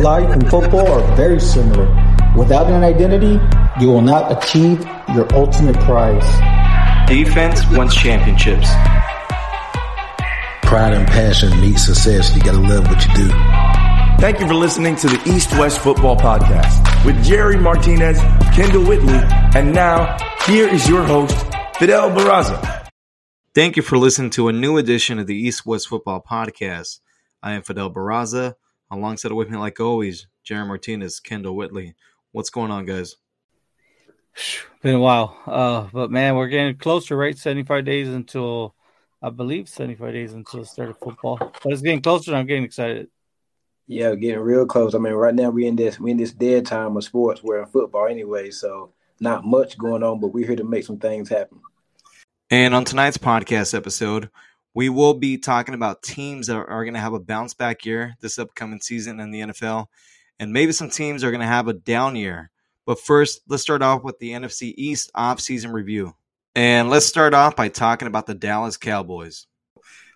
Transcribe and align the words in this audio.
Life 0.00 0.30
and 0.30 0.48
football 0.48 0.86
are 0.86 1.16
very 1.16 1.40
similar. 1.40 1.86
Without 2.36 2.70
an 2.70 2.84
identity, 2.84 3.40
you 3.80 3.88
will 3.88 4.00
not 4.00 4.30
achieve 4.30 4.86
your 5.12 5.26
ultimate 5.34 5.74
prize. 5.80 6.24
Defense 7.08 7.68
wins 7.70 7.96
championships. 7.96 8.68
Pride 10.62 10.94
and 10.94 11.06
passion 11.08 11.50
meet 11.60 11.78
success. 11.78 12.32
You 12.36 12.42
gotta 12.42 12.58
love 12.58 12.86
what 12.86 13.04
you 13.08 13.14
do. 13.14 13.28
Thank 14.20 14.38
you 14.38 14.46
for 14.46 14.54
listening 14.54 14.94
to 14.96 15.08
the 15.08 15.20
East 15.26 15.50
West 15.58 15.80
Football 15.80 16.16
Podcast 16.16 17.04
with 17.04 17.24
Jerry 17.24 17.56
Martinez, 17.56 18.20
Kendall 18.54 18.84
Whitley, 18.84 19.18
and 19.56 19.72
now 19.72 20.16
here 20.46 20.68
is 20.68 20.88
your 20.88 21.02
host, 21.02 21.36
Fidel 21.78 22.10
Barraza. 22.10 22.88
Thank 23.52 23.76
you 23.76 23.82
for 23.82 23.98
listening 23.98 24.30
to 24.30 24.46
a 24.46 24.52
new 24.52 24.76
edition 24.76 25.18
of 25.18 25.26
the 25.26 25.36
East 25.36 25.66
West 25.66 25.88
Football 25.88 26.22
Podcast. 26.22 27.00
I 27.42 27.54
am 27.54 27.62
Fidel 27.62 27.92
Barraza. 27.92 28.54
Alongside 28.90 29.32
with 29.32 29.50
me, 29.50 29.58
like 29.58 29.80
always, 29.80 30.26
Jerry 30.44 30.66
Martinez, 30.66 31.20
Kendall 31.20 31.56
Whitley. 31.56 31.94
What's 32.32 32.50
going 32.50 32.70
on, 32.70 32.86
guys? 32.86 33.16
Been 34.82 34.94
a 34.94 35.00
while, 35.00 35.36
uh, 35.46 35.88
but 35.92 36.10
man, 36.10 36.36
we're 36.36 36.48
getting 36.48 36.76
closer, 36.76 37.16
right? 37.16 37.36
Seventy-five 37.36 37.84
days 37.84 38.08
until, 38.08 38.74
I 39.20 39.30
believe, 39.30 39.68
seventy-five 39.68 40.12
days 40.12 40.32
until 40.32 40.60
the 40.60 40.66
start 40.66 40.90
of 40.90 40.98
football. 40.98 41.38
But 41.38 41.72
it's 41.72 41.82
getting 41.82 42.02
closer, 42.02 42.30
and 42.30 42.38
I'm 42.38 42.46
getting 42.46 42.64
excited. 42.64 43.08
Yeah, 43.88 44.14
getting 44.14 44.38
real 44.38 44.64
close. 44.64 44.94
I 44.94 44.98
mean, 44.98 45.14
right 45.14 45.34
now 45.34 45.50
we 45.50 45.66
in 45.66 45.74
this 45.74 45.98
we 45.98 46.12
in 46.12 46.16
this 46.16 46.32
dead 46.32 46.66
time 46.66 46.96
of 46.96 47.04
sports, 47.04 47.42
where 47.42 47.60
in 47.60 47.66
football 47.66 48.06
anyway, 48.06 48.50
so 48.50 48.92
not 49.18 49.44
much 49.44 49.76
going 49.76 50.02
on, 50.02 50.20
but 50.20 50.28
we're 50.28 50.46
here 50.46 50.56
to 50.56 50.64
make 50.64 50.84
some 50.84 50.98
things 50.98 51.28
happen. 51.28 51.60
And 52.50 52.74
on 52.74 52.84
tonight's 52.84 53.18
podcast 53.18 53.74
episode, 53.74 54.30
we 54.74 54.88
will 54.88 55.14
be 55.14 55.38
talking 55.38 55.74
about 55.74 56.02
teams 56.02 56.46
that 56.46 56.56
are, 56.56 56.84
going 56.84 56.94
to 56.94 57.00
have 57.00 57.14
a 57.14 57.20
bounce 57.20 57.54
back 57.54 57.84
year 57.84 58.14
this 58.20 58.38
upcoming 58.38 58.80
season 58.80 59.20
in 59.20 59.30
the 59.30 59.40
NFL, 59.40 59.86
and 60.38 60.52
maybe 60.52 60.72
some 60.72 60.90
teams 60.90 61.24
are 61.24 61.30
going 61.30 61.40
to 61.40 61.46
have 61.46 61.68
a 61.68 61.72
down 61.72 62.16
year. 62.16 62.50
But 62.86 63.00
first, 63.00 63.42
let's 63.48 63.62
start 63.62 63.82
off 63.82 64.02
with 64.02 64.18
the 64.18 64.30
NFC 64.30 64.72
East 64.76 65.10
offseason 65.14 65.72
review. 65.72 66.14
And 66.54 66.90
let's 66.90 67.06
start 67.06 67.34
off 67.34 67.54
by 67.54 67.68
talking 67.68 68.08
about 68.08 68.26
the 68.26 68.34
Dallas 68.34 68.76
Cowboys. 68.76 69.46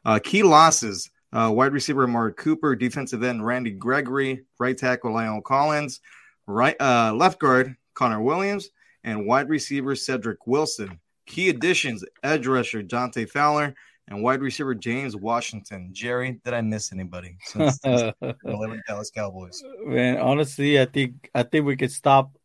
Uh, 0.05 0.19
key 0.19 0.43
losses 0.43 1.11
uh, 1.33 1.51
wide 1.53 1.73
receiver 1.73 2.05
Amari 2.05 2.35
Cooper, 2.35 2.77
defensive 2.77 3.23
end 3.23 3.45
Randy 3.45 3.71
Gregory, 3.71 4.45
right 4.59 4.77
tackle 4.77 5.13
Lionel 5.13 5.43
Collins, 5.43 6.01
right 6.47 6.77
uh, 6.81 7.15
left 7.15 7.41
guard 7.41 7.77
Connor 7.95 8.21
Williams, 8.21 8.69
and 9.05 9.27
wide 9.27 9.49
receiver 9.49 9.95
Cedric 9.95 10.47
Wilson. 10.47 11.01
Key 11.27 11.49
additions 11.49 12.05
edge 12.23 12.47
rusher 12.47 12.83
Dante 12.83 13.25
Fowler 13.25 13.75
and 14.09 14.23
wide 14.23 14.41
receiver 14.41 14.75
James 14.75 15.17
Washington. 15.17 15.91
Jerry, 15.93 16.41
did 16.45 16.55
I 16.55 16.61
miss 16.61 16.93
anybody? 16.93 17.37
Since 17.45 17.79
eleven 17.85 18.83
Dallas 18.87 19.11
Cowboys. 19.11 19.63
Man, 19.85 20.19
honestly, 20.19 20.81
I 20.81 20.87
think 20.87 21.31
I 21.35 21.43
think 21.43 21.67
we 21.67 21.77
could 21.77 21.93
stop 21.93 22.37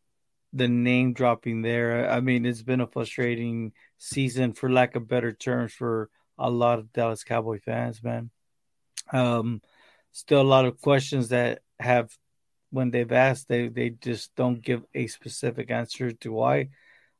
the 0.52 0.68
name 0.68 1.12
dropping 1.12 1.62
there. 1.62 2.10
I 2.10 2.20
mean, 2.20 2.46
it's 2.46 2.62
been 2.62 2.80
a 2.80 2.86
frustrating 2.86 3.72
season, 3.98 4.52
for 4.52 4.70
lack 4.70 4.96
of 4.96 5.08
better 5.08 5.32
terms, 5.32 5.72
for 5.72 6.10
a 6.38 6.50
lot 6.50 6.78
of 6.78 6.92
Dallas 6.92 7.24
Cowboy 7.24 7.60
fans. 7.60 8.02
Man, 8.02 8.30
um, 9.12 9.60
still 10.12 10.40
a 10.40 10.42
lot 10.42 10.64
of 10.64 10.80
questions 10.80 11.28
that 11.28 11.60
have, 11.80 12.16
when 12.70 12.90
they've 12.90 13.12
asked, 13.12 13.48
they 13.48 13.68
they 13.68 13.90
just 13.90 14.34
don't 14.36 14.62
give 14.62 14.84
a 14.94 15.06
specific 15.08 15.70
answer 15.70 16.12
to 16.12 16.32
why. 16.32 16.68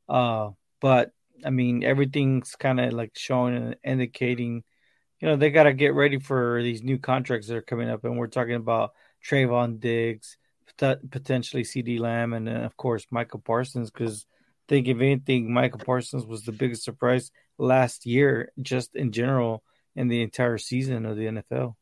Uh, 0.07 0.51
but 0.81 1.11
I 1.45 1.49
mean, 1.49 1.83
everything's 1.83 2.55
kind 2.55 2.79
of 2.79 2.93
like 2.93 3.11
showing 3.15 3.55
and 3.55 3.75
indicating, 3.83 4.63
you 5.19 5.27
know, 5.27 5.35
they 5.35 5.49
got 5.49 5.63
to 5.63 5.73
get 5.73 5.93
ready 5.93 6.19
for 6.19 6.61
these 6.61 6.83
new 6.83 6.97
contracts 6.97 7.47
that 7.47 7.57
are 7.57 7.61
coming 7.61 7.89
up. 7.89 8.03
And 8.03 8.17
we're 8.17 8.27
talking 8.27 8.55
about 8.55 8.91
Trevon 9.25 9.79
Diggs, 9.79 10.37
potentially 10.77 11.63
CeeDee 11.63 11.99
Lamb, 11.99 12.33
and 12.33 12.47
then, 12.47 12.63
of 12.63 12.77
course, 12.77 13.05
Michael 13.11 13.39
Parsons. 13.39 13.91
Because 13.91 14.25
I 14.29 14.69
think, 14.69 14.87
if 14.87 14.97
anything, 14.97 15.51
Michael 15.51 15.81
Parsons 15.85 16.25
was 16.25 16.43
the 16.43 16.51
biggest 16.51 16.83
surprise 16.83 17.31
last 17.57 18.05
year, 18.05 18.51
just 18.61 18.95
in 18.95 19.11
general, 19.11 19.63
in 19.95 20.07
the 20.07 20.21
entire 20.21 20.57
season 20.57 21.05
of 21.05 21.17
the 21.17 21.25
NFL. 21.25 21.75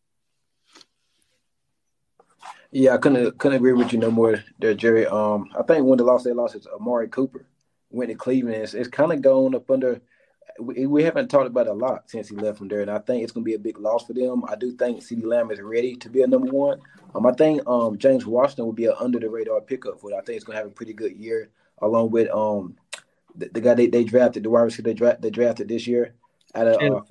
Yeah, 2.72 2.96
I 2.96 2.98
couldn't 2.98 3.38
couldn't 3.38 3.58
agree 3.58 3.72
with 3.74 3.94
you 3.94 4.00
no 4.00 4.12
more 4.12 4.44
there, 4.60 4.74
Jerry. 4.74 5.08
Um, 5.08 5.50
I 5.58 5.64
think 5.64 5.86
one 5.86 6.00
of 6.00 6.06
the 6.06 6.12
lost 6.12 6.26
they 6.26 6.34
lost 6.34 6.56
is 6.56 6.68
Amari 6.68 7.08
Cooper 7.08 7.46
went 7.90 8.10
to 8.10 8.16
Cleveland. 8.16 8.64
It's, 8.64 8.74
it's 8.74 8.88
kind 8.88 9.12
of 9.12 9.22
gone 9.22 9.56
up 9.56 9.70
under. 9.70 10.02
We, 10.60 10.88
we, 10.88 11.04
haven't 11.04 11.28
talked 11.30 11.48
about 11.48 11.68
it 11.68 11.72
a 11.72 11.74
lot 11.74 12.10
since 12.10 12.30
he 12.30 12.36
left 12.36 12.58
from 12.58 12.68
there, 12.68 12.82
and 12.82 12.90
I 12.90 12.98
think 12.98 13.22
it's 13.22 13.32
going 13.32 13.44
to 13.44 13.50
be 13.50 13.54
a 13.54 13.60
big 13.60 13.78
loss 13.78 14.06
for 14.06 14.14
them. 14.14 14.44
I 14.48 14.56
do 14.56 14.72
think 14.76 15.02
CeeDee 15.02 15.26
Lamb 15.26 15.52
is 15.52 15.62
ready 15.62 15.96
to 15.98 16.10
be 16.10 16.24
a 16.24 16.28
number 16.28 16.52
one. 16.52 16.80
Um, 17.14 17.28
I 17.28 17.34
think 17.34 17.62
um, 17.68 17.98
James 17.98 18.26
Washington 18.26 18.66
will 18.66 18.74
be 18.74 18.86
an 18.86 18.96
under 19.00 19.20
the 19.20 19.30
radar 19.30 19.62
pickup 19.62 20.00
for 20.00 20.12
it. 20.12 20.16
I 20.16 20.22
think 20.22 20.38
it's 20.38 20.46
going 20.46 20.56
to 20.56 20.64
have 20.64 20.72
a 20.72 20.74
pretty 20.74 20.94
good 20.94 21.16
year, 21.16 21.50
along 21.82 22.10
with 22.10 22.30
um 22.32 22.76
the, 23.36 23.50
the 23.50 23.62
guy 23.62 23.76
they, 23.76 23.88
they 23.88 24.04
drafted, 24.04 24.44
the 24.44 24.50
wide 24.50 24.62
receiver 24.62 24.90
they, 24.90 24.94
dra- 24.94 25.18
they 25.20 25.30
drafted 25.30 25.68
this 25.68 25.88
year. 25.88 26.16
Out 26.56 26.68
of 26.68 26.76
uh, 26.76 27.02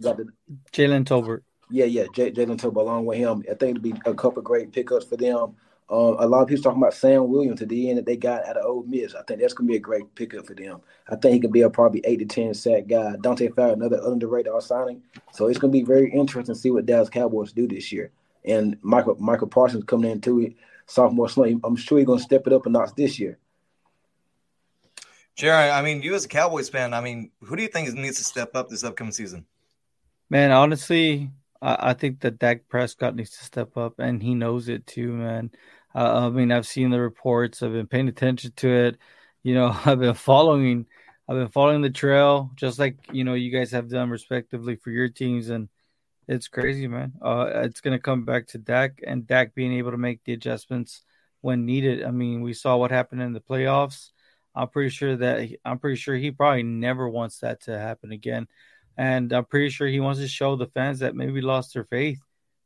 Jalen 0.73 1.05
Tolbert. 1.05 1.43
Yeah, 1.71 1.85
yeah, 1.85 2.07
J- 2.13 2.33
Jalen 2.33 2.59
Tolbert. 2.59 2.81
Along 2.81 3.07
with 3.07 3.19
him, 3.19 3.45
I 3.51 3.55
think 3.55 3.77
it'll 3.77 3.83
be 3.83 3.95
a 4.05 4.15
couple 4.15 4.43
great 4.43 4.73
pickups 4.73 5.07
for 5.07 5.17
them. 5.17 5.57
Um, 5.89 6.17
a 6.19 6.27
lot 6.27 6.43
of 6.43 6.49
people 6.49 6.65
talking 6.65 6.83
about 6.83 6.95
Sam 6.95 7.29
Williams 7.29 7.61
to 7.61 7.67
the 7.67 7.89
end 7.89 7.99
that 7.99 8.07
they 8.07 8.17
got 8.17 8.45
out 8.45 8.57
of 8.57 8.67
Ole 8.67 8.85
Miss. 8.89 9.15
I 9.15 9.23
think 9.23 9.41
that's 9.41 9.55
gonna 9.55 9.69
be 9.69 9.77
a 9.77 9.81
great 9.81 10.13
pickup 10.17 10.47
for 10.47 10.55
them. 10.55 10.81
I 11.09 11.15
think 11.15 11.35
he 11.35 11.41
could 11.41 11.53
be 11.53 11.61
a 11.63 11.71
probably 11.71 12.01
eight 12.05 12.19
to 12.19 12.25
ten 12.25 12.55
sack 12.55 12.89
guy. 12.89 13.15
Dante 13.21 13.49
Fowler, 13.51 13.75
another 13.75 14.01
underrated 14.05 14.53
signing. 14.63 15.03
So 15.33 15.47
it's 15.47 15.59
gonna 15.59 15.73
be 15.73 15.85
very 15.85 16.11
interesting 16.11 16.55
to 16.55 16.61
see 16.61 16.71
what 16.71 16.87
Dallas 16.87 17.09
Cowboys 17.09 17.53
do 17.53 17.69
this 17.69 17.93
year. 17.93 18.11
And 18.45 18.77
Michael 18.83 19.17
Michael 19.21 19.47
Parsons 19.47 19.85
coming 19.85 20.11
into 20.11 20.41
it, 20.41 20.55
sophomore 20.87 21.29
slump. 21.29 21.65
I'm 21.65 21.77
sure 21.77 21.99
he's 21.99 22.07
gonna 22.07 22.21
step 22.21 22.49
it 22.49 22.53
up 22.53 22.67
a 22.67 22.69
notch 22.69 22.91
this 22.97 23.21
year. 23.21 23.39
Jerry, 25.37 25.71
I 25.71 25.83
mean, 25.83 26.03
you 26.03 26.15
as 26.15 26.25
a 26.25 26.29
Cowboys 26.29 26.69
fan, 26.69 26.95
I 26.95 27.01
mean, 27.01 27.31
who 27.43 27.57
do 27.57 27.63
you 27.63 27.69
think 27.69 27.93
needs 27.93 28.17
to 28.17 28.25
step 28.25 28.57
up 28.57 28.69
this 28.69 28.83
upcoming 28.83 29.13
season? 29.13 29.45
Man, 30.31 30.51
honestly, 30.51 31.31
I, 31.67 31.91
I 31.91 31.95
think 31.95 32.21
that 32.21 32.39
Dak 32.39 32.69
Prescott 32.69 33.17
needs 33.17 33.31
to 33.31 33.45
step 33.45 33.77
up, 33.77 33.99
and 33.99 34.23
he 34.23 34.35
knows 34.35 34.69
it 34.69 34.87
too, 34.87 35.13
man. 35.13 35.51
Uh, 35.95 36.27
I 36.27 36.31
mean, 36.31 36.53
I've 36.53 36.67
seen 36.67 36.91
the 36.91 37.01
reports. 37.01 37.63
I've 37.63 37.73
been 37.73 37.89
paying 37.89 38.09
attention 38.09 38.53
to 38.57 38.69
it. 38.69 38.99
You 39.43 39.55
know, 39.55 39.77
I've 39.85 39.99
been 39.99 40.15
following. 40.15 40.87
I've 41.29 41.37
been 41.37 41.49
following 41.49 41.83
the 41.83 41.91
trail, 41.91 42.53
just 42.55 42.79
like 42.79 42.97
you 43.13 43.25
know 43.25 43.35
you 43.35 43.51
guys 43.51 43.73
have 43.73 43.89
done 43.89 44.11
respectively 44.11 44.77
for 44.77 44.91
your 44.91 45.09
teams, 45.09 45.51
and 45.51 45.69
it's 46.29 46.49
crazy, 46.49 46.87
man. 46.89 47.15
Uh, 47.21 47.51
it's 47.65 47.81
gonna 47.81 47.99
come 47.99 48.25
back 48.25 48.47
to 48.49 48.59
Dak 48.59 49.01
and 49.07 49.27
Dak 49.27 49.55
being 49.55 49.73
able 49.75 49.91
to 49.91 49.99
make 49.99 50.23
the 50.25 50.33
adjustments 50.35 51.03
when 51.41 51.67
needed. 51.67 52.05
I 52.05 52.11
mean, 52.13 52.43
we 52.43 52.53
saw 52.53 52.77
what 52.77 52.91
happened 52.93 53.23
in 53.23 53.33
the 53.33 53.41
playoffs. 53.41 54.11
I'm 54.55 54.69
pretty 54.69 54.91
sure 54.91 55.17
that 55.17 55.49
I'm 55.65 55.79
pretty 55.79 55.97
sure 55.97 56.15
he 56.17 56.31
probably 56.31 56.63
never 56.63 57.09
wants 57.09 57.41
that 57.41 57.63
to 57.63 57.79
happen 57.79 58.13
again, 58.13 58.49
and 58.97 59.33
I'm 59.33 59.45
pretty 59.45 59.71
sure 59.71 59.87
he 59.87 60.01
wants 60.01 60.21
to 60.21 60.29
show 60.29 60.57
the 60.57 60.67
fans 60.67 61.01
that 61.01 61.15
maybe 61.15 61.41
lost 61.41 61.75
their 61.75 61.85
faith 61.85 62.21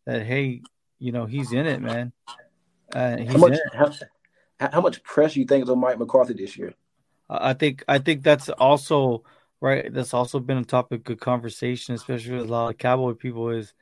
that 0.06 0.22
hey, 0.22 0.62
you 0.98 1.12
know, 1.12 1.26
he's 1.26 1.52
in 1.52 1.66
it, 1.66 1.80
man. 1.80 2.12
Uh, 2.94 3.16
how 3.24 3.38
much 3.38 3.58
how, 3.72 3.90
how, 4.58 4.80
much 4.80 5.02
pressure 5.02 5.38
you 5.38 5.46
think 5.46 5.64
is 5.64 5.70
on 5.70 5.78
Mike 5.78 5.98
McCarthy 5.98 6.34
this 6.34 6.56
year? 6.56 6.74
I 7.28 7.52
think 7.54 7.84
I 7.86 7.98
think 7.98 8.22
that's 8.22 8.48
also 8.48 9.24
right. 9.60 9.92
That's 9.92 10.14
also 10.14 10.40
been 10.40 10.58
a 10.58 10.64
topic 10.64 11.08
of 11.08 11.20
conversation, 11.20 11.94
especially 11.94 12.36
with 12.36 12.46
a 12.46 12.52
lot 12.52 12.70
of 12.70 12.78
Cowboy 12.78 13.14
people. 13.14 13.50
Is 13.50 13.72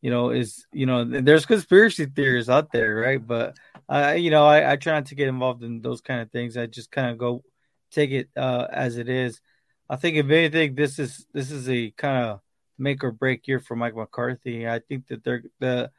you 0.00 0.10
know, 0.10 0.30
is 0.30 0.66
you 0.72 0.86
know, 0.86 1.04
there's 1.04 1.46
conspiracy 1.46 2.06
theories 2.06 2.48
out 2.48 2.72
there, 2.72 2.96
right? 2.96 3.24
But 3.24 3.56
uh, 3.88 4.14
you 4.16 4.30
know, 4.30 4.46
I, 4.46 4.72
I 4.72 4.76
try 4.76 4.94
not 4.94 5.06
to 5.06 5.14
get 5.14 5.28
involved 5.28 5.62
in 5.62 5.82
those 5.82 6.00
kind 6.00 6.20
of 6.20 6.30
things. 6.30 6.56
I 6.56 6.66
just 6.66 6.90
kind 6.90 7.10
of 7.10 7.18
go 7.18 7.42
take 7.90 8.10
it 8.10 8.28
uh, 8.36 8.66
as 8.70 8.96
it 8.96 9.08
is. 9.08 9.40
I 9.88 9.96
think 9.96 10.16
if 10.16 10.30
anything, 10.30 10.74
this 10.74 10.98
is 10.98 11.26
this 11.32 11.50
is 11.50 11.68
a 11.68 11.90
kind 11.92 12.24
of 12.24 12.40
make 12.78 13.04
or 13.04 13.12
break 13.12 13.46
year 13.46 13.60
for 13.60 13.76
Mike 13.76 13.94
McCarthy. 13.94 14.68
I 14.68 14.78
think 14.78 15.08
that 15.08 15.24
they're 15.24 15.44
the 15.60 15.90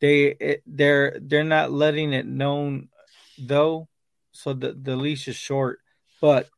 they 0.00 0.26
it, 0.26 0.62
they're 0.66 1.18
they're 1.20 1.44
not 1.44 1.72
letting 1.72 2.12
it 2.12 2.26
known 2.26 2.88
though, 3.38 3.88
so 4.32 4.52
the 4.52 4.72
the 4.72 4.96
leash 4.96 5.28
is 5.28 5.36
short. 5.36 5.80
But 6.20 6.48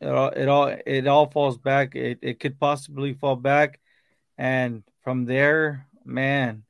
it 0.00 0.08
all 0.08 0.28
it 0.28 0.48
all 0.48 0.66
it 0.86 1.06
all 1.06 1.30
falls 1.30 1.58
back. 1.58 1.94
It 1.94 2.18
it 2.22 2.40
could 2.40 2.60
possibly 2.60 3.14
fall 3.14 3.36
back, 3.36 3.80
and 4.36 4.82
from 5.02 5.24
there, 5.24 5.86
man, 6.04 6.64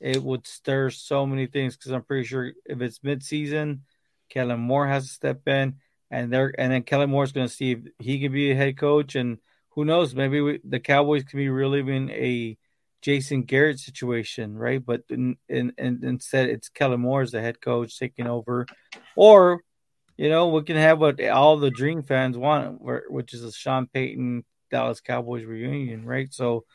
it 0.00 0.22
would 0.22 0.46
stir 0.46 0.90
so 0.90 1.26
many 1.26 1.46
things 1.46 1.76
because 1.76 1.92
I'm 1.92 2.02
pretty 2.02 2.26
sure 2.26 2.52
if 2.66 2.80
it's 2.80 2.98
midseason, 3.00 3.80
Kellen 4.28 4.60
Moore 4.60 4.86
has 4.86 5.06
to 5.06 5.12
step 5.12 5.46
in, 5.48 5.76
and 6.12 6.30
they're 6.30 6.54
and 6.58 6.70
then 6.70 6.82
Kellen 6.82 7.10
Moore's 7.10 7.32
going 7.32 7.48
to 7.48 7.52
see 7.52 7.72
if 7.72 7.78
he 7.98 8.20
can 8.20 8.32
be 8.32 8.52
a 8.52 8.54
head 8.54 8.76
coach, 8.76 9.16
and 9.16 9.38
who 9.70 9.84
knows, 9.86 10.14
maybe 10.14 10.40
we, 10.42 10.60
the 10.62 10.78
Cowboys 10.78 11.24
can 11.24 11.38
be 11.38 11.48
reliving 11.48 12.10
a 12.10 12.58
Jason 13.00 13.42
Garrett 13.42 13.80
situation, 13.80 14.56
right? 14.56 14.84
But 14.84 15.04
in, 15.08 15.36
in, 15.48 15.72
in, 15.78 16.04
instead, 16.04 16.50
it's 16.50 16.68
Kelly 16.68 16.98
Moore 16.98 17.22
as 17.22 17.30
the 17.30 17.40
head 17.40 17.60
coach 17.62 17.98
taking 17.98 18.26
over, 18.26 18.66
or 19.16 19.62
you 20.18 20.28
know, 20.28 20.48
we 20.48 20.62
can 20.62 20.76
have 20.76 21.00
what 21.00 21.20
all 21.24 21.56
the 21.56 21.70
Dream 21.70 22.02
fans 22.02 22.36
want, 22.36 22.78
which 22.82 23.32
is 23.32 23.42
a 23.42 23.50
Sean 23.50 23.86
Payton 23.86 24.44
Dallas 24.70 25.00
Cowboys 25.00 25.44
reunion, 25.44 26.04
right? 26.04 26.32
So, 26.32 26.66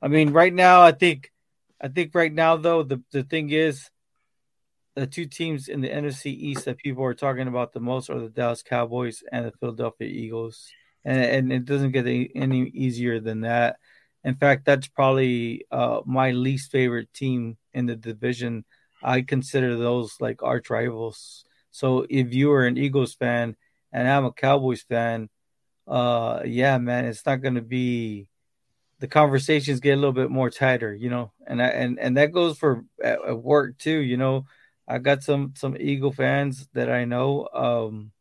I 0.00 0.08
mean, 0.08 0.32
right 0.32 0.52
now, 0.52 0.80
I 0.80 0.92
think, 0.92 1.30
I 1.78 1.88
think 1.88 2.14
right 2.14 2.32
now 2.32 2.56
though, 2.56 2.82
the 2.82 3.02
the 3.12 3.22
thing 3.22 3.50
is, 3.50 3.90
the 4.96 5.06
two 5.06 5.26
teams 5.26 5.68
in 5.68 5.82
the 5.82 5.90
NFC 5.90 6.32
East 6.32 6.64
that 6.64 6.78
people 6.78 7.04
are 7.04 7.14
talking 7.14 7.48
about 7.48 7.72
the 7.72 7.80
most 7.80 8.08
are 8.08 8.18
the 8.18 8.30
Dallas 8.30 8.62
Cowboys 8.62 9.22
and 9.30 9.44
the 9.44 9.52
Philadelphia 9.52 10.08
Eagles, 10.08 10.68
and 11.04 11.20
and 11.20 11.52
it 11.52 11.66
doesn't 11.66 11.92
get 11.92 12.06
any 12.06 12.62
easier 12.68 13.20
than 13.20 13.42
that. 13.42 13.76
In 14.24 14.34
fact, 14.34 14.64
that's 14.64 14.88
probably 14.88 15.66
uh, 15.70 16.00
my 16.06 16.32
least 16.32 16.72
favorite 16.72 17.12
team 17.12 17.58
in 17.74 17.86
the 17.86 17.94
division. 17.94 18.64
I 19.02 19.20
consider 19.20 19.76
those 19.76 20.16
like 20.18 20.42
arch 20.42 20.70
rivals. 20.70 21.44
So 21.70 22.06
if 22.08 22.34
you 22.34 22.50
are 22.52 22.66
an 22.66 22.78
Eagles 22.78 23.14
fan 23.14 23.54
and 23.92 24.08
I'm 24.08 24.24
a 24.24 24.32
Cowboys 24.32 24.82
fan, 24.82 25.28
uh, 25.86 26.40
yeah, 26.44 26.78
man, 26.78 27.04
it's 27.04 27.24
not 27.26 27.42
going 27.42 27.54
to 27.54 27.62
be. 27.62 28.28
The 28.98 29.08
conversations 29.08 29.80
get 29.80 29.92
a 29.92 29.96
little 29.96 30.12
bit 30.12 30.30
more 30.30 30.48
tighter, 30.48 30.94
you 30.94 31.10
know, 31.10 31.32
and 31.46 31.62
I, 31.62 31.66
and 31.66 31.98
and 32.00 32.16
that 32.16 32.32
goes 32.32 32.56
for 32.56 32.82
at, 33.04 33.22
at 33.28 33.38
work 33.38 33.76
too. 33.76 33.98
You 33.98 34.16
know, 34.16 34.46
I 34.88 34.98
got 34.98 35.22
some 35.22 35.54
some 35.56 35.76
Eagle 35.78 36.12
fans 36.12 36.68
that 36.74 36.90
I 36.90 37.04
know. 37.04 37.48
Um, 37.52 38.12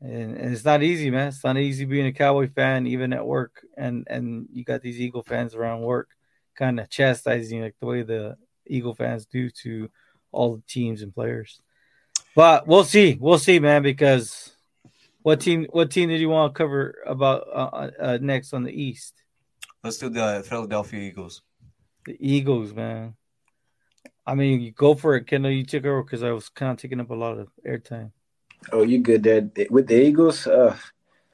and, 0.00 0.36
and, 0.36 0.52
it's 0.54 0.64
not 0.64 0.82
easy, 0.82 1.10
man. 1.10 1.28
It's 1.28 1.44
not 1.44 1.58
easy 1.58 1.84
being 1.84 2.06
a 2.06 2.12
Cowboy 2.12 2.48
fan, 2.48 2.86
even 2.86 3.12
at 3.12 3.26
work. 3.26 3.64
And 3.76 4.06
and 4.08 4.48
you 4.52 4.64
got 4.64 4.82
these 4.82 5.00
Eagle 5.00 5.22
fans 5.22 5.54
around 5.54 5.82
work, 5.82 6.08
kind 6.56 6.80
of 6.80 6.88
chastising 6.88 7.62
like 7.62 7.76
the 7.80 7.86
way 7.86 8.02
the 8.02 8.36
Eagle 8.66 8.94
fans 8.94 9.26
do 9.26 9.50
to 9.62 9.90
all 10.32 10.56
the 10.56 10.62
teams 10.66 11.02
and 11.02 11.14
players. 11.14 11.60
But 12.36 12.66
we'll 12.66 12.84
see, 12.84 13.18
we'll 13.20 13.38
see, 13.38 13.58
man. 13.58 13.82
Because 13.82 14.52
what 15.22 15.40
team? 15.40 15.66
What 15.70 15.90
team 15.90 16.08
did 16.08 16.20
you 16.20 16.28
want 16.28 16.54
to 16.54 16.58
cover 16.58 16.96
about 17.06 17.46
uh, 17.52 17.90
uh, 18.00 18.18
next 18.20 18.52
on 18.52 18.62
the 18.62 18.72
East? 18.72 19.14
Let's 19.82 19.98
do 19.98 20.08
the 20.08 20.44
Philadelphia 20.46 21.00
Eagles. 21.00 21.42
The 22.06 22.16
Eagles, 22.18 22.72
man. 22.72 23.14
I 24.26 24.34
mean, 24.34 24.60
you 24.60 24.72
go 24.72 24.94
for 24.94 25.16
it, 25.16 25.26
Kendall. 25.26 25.50
You 25.50 25.64
took 25.64 25.84
over 25.84 26.02
because 26.02 26.22
I 26.22 26.30
was 26.30 26.48
kind 26.48 26.72
of 26.72 26.78
taking 26.78 27.00
up 27.00 27.10
a 27.10 27.14
lot 27.14 27.38
of 27.38 27.48
airtime. 27.66 28.12
Oh, 28.72 28.82
you 28.82 28.98
good 28.98 29.22
there 29.22 29.48
with 29.70 29.86
the 29.86 30.00
Eagles? 30.00 30.46
Uh, 30.46 30.76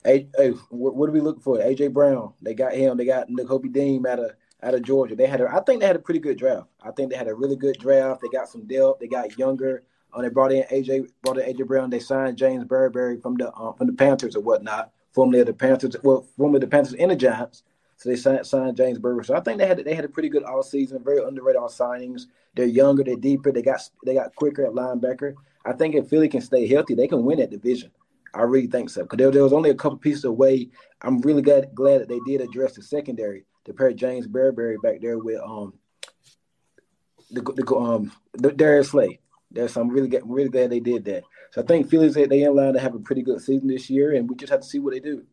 hey, 0.04 0.28
hey 0.36 0.50
what, 0.70 1.08
are 1.08 1.12
we 1.12 1.20
looking 1.20 1.42
for? 1.42 1.58
AJ 1.58 1.92
Brown. 1.92 2.32
They 2.40 2.54
got 2.54 2.74
him. 2.74 2.96
They 2.96 3.04
got 3.04 3.28
Nakobe 3.28 3.72
Dean 3.72 4.06
out 4.06 4.20
of 4.20 4.30
out 4.62 4.74
of 4.74 4.82
Georgia. 4.82 5.16
They 5.16 5.26
had 5.26 5.40
a, 5.40 5.52
I 5.52 5.60
think 5.60 5.80
they 5.80 5.86
had 5.86 5.96
a 5.96 6.00
pretty 6.00 6.20
good 6.20 6.38
draft. 6.38 6.68
I 6.82 6.90
think 6.92 7.10
they 7.10 7.16
had 7.16 7.28
a 7.28 7.34
really 7.34 7.56
good 7.56 7.78
draft. 7.78 8.22
They 8.22 8.28
got 8.28 8.48
some 8.48 8.66
depth. 8.66 9.00
They 9.00 9.08
got 9.08 9.36
younger. 9.38 9.82
Uh, 10.12 10.22
they 10.22 10.28
brought 10.28 10.52
in 10.52 10.62
AJ 10.64 11.10
brought 11.22 11.38
in 11.38 11.54
AJ 11.54 11.66
Brown. 11.66 11.90
They 11.90 12.00
signed 12.00 12.38
James 12.38 12.64
Bradberry 12.64 13.20
from 13.20 13.34
the 13.36 13.50
uh, 13.50 13.72
from 13.72 13.88
the 13.88 13.92
Panthers 13.92 14.36
or 14.36 14.40
whatnot, 14.40 14.92
formerly 15.12 15.40
of 15.40 15.46
the 15.46 15.52
Panthers. 15.52 15.96
Well, 16.02 16.26
formerly 16.36 16.60
the 16.60 16.68
Panthers 16.68 16.94
and 16.94 17.10
the 17.10 17.16
Giants. 17.16 17.64
So 17.98 18.10
they 18.10 18.16
signed, 18.16 18.46
signed 18.46 18.76
James 18.76 18.98
Bradberry. 18.98 19.26
So 19.26 19.34
I 19.34 19.40
think 19.40 19.58
they 19.58 19.66
had 19.66 19.84
they 19.84 19.94
had 19.94 20.04
a 20.04 20.08
pretty 20.08 20.28
good 20.28 20.44
all 20.44 20.62
season. 20.62 21.02
Very 21.02 21.22
underrated 21.22 21.60
all 21.60 21.68
signings. 21.68 22.26
They're 22.56 22.66
younger. 22.66 23.04
They're 23.04 23.16
deeper. 23.16 23.52
They 23.52 23.62
got 23.62 23.80
they 24.04 24.14
got 24.14 24.34
quicker 24.34 24.66
at 24.66 24.72
linebacker. 24.72 25.34
I 25.64 25.72
think 25.72 25.94
if 25.94 26.08
Philly 26.08 26.28
can 26.28 26.40
stay 26.40 26.66
healthy, 26.66 26.94
they 26.94 27.06
can 27.06 27.24
win 27.24 27.38
that 27.38 27.50
division. 27.50 27.90
I 28.34 28.42
really 28.42 28.66
think 28.66 28.90
so. 28.90 29.02
Because 29.02 29.18
there, 29.18 29.30
there, 29.30 29.42
was 29.42 29.52
only 29.52 29.70
a 29.70 29.74
couple 29.74 29.98
pieces 29.98 30.24
away. 30.24 30.70
I'm 31.02 31.20
really 31.20 31.42
glad 31.42 31.74
glad 31.74 32.00
that 32.00 32.08
they 32.08 32.20
did 32.26 32.40
address 32.40 32.74
the 32.74 32.82
secondary 32.82 33.44
to 33.64 33.72
pair 33.72 33.92
James 33.92 34.26
Bradberry 34.26 34.80
back 34.82 35.00
there 35.00 35.18
with 35.18 35.40
um 35.40 35.74
the, 37.30 37.42
the 37.42 37.76
um 37.76 38.12
the 38.32 38.52
Darius 38.52 38.90
Slay. 38.90 39.20
There's 39.50 39.76
I'm 39.76 39.90
really 39.90 40.08
get, 40.08 40.26
really 40.26 40.48
glad 40.48 40.70
they 40.70 40.80
did 40.80 41.04
that. 41.04 41.24
So 41.52 41.62
I 41.62 41.64
think 41.64 41.88
Philly's 41.88 42.14
they 42.14 42.42
in 42.42 42.56
line 42.56 42.74
to 42.74 42.80
have 42.80 42.94
a 42.94 43.00
pretty 43.00 43.22
good 43.22 43.40
season 43.40 43.68
this 43.68 43.90
year, 43.90 44.14
and 44.14 44.28
we 44.28 44.36
just 44.36 44.50
have 44.50 44.60
to 44.60 44.66
see 44.66 44.78
what 44.78 44.92
they 44.92 45.00
do. 45.00 45.24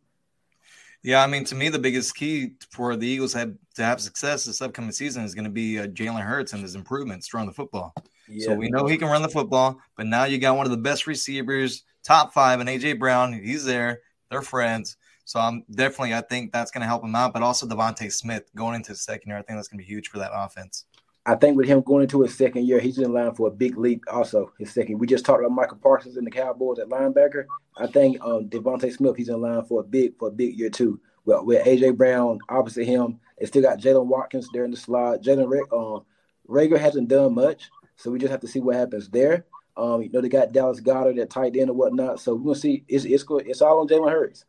Yeah, 1.04 1.22
I 1.22 1.28
mean, 1.28 1.44
to 1.46 1.56
me, 1.56 1.68
the 1.68 1.80
biggest 1.80 2.16
key 2.16 2.54
for 2.72 2.96
the 2.96 3.06
Eagles 3.06 3.34
have, 3.34 3.54
to 3.76 3.84
have 3.84 4.00
success 4.00 4.46
this 4.46 4.62
upcoming 4.62 4.94
season 4.94 5.26
is 5.26 5.36
going 5.36 5.44
to 5.44 5.52
be 5.52 5.78
uh, 5.78 5.88
Jalen 5.88 6.22
Hurts 6.22 6.54
and 6.54 6.62
his 6.62 6.76
improvements 6.76 7.28
throwing 7.28 7.46
the 7.46 7.54
football. 7.54 7.94
Yeah, 8.30 8.48
so 8.48 8.56
we 8.56 8.70
know 8.70 8.88
he 8.88 8.98
can 8.98 9.10
run 9.10 9.22
the 9.22 9.30
football, 9.30 9.78
but 9.98 10.06
now 10.06 10.24
you 10.24 10.38
got 10.38 10.56
one 10.56 10.66
of 10.66 10.72
the 10.72 10.78
best 10.78 11.06
receivers, 11.06 11.84
top 12.04 12.34
five, 12.34 12.62
and 12.62 12.70
AJ 12.70 13.00
Brown. 13.00 13.34
He's 13.34 13.66
there. 13.66 14.00
They're 14.32 14.42
friends. 14.42 14.96
So 15.26 15.42
I'm 15.42 15.64
definitely, 15.72 16.14
I 16.14 16.22
think 16.22 16.54
that's 16.54 16.72
going 16.72 16.82
to 16.82 16.88
help 16.88 17.04
him 17.04 17.16
out. 17.16 17.34
But 17.34 17.44
also 17.44 17.68
DeVonta 17.68 18.12
Smith 18.12 18.50
going 18.56 18.76
into 18.76 18.94
the 18.94 18.98
second 18.98 19.30
year, 19.30 19.38
I 19.38 19.42
think 19.42 19.58
that's 19.58 19.68
going 19.68 19.80
to 19.80 19.86
be 19.86 19.94
huge 19.94 20.08
for 20.08 20.20
that 20.20 20.32
offense. 20.34 20.86
I 21.25 21.36
think 21.36 21.56
with 21.56 21.68
him 21.68 21.81
going 21.81 22.04
into 22.04 22.22
his 22.22 22.36
second 22.36 22.68
year, 22.68 22.80
he's 22.80 22.98
in 22.98 23.14
line 23.14 23.34
for 23.34 23.48
a 23.48 23.52
big 23.52 23.78
leap. 23.78 24.04
Also, 24.12 24.52
his 24.60 24.74
second. 24.74 25.00
We 25.00 25.08
just 25.08 25.25
talked 25.25 25.40
about 25.40 25.56
Michael 25.56 25.78
Parsons 25.78 26.18
and 26.18 26.28
the 26.28 26.31
Cowboys 26.31 26.80
at 26.80 26.90
linebacker. 26.90 27.46
I 27.78 27.88
think 27.88 28.22
um, 28.22 28.50
DeVonta 28.50 28.92
Smith, 28.92 29.16
he's 29.16 29.30
in 29.30 29.42
line 29.42 29.64
for 29.64 29.80
a 29.80 29.84
big 29.84 30.18
for 30.18 30.28
a 30.28 30.31
big 30.31 30.60
year 30.60 30.70
too. 30.70 31.00
Well, 31.25 31.46
with 31.46 31.66
AJ 31.66 31.96
Brown 31.96 32.40
opposite 32.50 32.86
him, 32.86 33.22
they 33.40 33.46
still 33.46 33.62
got 33.62 33.80
Jalen 33.80 34.08
Watkins 34.08 34.50
there 34.54 34.66
in 34.66 34.72
the 34.72 34.78
slot. 34.78 35.22
Jalen 35.22 35.62
um, 35.72 36.04
Reagor 36.50 36.78
hasn't 36.78 37.08
done 37.08 37.34
much, 37.34 37.69
so 37.95 38.12
we 38.12 38.19
just 38.19 38.31
have 38.31 38.42
to 38.42 38.47
see 38.47 38.59
what 38.59 38.76
happens 38.76 39.07
there. 39.07 39.45
Um, 39.78 40.02
you 40.02 40.09
know, 40.09 40.19
they 40.19 40.30
got 40.30 40.52
Dallas 40.52 40.81
Goedert 40.81 41.19
at 41.19 41.30
tight 41.30 41.56
end 41.56 41.69
or 41.69 41.74
whatnot. 41.74 42.19
So 42.19 42.36
we're 42.36 42.44
gonna 42.44 42.56
see. 42.56 42.83
It's 42.90 43.06
it's 43.06 43.24
good. 43.24 43.47
It's 43.47 43.62
all 43.62 43.80
on 43.80 43.88
Jalen 43.88 44.12
Hurts. 44.12 44.44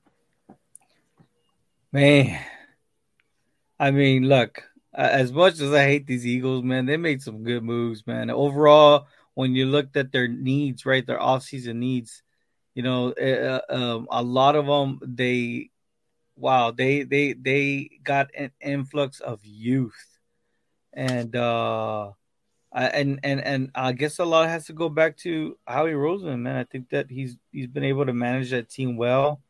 Man, 1.92 2.44
I 3.78 3.92
mean, 3.92 4.24
look. 4.24 4.64
As 4.94 5.32
much 5.32 5.60
as 5.60 5.72
I 5.72 5.84
hate 5.86 6.06
these 6.06 6.26
Eagles, 6.26 6.62
man, 6.62 6.86
they 6.86 6.96
made 6.96 7.20
some 7.20 7.42
good 7.42 7.64
moves, 7.64 8.06
man. 8.06 8.30
Overall, 8.30 9.06
when 9.34 9.54
you 9.54 9.66
looked 9.66 9.96
at 9.96 10.12
their 10.12 10.28
needs, 10.28 10.86
right, 10.86 11.04
their 11.04 11.18
offseason 11.18 11.76
needs, 11.76 12.22
you 12.74 12.82
know, 12.82 13.10
uh, 13.12 13.60
um, 13.68 14.06
a 14.10 14.22
lot 14.22 14.54
of 14.54 14.66
them 14.66 15.00
they, 15.02 15.70
wow, 16.36 16.70
they 16.70 17.02
they 17.02 17.32
they 17.32 17.90
got 18.04 18.30
an 18.36 18.52
influx 18.60 19.20
of 19.20 19.40
youth, 19.44 20.18
and 20.92 21.34
uh 21.34 22.12
and 22.72 23.20
and 23.22 23.40
and 23.40 23.70
I 23.74 23.92
guess 23.92 24.18
a 24.18 24.24
lot 24.24 24.48
has 24.48 24.66
to 24.66 24.72
go 24.72 24.88
back 24.88 25.16
to 25.18 25.56
Howie 25.66 25.92
Roseman, 25.92 26.40
man. 26.40 26.56
I 26.56 26.64
think 26.64 26.90
that 26.90 27.10
he's 27.10 27.36
he's 27.52 27.68
been 27.68 27.84
able 27.84 28.06
to 28.06 28.12
manage 28.12 28.50
that 28.50 28.68
team 28.68 28.96
well. 28.96 29.40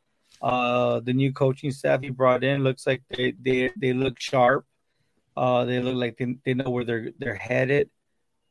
Uh, 0.43 1.01
the 1.01 1.13
new 1.13 1.33
coaching 1.33 1.71
staff 1.71 2.03
he 2.03 2.11
brought 2.11 2.45
in 2.45 2.63
looks 2.63 2.87
like 2.87 3.03
they 3.09 3.33
they 3.41 3.71
they 3.77 3.93
look 3.93 4.21
sharp. 4.21 4.67
Uh, 5.37 5.65
they 5.65 5.81
look 5.81 5.97
like 5.97 6.17
they, 6.17 6.37
they 6.45 6.55
know 6.55 6.71
where 6.71 6.85
they're 6.85 7.11
they're 7.19 7.35
headed. 7.35 7.91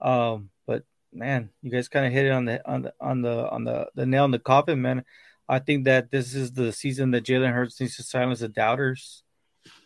Um, 0.02 0.50
but 0.66 0.84
man, 1.14 1.50
you 1.62 1.72
guys 1.72 1.88
kind 1.88 2.06
of 2.06 2.12
hit 2.12 2.26
it 2.26 2.32
on 2.32 2.46
the 2.46 2.70
on 2.70 2.82
the 2.82 2.94
on 3.00 3.22
the 3.22 3.50
on 3.50 3.64
the 3.64 3.90
the 3.96 4.06
nail 4.06 4.26
in 4.26 4.32
the 4.32 4.40
coffin, 4.40 4.82
man. 4.82 5.06
I 5.48 5.60
think 5.60 5.86
that 5.86 6.12
this 6.12 6.34
is 6.34 6.54
the 6.54 6.72
season 6.72 7.12
that 7.12 7.26
Jalen 7.26 7.54
Hurts 7.54 7.80
needs 7.80 7.98
to 7.98 8.04
silence 8.04 8.40
the 8.40 8.48
doubters, 8.48 9.24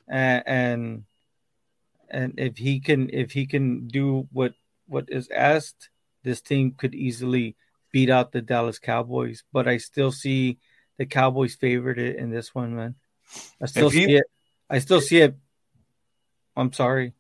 and 0.08 0.44
and 0.46 1.04
and 2.10 2.34
if 2.38 2.58
he 2.58 2.80
can 2.80 3.10
if 3.12 3.32
he 3.32 3.46
can 3.46 3.88
do 3.88 4.28
what 4.32 4.54
what 4.88 5.06
is 5.10 5.30
asked, 5.30 5.90
this 6.24 6.42
team 6.42 6.74
could 6.78 6.96
easily 6.96 7.56
beat 7.92 8.10
out 8.10 8.32
the 8.32 8.42
Dallas 8.42 8.80
Cowboys. 8.80 9.44
But 9.52 9.68
I 9.68 9.78
still 9.78 10.12
see 10.12 10.60
the 10.98 11.06
Cowboys 11.06 11.56
favored 11.56 12.00
it 12.00 12.16
in 12.16 12.32
this 12.32 12.54
one, 12.56 12.76
man. 12.76 12.96
I 13.62 13.66
still 13.66 13.92
see 13.92 14.16
it. 14.16 14.26
I 14.70 14.80
still 14.80 15.02
see 15.02 15.20
it. 15.20 15.36
I'm 16.58 16.74
sorry. 16.74 17.14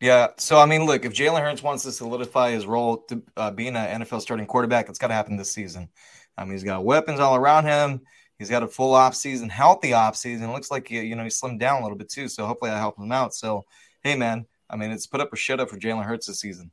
Yeah. 0.00 0.28
So 0.36 0.58
I 0.58 0.66
mean, 0.66 0.84
look, 0.84 1.04
if 1.04 1.12
Jalen 1.12 1.40
Hurts 1.40 1.62
wants 1.62 1.82
to 1.84 1.92
solidify 1.92 2.50
his 2.50 2.66
role 2.66 2.98
to 3.08 3.22
uh, 3.36 3.50
being 3.50 3.74
an 3.74 4.02
NFL 4.02 4.20
starting 4.20 4.46
quarterback, 4.46 4.88
it's 4.88 4.98
got 4.98 5.08
to 5.08 5.14
happen 5.14 5.36
this 5.36 5.50
season. 5.50 5.88
I 6.36 6.44
mean, 6.44 6.52
he's 6.52 6.64
got 6.64 6.84
weapons 6.84 7.20
all 7.20 7.36
around 7.36 7.64
him. 7.64 8.02
He's 8.38 8.50
got 8.50 8.62
a 8.62 8.68
full 8.68 8.94
off 8.94 9.14
season, 9.14 9.48
healthy 9.48 9.92
off 9.92 10.16
season. 10.16 10.50
It 10.50 10.52
looks 10.52 10.70
like 10.70 10.90
you 10.90 11.14
know 11.14 11.22
he 11.22 11.28
slimmed 11.28 11.60
down 11.60 11.80
a 11.80 11.82
little 11.84 11.96
bit 11.96 12.08
too. 12.08 12.28
So 12.28 12.46
hopefully 12.46 12.70
I 12.70 12.78
help 12.78 12.98
him 12.98 13.12
out. 13.12 13.34
So 13.34 13.64
hey, 14.02 14.16
man, 14.16 14.46
I 14.68 14.76
mean, 14.76 14.90
it's 14.90 15.06
put 15.06 15.20
up 15.20 15.32
or 15.32 15.36
shut 15.36 15.60
up 15.60 15.70
for 15.70 15.78
Jalen 15.78 16.04
Hurts 16.04 16.26
this 16.26 16.40
season. 16.40 16.70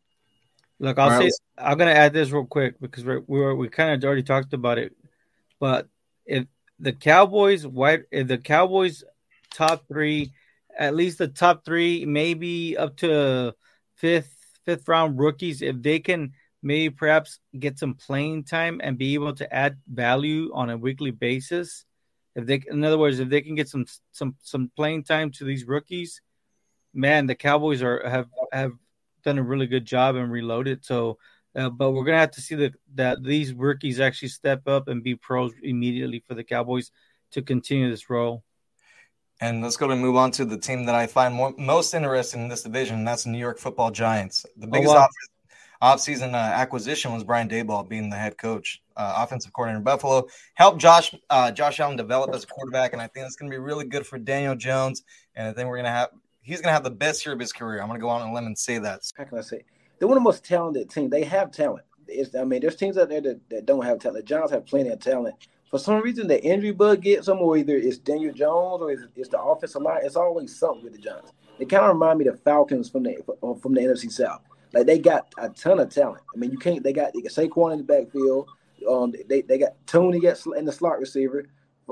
Look, 0.79 0.98
I'll 0.98 1.19
say 1.22 1.29
I'm 1.58 1.77
gonna 1.77 1.91
add 1.91 2.13
this 2.13 2.31
real 2.31 2.46
quick 2.46 2.79
because 2.79 3.05
we're, 3.05 3.22
we're 3.27 3.53
we 3.53 3.69
kind 3.69 3.91
of 3.91 4.03
already 4.03 4.24
talked 4.24 4.53
about 4.53 4.77
it, 4.77 4.96
but 5.60 5.88
if 6.25 6.48
the 6.79 6.93
Cowboys 6.93 7.67
white 7.67 8.03
if 8.12 8.27
the 8.27 8.38
Cowboys 8.38 9.03
top 9.53 9.88
three, 9.88 10.31
at 10.79 10.95
least 10.95 11.17
the 11.17 11.27
top 11.27 11.65
three, 11.65 12.05
maybe 12.05 12.77
up 12.77 12.95
to 12.98 13.53
fifth 13.95 14.33
fifth 14.65 14.88
round 14.88 15.19
rookies, 15.19 15.62
if 15.62 15.81
they 15.81 16.00
can 16.00 16.31
maybe 16.63 16.89
perhaps 16.89 17.39
get 17.57 17.77
some 17.77 17.93
playing 17.93 18.43
time 18.45 18.79
and 18.83 18.98
be 18.98 19.13
able 19.13 19.33
to 19.33 19.53
add 19.53 19.77
value 19.88 20.51
on 20.53 20.69
a 20.69 20.77
weekly 20.77 21.12
basis, 21.12 21.86
if 22.36 22.45
they 22.45 22.63
in 22.67 22.83
other 22.83 22.98
words, 22.98 23.19
if 23.19 23.29
they 23.29 23.41
can 23.41 23.55
get 23.55 23.67
some 23.67 23.86
some 24.13 24.36
some 24.41 24.71
playing 24.75 25.03
time 25.03 25.31
to 25.31 25.43
these 25.43 25.65
rookies, 25.65 26.21
man, 26.93 27.27
the 27.27 27.36
Cowboys 27.36 27.83
are 27.83 28.07
have 28.07 28.27
have 28.53 28.71
done 29.24 29.38
a 29.38 29.43
really 29.43 29.67
good 29.67 29.86
job 29.86 30.15
and 30.15 30.31
reloaded. 30.31 30.86
So, 30.86 31.17
uh, 31.55 31.69
but 31.69 31.91
we're 31.91 32.05
gonna 32.05 32.19
have 32.19 32.31
to 32.31 32.41
see 32.41 32.55
that 32.55 32.74
that 32.95 33.21
these 33.21 33.53
rookies 33.53 34.00
actually 34.00 34.29
step 34.29 34.65
up 34.65 34.88
and 34.88 35.03
be 35.03 35.15
pros 35.15 35.51
immediately 35.62 36.24
for 36.25 36.36
the 36.36 36.43
Cowboys 36.43 36.91
to 37.31 37.41
continue 37.41 37.89
this 37.89 38.09
role. 38.09 38.43
And 39.41 39.63
let's 39.63 39.77
go 39.77 39.89
and 39.89 40.01
move 40.01 40.17
on 40.17 40.31
to 40.31 40.46
the 40.46 40.58
team 40.58 40.86
that 40.86 40.96
I 40.96 41.08
find 41.08 41.34
more, 41.34 41.53
most 41.58 41.93
interesting 41.93 42.41
in 42.41 42.48
this 42.50 42.63
division, 42.63 42.98
and 42.98 43.08
that's 43.08 43.24
the 43.24 43.29
New 43.29 43.38
York 43.38 43.58
Football 43.58 43.89
Giants. 43.89 44.46
The 44.58 44.67
oh, 44.67 44.69
biggest 44.69 44.91
oh, 44.91 44.96
wow. 44.96 45.08
off, 45.81 46.00
offseason 46.00 46.34
uh, 46.34 46.38
acquisition 46.38 47.13
was 47.13 47.24
Brian 47.24 47.48
Daboll 47.48 47.88
being 47.88 48.10
the 48.10 48.17
head 48.17 48.38
coach, 48.38 48.81
uh, 48.98 49.13
offensive 49.17 49.53
coordinator 49.53 49.77
in 49.77 49.84
Buffalo. 49.84 50.27
Helped 50.55 50.79
Josh 50.79 51.15
uh, 51.29 51.51
Josh 51.51 51.79
Allen 51.79 51.96
develop 51.96 52.34
as 52.34 52.43
a 52.43 52.48
quarterback, 52.48 52.91
and 52.91 53.01
I 53.01 53.08
think 53.08 53.25
it's 53.25 53.38
going 53.38 53.50
to 53.50 53.55
be 53.55 53.62
really 53.62 53.86
good 53.86 54.05
for 54.05 54.17
Daniel 54.19 54.55
Jones. 54.55 55.03
And 55.36 55.48
I 55.48 55.53
think 55.53 55.69
we're 55.69 55.77
going 55.77 55.86
to 55.86 55.91
have 55.91 56.10
he's 56.41 56.58
going 56.60 56.69
to 56.69 56.74
have 56.74 56.84
the 56.84 56.91
best 56.91 57.25
year 57.25 57.34
of 57.34 57.39
his 57.39 57.53
career. 57.53 57.81
I'm 57.81 57.88
going 57.88 58.00
to 58.00 58.03
go 58.03 58.10
on 58.10 58.27
a 58.27 58.34
limb 58.34 58.46
and 58.46 58.58
say 58.58 58.77
that. 58.79 59.01
How 59.17 59.24
can 59.24 59.38
I 59.38 59.41
say? 59.41 59.63
They're 60.00 60.08
one 60.08 60.17
of 60.17 60.24
the 60.24 60.27
most 60.27 60.43
talented 60.43 60.89
teams. 60.89 61.12
They 61.12 61.24
have 61.24 61.51
talent. 61.51 61.86
It's, 62.08 62.34
I 62.36 62.43
mean, 62.43 62.62
there's 62.62 62.75
teams 62.75 62.98
out 62.98 63.10
there 63.10 63.22
that, 63.22 63.50
that 63.50 63.65
don't 63.65 63.86
have 63.86 64.00
talent. 64.00 64.17
The 64.17 64.24
Giants 64.24 64.51
have 64.51 64.65
plenty 64.65 64.89
of 64.89 65.00
talent. 65.00 65.36
For 65.69 65.77
some 65.77 66.01
reason, 66.01 66.27
the 66.27 66.43
injury 66.43 66.71
bug 66.71 67.01
gets 67.01 67.27
them, 67.27 67.39
or 67.39 67.55
either 67.55 67.75
it's 67.75 67.97
Daniel 67.97 68.33
Jones 68.33 68.81
or 68.81 68.91
it's, 68.91 69.03
it's 69.15 69.29
the 69.29 69.39
offensive 69.39 69.81
line. 69.81 70.01
It's 70.03 70.15
always 70.15 70.57
something 70.57 70.83
with 70.83 70.93
the 70.93 70.99
Giants. 70.99 71.31
They 71.59 71.65
kind 71.65 71.83
of 71.83 71.93
remind 71.93 72.19
me 72.19 72.27
of 72.27 72.38
the 72.38 72.41
Falcons 72.41 72.89
from 72.89 73.03
the 73.03 73.17
from 73.61 73.73
the 73.73 73.81
NFC 73.81 74.11
South. 74.11 74.41
Like 74.73 74.85
they 74.85 74.97
got 74.97 75.33
a 75.38 75.49
ton 75.49 75.79
of 75.79 75.89
talent. 75.89 76.23
I 76.33 76.38
mean, 76.38 76.51
you 76.51 76.57
can't. 76.57 76.83
They 76.83 76.93
got, 76.93 77.13
they 77.13 77.21
got 77.21 77.31
Saquon 77.31 77.73
in 77.73 77.77
the 77.79 77.83
backfield. 77.83 78.49
Um, 78.89 79.13
they 79.27 79.41
they 79.41 79.57
got 79.57 79.75
Toney 79.85 80.17
in 80.17 80.65
the 80.65 80.71
slot 80.71 80.99
receiver 80.99 81.45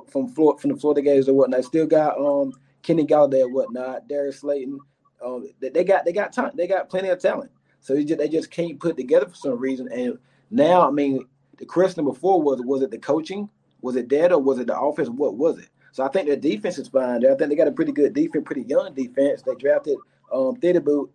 from 0.10 0.28
Florida, 0.30 0.62
from 0.62 0.72
the 0.72 0.78
Florida 0.78 1.02
Gators 1.02 1.30
or 1.30 1.34
whatnot. 1.34 1.66
Still 1.66 1.86
got 1.86 2.18
um 2.18 2.54
Kenny 2.82 3.06
Golladay 3.06 3.44
and 3.44 3.54
whatnot, 3.54 4.08
Darius 4.08 4.40
Slayton. 4.40 4.80
Um, 5.24 5.50
they 5.60 5.84
got 5.84 6.06
they 6.06 6.14
got 6.14 6.34
time. 6.34 6.52
They 6.56 6.68
got 6.68 6.90
plenty 6.90 7.10
of 7.10 7.20
talent. 7.20 7.52
So 7.82 8.02
just, 8.02 8.18
they 8.18 8.30
just 8.30 8.50
can't 8.50 8.80
put 8.80 8.98
together 8.98 9.28
for 9.28 9.36
some 9.36 9.60
reason. 9.60 9.88
And 9.92 10.18
now, 10.50 10.88
I 10.88 10.92
mean, 10.92 11.26
the 11.58 11.66
question 11.66 12.06
before 12.06 12.42
was 12.42 12.62
was 12.62 12.82
it 12.82 12.92
the 12.92 12.98
coaching? 12.98 13.50
Was 13.88 13.96
it 13.96 14.10
that 14.10 14.34
or 14.34 14.40
was 14.40 14.60
it 14.60 14.68
the 14.68 14.78
offense? 14.78 15.08
What 15.08 15.36
was 15.36 15.60
it? 15.60 15.70
So 15.94 16.04
I 16.04 16.10
think 16.10 16.28
their 16.28 16.36
defense 16.36 16.78
is 16.78 16.90
fine. 16.90 17.26
I 17.26 17.36
think 17.36 17.50
they 17.50 17.56
got 17.56 17.70
a 17.70 17.72
pretty 17.72 17.94
good 17.94 18.12
defense, 18.14 18.44
pretty 18.46 18.64
young 18.64 18.94
defense. 18.94 19.44
They 19.44 19.56
drafted 19.56 19.96
um 20.30 20.58
Thibodeaux. 20.58 21.08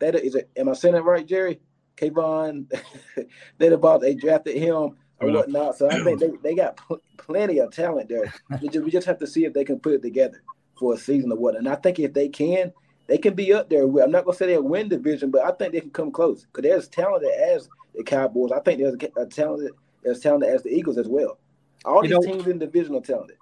That 0.00 0.16
is 0.16 0.34
it. 0.34 0.50
Am 0.56 0.68
I 0.68 0.72
saying 0.72 0.96
it 0.96 1.04
right, 1.04 1.24
Jerry? 1.24 1.60
Kayvon 1.96 2.66
Thibodeaux. 3.60 4.00
They 4.00 4.16
drafted 4.16 4.56
him 4.56 4.96
or 5.20 5.30
whatnot. 5.30 5.76
So 5.76 5.88
I 5.88 6.02
think 6.02 6.18
they, 6.18 6.30
they 6.42 6.56
got 6.56 6.76
pl- 6.78 7.00
plenty 7.16 7.60
of 7.60 7.70
talent 7.70 8.08
there. 8.08 8.34
we, 8.60 8.68
just, 8.70 8.84
we 8.84 8.90
just 8.90 9.06
have 9.06 9.18
to 9.20 9.26
see 9.28 9.44
if 9.44 9.52
they 9.52 9.62
can 9.62 9.78
put 9.78 9.92
it 9.92 10.02
together 10.02 10.42
for 10.76 10.94
a 10.94 10.98
season 10.98 11.30
or 11.30 11.38
what. 11.38 11.54
And 11.54 11.68
I 11.68 11.76
think 11.76 12.00
if 12.00 12.12
they 12.12 12.28
can, 12.28 12.72
they 13.06 13.18
can 13.18 13.34
be 13.34 13.52
up 13.52 13.70
there. 13.70 13.84
I'm 13.84 14.10
not 14.10 14.24
gonna 14.24 14.36
say 14.36 14.46
they'll 14.46 14.62
win 14.62 14.88
division, 14.88 15.30
but 15.30 15.44
I 15.44 15.52
think 15.52 15.72
they 15.72 15.80
can 15.80 15.90
come 15.90 16.10
close 16.10 16.44
because 16.44 16.64
they're 16.64 16.76
as 16.76 16.88
talented 16.88 17.30
as 17.30 17.68
the 17.94 18.02
Cowboys. 18.02 18.50
I 18.50 18.58
think 18.58 18.80
they're 18.80 19.22
a 19.22 19.26
talented 19.26 19.70
as 20.04 20.20
talented 20.20 20.50
as 20.50 20.64
the 20.64 20.70
Eagles 20.70 20.98
as 20.98 21.08
well. 21.08 21.38
All 21.86 22.04
you 22.04 22.08
these 22.08 22.26
know, 22.26 22.32
teams 22.32 22.46
in 22.46 22.58
the 22.58 22.66
division 22.66 22.96
are 22.96 23.00
talented. 23.00 23.36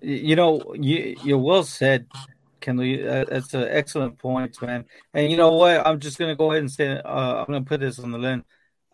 You 0.00 0.36
know, 0.36 0.74
you 0.74 1.16
you 1.22 1.38
well 1.38 1.64
said, 1.64 2.06
Kendall. 2.60 3.08
Uh, 3.08 3.24
that's 3.24 3.54
an 3.54 3.66
excellent 3.68 4.18
point, 4.18 4.60
man. 4.60 4.84
And 5.14 5.30
you 5.30 5.36
know 5.36 5.52
what? 5.52 5.86
I'm 5.86 5.98
just 5.98 6.18
gonna 6.18 6.36
go 6.36 6.50
ahead 6.50 6.60
and 6.60 6.70
say 6.70 6.98
uh, 6.98 7.36
I'm 7.40 7.46
gonna 7.46 7.62
put 7.62 7.80
this 7.80 7.98
on 7.98 8.10
the 8.10 8.18
line. 8.18 8.44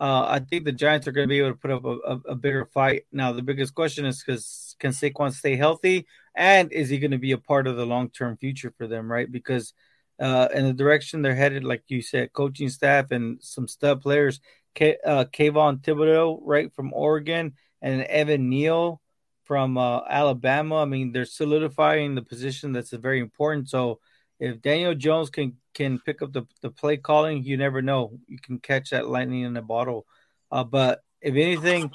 Uh, 0.00 0.24
I 0.26 0.38
think 0.38 0.64
the 0.64 0.72
Giants 0.72 1.06
are 1.06 1.12
going 1.12 1.28
to 1.28 1.28
be 1.28 1.40
able 1.40 1.50
to 1.50 1.58
put 1.58 1.70
up 1.70 1.84
a, 1.84 1.98
a, 2.06 2.20
a 2.30 2.34
bigger 2.34 2.64
fight. 2.64 3.02
Now, 3.12 3.32
the 3.32 3.42
biggest 3.42 3.74
question 3.74 4.06
is 4.06 4.22
because 4.24 4.74
can 4.78 4.92
Saquon 4.92 5.30
stay 5.30 5.56
healthy, 5.56 6.06
and 6.34 6.72
is 6.72 6.88
he 6.88 6.98
going 6.98 7.10
to 7.10 7.18
be 7.18 7.32
a 7.32 7.38
part 7.38 7.66
of 7.66 7.76
the 7.76 7.84
long 7.84 8.08
term 8.08 8.38
future 8.38 8.72
for 8.78 8.86
them? 8.86 9.12
Right, 9.12 9.30
because 9.30 9.74
uh, 10.18 10.48
in 10.54 10.64
the 10.64 10.72
direction 10.72 11.20
they're 11.20 11.34
headed, 11.34 11.64
like 11.64 11.82
you 11.88 12.00
said, 12.00 12.32
coaching 12.32 12.70
staff 12.70 13.10
and 13.10 13.42
some 13.42 13.68
stud 13.68 14.00
players, 14.00 14.40
K- 14.74 14.96
uh, 15.04 15.26
Kayvon 15.26 15.82
Thibodeaux, 15.82 16.40
right 16.42 16.72
from 16.72 16.94
Oregon, 16.94 17.52
and 17.82 18.02
Evan 18.02 18.48
Neal 18.48 19.00
from 19.44 19.76
uh, 19.76 20.00
Alabama. 20.08 20.76
I 20.76 20.84
mean, 20.84 21.12
they're 21.12 21.24
solidifying 21.24 22.14
the 22.14 22.22
position 22.22 22.72
that's 22.72 22.90
very 22.90 23.20
important. 23.20 23.68
So 23.68 23.98
if 24.38 24.62
Daniel 24.62 24.94
Jones 24.94 25.30
can 25.30 25.56
can 25.74 25.98
pick 25.98 26.22
up 26.22 26.32
the, 26.32 26.46
the 26.62 26.70
play 26.70 26.96
calling, 26.96 27.44
you 27.44 27.56
never 27.56 27.82
know. 27.82 28.18
You 28.26 28.38
can 28.38 28.58
catch 28.58 28.90
that 28.90 29.08
lightning 29.08 29.42
in 29.42 29.56
a 29.56 29.62
bottle. 29.62 30.06
Uh, 30.50 30.64
but 30.64 31.00
if 31.20 31.34
anything, 31.34 31.90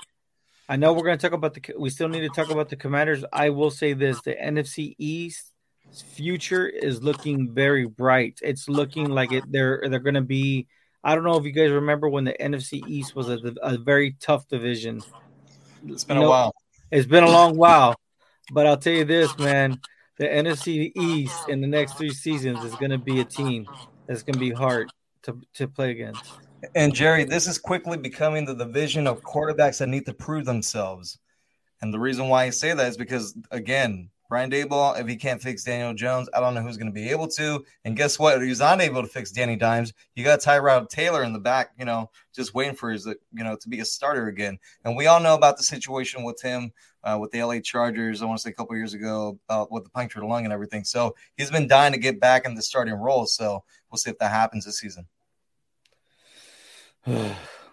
I 0.68 0.76
know 0.76 0.94
we're 0.94 1.04
going 1.04 1.18
to 1.18 1.22
talk 1.22 1.36
about 1.36 1.54
the. 1.54 1.74
We 1.78 1.90
still 1.90 2.10
need 2.10 2.22
to 2.22 2.30
talk 2.30 2.50
about 2.50 2.70
the 2.70 2.76
Commanders. 2.76 3.24
I 3.32 3.50
will 3.50 3.72
say 3.72 3.94
this: 3.94 4.22
the 4.22 4.36
NFC 4.36 4.96
East 4.98 5.52
future 5.92 6.68
is 6.68 7.04
looking 7.04 7.54
very 7.54 7.86
bright. 7.86 8.40
It's 8.42 8.68
looking 8.68 9.10
like 9.10 9.32
it. 9.32 9.44
They're 9.52 9.84
they're 9.90 10.00
going 10.00 10.16
to 10.16 10.22
be. 10.22 10.68
I 11.04 11.14
don't 11.14 11.24
know 11.24 11.38
if 11.38 11.46
you 11.46 11.52
guys 11.52 11.72
remember 11.72 12.10
when 12.10 12.24
the 12.24 12.36
NFC 12.40 12.86
East 12.88 13.16
was 13.16 13.30
a, 13.30 13.40
a 13.62 13.78
very 13.78 14.16
tough 14.20 14.48
division. 14.48 15.02
It's 15.88 16.04
been 16.04 16.18
you 16.18 16.24
know, 16.24 16.28
a 16.28 16.30
while. 16.30 16.56
It's 16.92 17.08
been 17.08 17.24
a 17.24 17.30
long 17.30 17.58
while, 17.58 17.96
but 18.52 18.68
I'll 18.68 18.78
tell 18.78 18.94
you 18.94 19.06
this, 19.06 19.38
man 19.38 19.80
the 20.18 20.26
NFC 20.26 20.92
East 20.96 21.50
in 21.50 21.62
the 21.62 21.68
next 21.68 21.98
three 21.98 22.14
seasons 22.14 22.64
is 22.64 22.76
going 22.76 22.92
to 22.92 22.98
be 22.98 23.20
a 23.20 23.26
team 23.26 23.68
that's 24.08 24.24
going 24.24 24.36
to 24.36 24.40
be 24.40 24.52
hard 24.52 24.90
to, 25.24 25.40
to 25.56 25.68
play 25.68 25.92
against. 25.92 26.24
And 26.74 26.94
Jerry, 26.94 27.26
this 27.26 27.48
is 27.48 27.60
quickly 27.60 27.98
becoming 27.98 28.46
the 28.46 28.56
division 28.56 29.08
of 29.08 29.22
quarterbacks 29.22 29.80
that 29.80 29.90
need 29.90 30.06
to 30.06 30.14
prove 30.14 30.46
themselves. 30.46 31.20
And 31.82 31.94
the 31.94 32.00
reason 32.00 32.30
why 32.30 32.46
I 32.46 32.50
say 32.52 32.74
that 32.74 32.88
is 32.88 32.98
because, 32.98 33.38
again, 33.52 34.10
Brian 34.28 34.50
Daboll, 34.50 35.00
if 35.00 35.08
he 35.08 35.16
can't 35.16 35.42
fix 35.42 35.64
Daniel 35.64 35.94
Jones, 35.94 36.28
I 36.34 36.40
don't 36.40 36.54
know 36.54 36.62
who's 36.62 36.78
going 36.78 36.88
to 36.88 36.94
be 36.94 37.10
able 37.10 37.28
to. 37.30 37.64
And 37.84 37.96
guess 37.96 38.18
what? 38.18 38.42
He's 38.42 38.62
unable 38.62 39.02
to 39.02 39.08
fix 39.08 39.32
Danny 39.32 39.56
Dimes. 39.56 39.94
You 40.16 40.24
got 40.24 40.40
Tyrod 40.40 40.90
Taylor 40.90 41.24
in 41.24 41.34
the 41.34 41.40
back, 41.40 41.72
you 41.78 41.86
know, 41.86 42.10
just 42.34 42.54
waiting 42.54 42.76
for 42.76 42.92
his, 42.92 43.06
you 43.06 43.44
know, 43.44 43.56
to 43.56 43.70
be 43.70 43.80
a 43.82 43.86
starter 43.86 44.28
again. 44.28 44.58
And 44.84 44.96
we 44.96 45.08
all 45.08 45.20
know 45.20 45.36
about 45.36 45.58
the 45.58 45.64
situation 45.64 46.24
with 46.24 46.42
him 46.42 46.72
uh, 47.04 47.18
with 47.20 47.32
the 47.32 47.44
LA 47.44 47.60
Chargers. 47.60 48.22
I 48.22 48.26
want 48.26 48.40
to 48.40 48.44
say 48.44 48.50
a 48.50 48.54
couple 48.54 48.76
years 48.76 48.94
ago 48.94 49.40
uh, 49.48 49.66
with 49.70 49.84
the 49.84 49.90
punctured 49.92 50.24
lung 50.24 50.44
and 50.44 50.54
everything. 50.54 50.84
So 50.84 51.16
he's 51.38 51.52
been 51.52 51.68
dying 51.68 51.94
to 51.94 52.00
get 52.00 52.20
back 52.20 52.46
in 52.46 52.56
the 52.56 52.62
starting 52.62 52.96
role. 52.96 53.28
So 53.28 53.64
we'll 53.90 53.98
see 53.98 54.10
if 54.10 54.18
that 54.18 54.32
happens 54.32 54.66
this 54.66 54.80
season. 54.80 55.06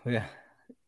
yeah, 0.05 0.27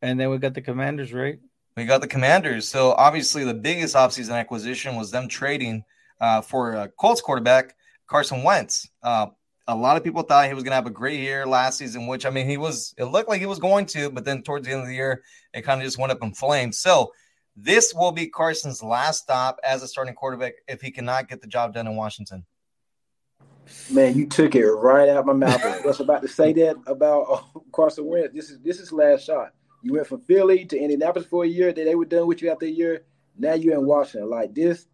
and 0.03 0.21
then 0.21 0.29
we 0.29 0.37
got 0.37 0.53
the 0.53 0.61
Commanders, 0.61 1.15
right? 1.15 1.39
We 1.77 1.87
got 1.87 2.01
the 2.01 2.07
Commanders. 2.07 2.69
So 2.69 2.93
obviously, 2.93 3.45
the 3.45 3.55
biggest 3.55 3.97
offseason 3.97 4.35
acquisition 4.35 4.97
was 4.97 5.11
them 5.11 5.29
trading 5.29 5.85
uh, 6.21 6.41
for 6.41 6.89
Colts 6.99 7.21
quarterback, 7.21 7.75
Carson 8.07 8.43
Wentz. 8.43 8.89
Uh, 9.03 9.27
a 9.67 9.75
lot 9.75 9.97
of 9.97 10.05
people 10.05 10.23
thought 10.23 10.47
he 10.47 10.55
was 10.55 10.63
going 10.63 10.73
to 10.73 10.77
have 10.77 10.87
a 10.87 10.91
great 10.91 11.21
year 11.21 11.47
last 11.47 11.79
season, 11.79 12.07
which 12.07 12.27
I 12.27 12.31
mean, 12.31 12.49
he 12.49 12.57
was. 12.57 12.95
It 12.99 13.05
looked 13.05 13.29
like 13.29 13.41
he 13.41 13.47
was 13.47 13.59
going 13.59 13.87
to, 13.87 14.11
but 14.11 14.25
then 14.25 14.43
towards 14.43 14.67
the 14.67 14.73
end 14.73 14.83
of 14.83 14.89
the 14.89 14.95
year, 14.95 15.23
it 15.53 15.63
kind 15.63 15.81
of 15.81 15.85
just 15.85 15.99
went 15.99 16.13
up 16.13 16.23
in 16.23 16.35
flames. 16.35 16.79
So 16.79 17.13
this 17.57 17.95
will 17.95 18.13
be 18.13 18.27
Carson's 18.27 18.83
last 18.83 19.23
stop 19.23 19.59
as 19.65 19.83
a 19.83 19.89
starting 19.89 20.15
quarterback 20.15 20.55
if 20.69 20.81
he 20.81 20.91
cannot 20.91 21.29
get 21.29 21.41
the 21.41 21.47
job 21.47 21.75
done 21.75 21.87
in 21.87 21.97
Washington. 21.97 22.45
Man, 23.91 24.15
you 24.15 24.27
took 24.27 24.55
it 24.55 24.67
right 24.67 25.09
out 25.09 25.25
my 25.25 25.33
mouth. 25.33 25.65
I 25.65 25.81
was 25.81 26.01
about 26.01 26.23
to 26.23 26.29
say 26.29 26.53
that 26.53 26.77
about 26.87 27.23
uh, 27.31 27.61
Carson 27.73 28.05
Wentz. 28.05 28.35
This 28.35 28.51
is 28.51 28.61
this 28.61 28.79
is 28.79 28.93
last 28.93 29.25
shot. 29.25 29.53
You 29.85 29.93
went 29.93 30.07
from 30.07 30.23
Philly 30.23 30.65
to 30.65 30.79
Indianapolis 30.79 31.29
for 31.29 31.45
a 31.45 31.47
year. 31.47 31.71
That 31.71 31.85
they 31.85 31.95
were 31.95 32.07
done 32.07 32.27
with 32.27 32.41
you 32.41 32.51
after 32.51 32.65
a 32.65 32.71
year. 32.71 33.05
Now 33.37 33.53
you're 33.53 33.75
in 33.75 33.85
Washington. 33.85 34.31
Like 34.31 34.55
this, 34.55 34.87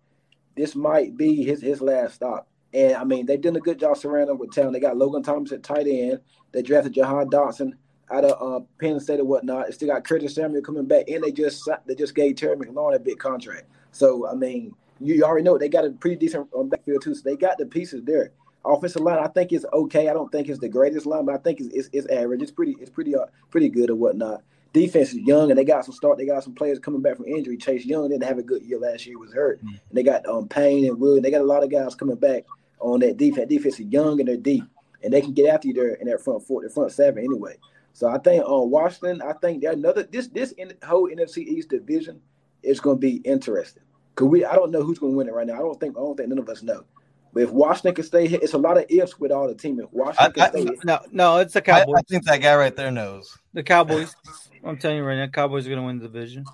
this 0.56 0.74
might 0.74 1.16
be 1.16 1.44
his 1.44 1.62
his 1.62 1.80
last 1.80 2.16
stop. 2.16 2.48
And 2.74 2.94
I 2.94 3.04
mean, 3.04 3.24
they've 3.24 3.40
done 3.40 3.54
a 3.54 3.60
good 3.60 3.78
job 3.78 3.96
surrounding 3.96 4.34
him 4.34 4.38
with 4.38 4.50
talent. 4.50 4.72
They 4.72 4.80
got 4.80 4.96
Logan 4.96 5.22
Thomas 5.22 5.52
at 5.52 5.62
tight 5.62 5.86
end. 5.86 6.20
They 6.50 6.62
drafted 6.62 6.94
Jahan 6.94 7.30
Dotson 7.30 7.74
out 8.10 8.24
of 8.24 8.42
uh, 8.42 8.64
Penn 8.80 8.98
State 8.98 9.20
or 9.20 9.24
whatnot. 9.24 9.66
They 9.66 9.72
still 9.72 9.88
got 9.88 10.02
Curtis 10.02 10.34
Samuel 10.34 10.62
coming 10.62 10.86
back, 10.86 11.08
and 11.08 11.22
they 11.22 11.30
just 11.30 11.68
they 11.86 11.94
just 11.94 12.16
gave 12.16 12.34
Terry 12.34 12.56
McLaurin 12.56 12.96
a 12.96 12.98
big 12.98 13.20
contract. 13.20 13.66
So 13.92 14.26
I 14.26 14.34
mean, 14.34 14.74
you 14.98 15.22
already 15.22 15.44
know 15.44 15.56
they 15.56 15.68
got 15.68 15.84
a 15.84 15.90
pretty 15.90 16.16
decent 16.16 16.48
um, 16.56 16.68
backfield 16.68 17.02
too. 17.02 17.14
So 17.14 17.22
they 17.24 17.36
got 17.36 17.58
the 17.58 17.66
pieces 17.66 18.02
there. 18.02 18.32
Offensive 18.64 19.02
line, 19.02 19.20
I 19.20 19.28
think 19.28 19.52
is 19.52 19.64
okay. 19.72 20.08
I 20.08 20.12
don't 20.12 20.30
think 20.32 20.48
it's 20.48 20.58
the 20.58 20.68
greatest 20.68 21.06
line, 21.06 21.24
but 21.24 21.34
I 21.34 21.38
think 21.38 21.60
it's, 21.60 21.72
it's, 21.72 21.88
it's 21.92 22.06
average. 22.08 22.42
It's 22.42 22.50
pretty 22.50 22.76
it's 22.80 22.90
pretty 22.90 23.14
uh, 23.14 23.26
pretty 23.50 23.68
good 23.68 23.88
or 23.88 23.94
whatnot. 23.94 24.42
Defense 24.72 25.10
is 25.10 25.18
young, 25.18 25.50
and 25.50 25.58
they 25.58 25.64
got 25.64 25.84
some 25.84 25.94
start. 25.94 26.18
They 26.18 26.26
got 26.26 26.44
some 26.44 26.54
players 26.54 26.78
coming 26.78 27.02
back 27.02 27.16
from 27.16 27.26
injury. 27.26 27.56
Chase 27.56 27.84
Young 27.84 28.08
didn't 28.08 28.24
have 28.24 28.38
a 28.38 28.42
good 28.42 28.62
year 28.62 28.78
last 28.78 29.04
year; 29.04 29.18
was 29.18 29.32
hurt. 29.32 29.58
Mm-hmm. 29.58 29.68
And 29.68 29.78
they 29.92 30.02
got 30.02 30.26
um 30.26 30.48
Payne 30.48 30.86
and 30.86 31.00
Wood. 31.00 31.22
They 31.22 31.30
got 31.30 31.40
a 31.40 31.44
lot 31.44 31.64
of 31.64 31.70
guys 31.70 31.94
coming 31.94 32.16
back 32.16 32.44
on 32.78 33.00
that 33.00 33.16
defense. 33.16 33.48
Defense 33.48 33.80
is 33.80 33.86
young 33.86 34.20
and 34.20 34.28
they're 34.28 34.36
deep. 34.36 34.64
and 35.02 35.12
they 35.12 35.20
can 35.20 35.32
get 35.32 35.52
after 35.52 35.68
you 35.68 35.74
there 35.74 35.94
in 35.94 36.06
that 36.08 36.22
front 36.22 36.46
four, 36.46 36.62
the 36.62 36.70
front 36.70 36.92
seven 36.92 37.24
anyway. 37.24 37.56
So 37.92 38.08
I 38.08 38.18
think 38.18 38.44
on 38.44 38.62
uh, 38.62 38.64
Washington, 38.64 39.22
I 39.22 39.32
think 39.34 39.62
that 39.62 39.74
another 39.74 40.04
this 40.04 40.28
this 40.28 40.52
in, 40.52 40.72
whole 40.84 41.08
NFC 41.08 41.38
East 41.38 41.70
division 41.70 42.20
is 42.62 42.80
going 42.80 42.96
to 42.96 43.00
be 43.00 43.16
interesting 43.16 43.82
because 44.14 44.28
we 44.28 44.44
I 44.44 44.54
don't 44.54 44.70
know 44.70 44.82
who's 44.82 44.98
going 44.98 45.12
to 45.12 45.16
win 45.16 45.28
it 45.28 45.34
right 45.34 45.46
now. 45.46 45.54
I 45.54 45.58
don't 45.58 45.78
think 45.80 45.96
I 45.96 46.00
don't 46.00 46.16
think 46.16 46.28
none 46.28 46.38
of 46.38 46.48
us 46.48 46.62
know. 46.62 46.84
But 47.32 47.44
if 47.44 47.50
Washington 47.50 47.94
can 47.94 48.04
stay 48.04 48.26
here, 48.26 48.40
it's 48.42 48.54
a 48.54 48.58
lot 48.58 48.76
of 48.76 48.86
ifs 48.88 49.18
with 49.18 49.30
all 49.30 49.46
the 49.46 49.54
team. 49.54 49.78
If 49.80 49.92
Washington 49.92 50.42
I, 50.42 50.46
I, 50.46 50.76
no, 50.84 50.98
no, 51.12 51.36
it's 51.38 51.54
the 51.54 51.62
Cowboys. 51.62 51.94
I, 51.96 51.98
I, 51.98 52.02
think 52.02 52.24
that 52.24 52.38
guy 52.38 52.56
right 52.56 52.74
there 52.74 52.90
knows. 52.90 53.38
The 53.52 53.62
Cowboys. 53.62 54.14
I'm 54.64 54.78
telling 54.78 54.98
you 54.98 55.04
right 55.04 55.16
now, 55.16 55.26
Cowboys 55.28 55.66
are 55.66 55.70
going 55.70 55.80
to 55.80 55.86
win 55.86 55.98
the 55.98 56.08
division. 56.08 56.44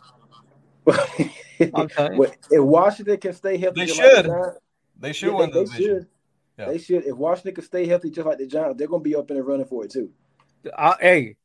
I'm 1.75 1.89
telling 1.89 2.15
you. 2.15 2.33
If 2.51 2.63
Washington 2.63 3.17
can 3.19 3.33
stay 3.33 3.57
healthy, 3.57 3.87
they 3.87 3.93
should. 3.93 4.27
Like 4.27 4.53
they 4.99 5.13
should 5.13 5.33
yeah, 5.33 5.39
win 5.39 5.51
they, 5.51 5.53
the 5.53 5.59
they 5.59 5.65
division. 5.65 5.87
Should. 5.87 6.07
Yeah. 6.59 6.65
They 6.67 6.79
should. 6.79 7.05
If 7.05 7.17
Washington 7.17 7.55
can 7.55 7.65
stay 7.65 7.87
healthy, 7.87 8.11
just 8.11 8.27
like 8.27 8.39
the 8.39 8.47
Giants, 8.47 8.79
they're 8.79 8.89
going 8.89 9.03
to 9.03 9.09
be 9.09 9.17
up 9.17 9.31
in 9.31 9.37
the 9.37 9.43
running 9.43 9.67
for 9.67 9.85
it 9.85 9.91
too. 9.91 10.11
Uh, 10.77 10.95
hey, 11.01 11.37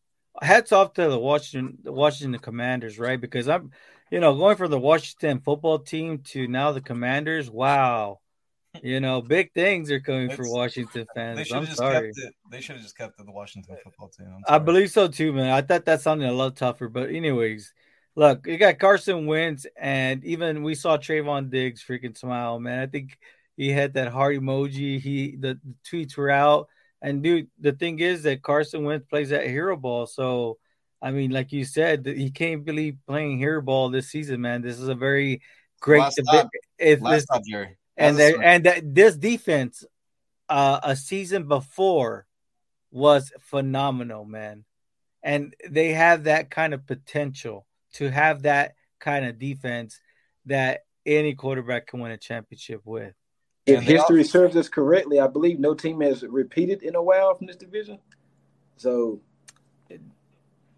hats 0.41 0.71
off 0.71 0.93
to 0.93 1.09
the 1.09 1.19
Washington, 1.19 1.77
the 1.83 1.91
Washington 1.91 2.39
Commanders, 2.39 2.99
right? 2.99 3.19
Because 3.19 3.49
I'm, 3.49 3.71
you 4.09 4.19
know, 4.19 4.35
going 4.35 4.57
from 4.57 4.71
the 4.71 4.79
Washington 4.79 5.39
football 5.39 5.79
team 5.79 6.19
to 6.29 6.47
now 6.47 6.71
the 6.71 6.81
Commanders. 6.81 7.49
Wow, 7.49 8.19
you 8.81 8.99
know, 8.99 9.21
big 9.21 9.53
things 9.53 9.91
are 9.91 9.99
coming 9.99 10.29
it's, 10.29 10.35
for 10.35 10.49
Washington 10.49 11.05
fans. 11.13 11.51
I'm 11.51 11.65
sorry. 11.67 12.09
It, 12.09 12.33
they 12.49 12.61
should 12.61 12.75
have 12.75 12.83
just 12.83 12.97
kept 12.97 13.19
it 13.19 13.25
the 13.25 13.31
Washington 13.31 13.75
football 13.83 14.09
team. 14.09 14.27
I 14.47 14.59
believe 14.59 14.91
so 14.91 15.07
too, 15.07 15.33
man. 15.33 15.51
I 15.51 15.61
thought 15.61 15.85
that 15.85 16.01
sounded 16.01 16.29
a 16.29 16.33
lot 16.33 16.55
tougher, 16.55 16.87
but 16.87 17.09
anyways, 17.09 17.73
look, 18.15 18.47
you 18.47 18.57
got 18.57 18.79
Carson 18.79 19.25
Wentz, 19.25 19.65
and 19.79 20.23
even 20.23 20.63
we 20.63 20.75
saw 20.75 20.97
Trevon 20.97 21.49
Diggs 21.49 21.83
freaking 21.83 22.17
smile, 22.17 22.59
man. 22.59 22.79
I 22.79 22.87
think 22.87 23.17
he 23.57 23.69
had 23.69 23.93
that 23.95 24.07
heart 24.11 24.37
emoji. 24.37 24.99
He 24.99 25.35
the, 25.35 25.59
the 25.63 25.75
tweets 25.85 26.15
were 26.15 26.31
out, 26.31 26.69
and 27.01 27.21
dude, 27.21 27.49
the 27.59 27.73
thing 27.73 27.99
is 27.99 28.23
that 28.23 28.41
Carson 28.41 28.85
Wentz 28.85 29.05
plays 29.07 29.29
that 29.29 29.47
hero 29.47 29.75
ball, 29.77 30.05
so. 30.05 30.57
I 31.03 31.09
mean, 31.09 31.31
like 31.31 31.51
you 31.51 31.65
said, 31.65 32.05
he 32.05 32.29
can't 32.29 32.63
believe 32.63 32.95
playing 33.07 33.39
hero 33.39 33.59
ball 33.59 33.89
this 33.89 34.09
season, 34.09 34.39
man. 34.39 34.61
This 34.61 34.77
is 34.77 34.87
a 34.87 34.93
very 34.93 35.41
great. 35.79 35.97
Last 35.97 36.21
stop. 36.21 36.47
Last 36.79 37.01
this, 37.01 37.23
stop, 37.23 37.41
Jerry 37.43 37.75
and 38.01 38.19
and 38.19 38.65
that 38.65 38.95
this 38.95 39.15
defense, 39.15 39.85
uh, 40.49 40.79
a 40.83 40.95
season 40.95 41.47
before, 41.47 42.25
was 42.91 43.31
phenomenal, 43.39 44.25
man. 44.25 44.65
And 45.23 45.55
they 45.69 45.93
have 45.93 46.25
that 46.25 46.49
kind 46.49 46.73
of 46.73 46.85
potential 46.87 47.65
to 47.93 48.09
have 48.09 48.43
that 48.43 48.75
kind 48.99 49.25
of 49.25 49.37
defense 49.37 49.99
that 50.45 50.85
any 51.05 51.35
quarterback 51.35 51.87
can 51.87 51.99
win 51.99 52.11
a 52.11 52.17
championship 52.17 52.81
with. 52.85 53.13
If 53.65 53.81
history 53.81 54.23
serves 54.23 54.55
us 54.55 54.67
correctly, 54.67 55.19
I 55.19 55.27
believe 55.27 55.59
no 55.59 55.73
team 55.73 56.01
has 56.01 56.23
repeated 56.23 56.81
in 56.81 56.95
a 56.95 57.01
while 57.01 57.35
from 57.35 57.47
this 57.47 57.55
division. 57.55 57.99
So 58.77 59.21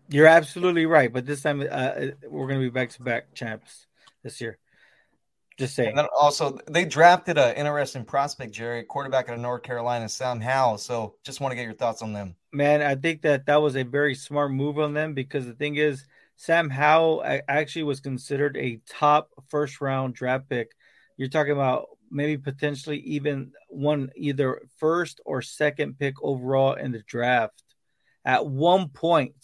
you're 0.09 0.27
absolutely 0.27 0.85
right. 0.85 1.11
But 1.11 1.25
this 1.25 1.41
time, 1.41 1.61
uh, 1.61 1.93
we're 2.29 2.47
going 2.47 2.59
to 2.59 2.65
be 2.65 2.69
back 2.69 2.89
to 2.91 3.01
back 3.01 3.33
champs 3.33 3.87
this 4.21 4.41
year. 4.41 4.57
Just 5.57 5.75
saying. 5.75 5.89
And 5.89 5.97
then 5.97 6.07
also, 6.19 6.57
they 6.69 6.85
drafted 6.85 7.37
an 7.37 7.55
interesting 7.55 8.05
prospect, 8.05 8.53
Jerry, 8.53 8.83
quarterback 8.83 9.29
out 9.29 9.35
of 9.35 9.41
North 9.41 9.63
Carolina, 9.63 10.09
Sam 10.09 10.41
Howell. 10.41 10.79
So, 10.79 11.15
just 11.23 11.41
want 11.41 11.51
to 11.51 11.55
get 11.55 11.65
your 11.65 11.73
thoughts 11.73 12.01
on 12.01 12.13
them. 12.13 12.35
Man, 12.51 12.81
I 12.81 12.95
think 12.95 13.21
that 13.21 13.45
that 13.45 13.61
was 13.61 13.75
a 13.75 13.83
very 13.83 14.15
smart 14.15 14.51
move 14.51 14.79
on 14.79 14.93
them 14.93 15.13
because 15.13 15.45
the 15.45 15.53
thing 15.53 15.75
is, 15.75 16.05
Sam 16.35 16.69
Howell 16.69 17.23
actually 17.47 17.83
was 17.83 17.99
considered 17.99 18.57
a 18.57 18.81
top 18.89 19.29
first 19.49 19.79
round 19.81 20.15
draft 20.15 20.49
pick. 20.49 20.71
You're 21.17 21.29
talking 21.29 21.53
about 21.53 21.87
maybe 22.09 22.37
potentially 22.37 22.99
even 22.99 23.51
one 23.69 24.09
either 24.15 24.61
first 24.77 25.21
or 25.25 25.41
second 25.41 25.99
pick 25.99 26.15
overall 26.21 26.73
in 26.73 26.91
the 26.91 27.03
draft. 27.07 27.63
At 28.25 28.45
one 28.45 28.89
point, 28.89 29.35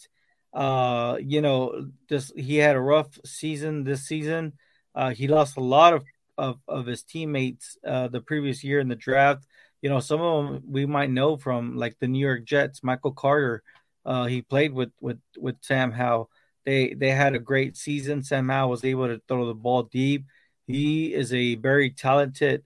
uh, 0.52 1.18
you 1.20 1.42
know, 1.42 1.90
this 2.08 2.32
he 2.34 2.56
had 2.56 2.76
a 2.76 2.80
rough 2.80 3.18
season 3.24 3.84
this 3.84 4.06
season 4.06 4.54
uh, 4.94 5.10
he 5.10 5.28
lost 5.28 5.56
a 5.56 5.60
lot 5.60 5.94
of, 5.94 6.04
of, 6.36 6.58
of 6.68 6.86
his 6.86 7.02
teammates 7.02 7.76
uh, 7.86 8.08
the 8.08 8.20
previous 8.20 8.64
year 8.64 8.80
in 8.80 8.88
the 8.88 8.96
draft. 8.96 9.46
You 9.82 9.90
know, 9.90 10.00
some 10.00 10.20
of 10.20 10.44
them 10.44 10.62
we 10.68 10.86
might 10.86 11.10
know 11.10 11.36
from 11.36 11.76
like 11.76 11.96
the 12.00 12.08
New 12.08 12.18
York 12.18 12.44
Jets. 12.44 12.82
Michael 12.82 13.12
Carter, 13.12 13.62
uh, 14.04 14.26
he 14.26 14.42
played 14.42 14.72
with 14.72 14.90
with 15.00 15.18
with 15.38 15.56
Sam 15.62 15.90
Howell. 15.92 16.30
They 16.64 16.92
they 16.94 17.10
had 17.10 17.34
a 17.34 17.38
great 17.38 17.76
season. 17.76 18.22
Sam 18.22 18.48
Howell 18.48 18.70
was 18.70 18.84
able 18.84 19.06
to 19.06 19.22
throw 19.26 19.46
the 19.46 19.54
ball 19.54 19.84
deep. 19.84 20.26
He 20.66 21.14
is 21.14 21.32
a 21.32 21.54
very 21.54 21.90
talented 21.90 22.64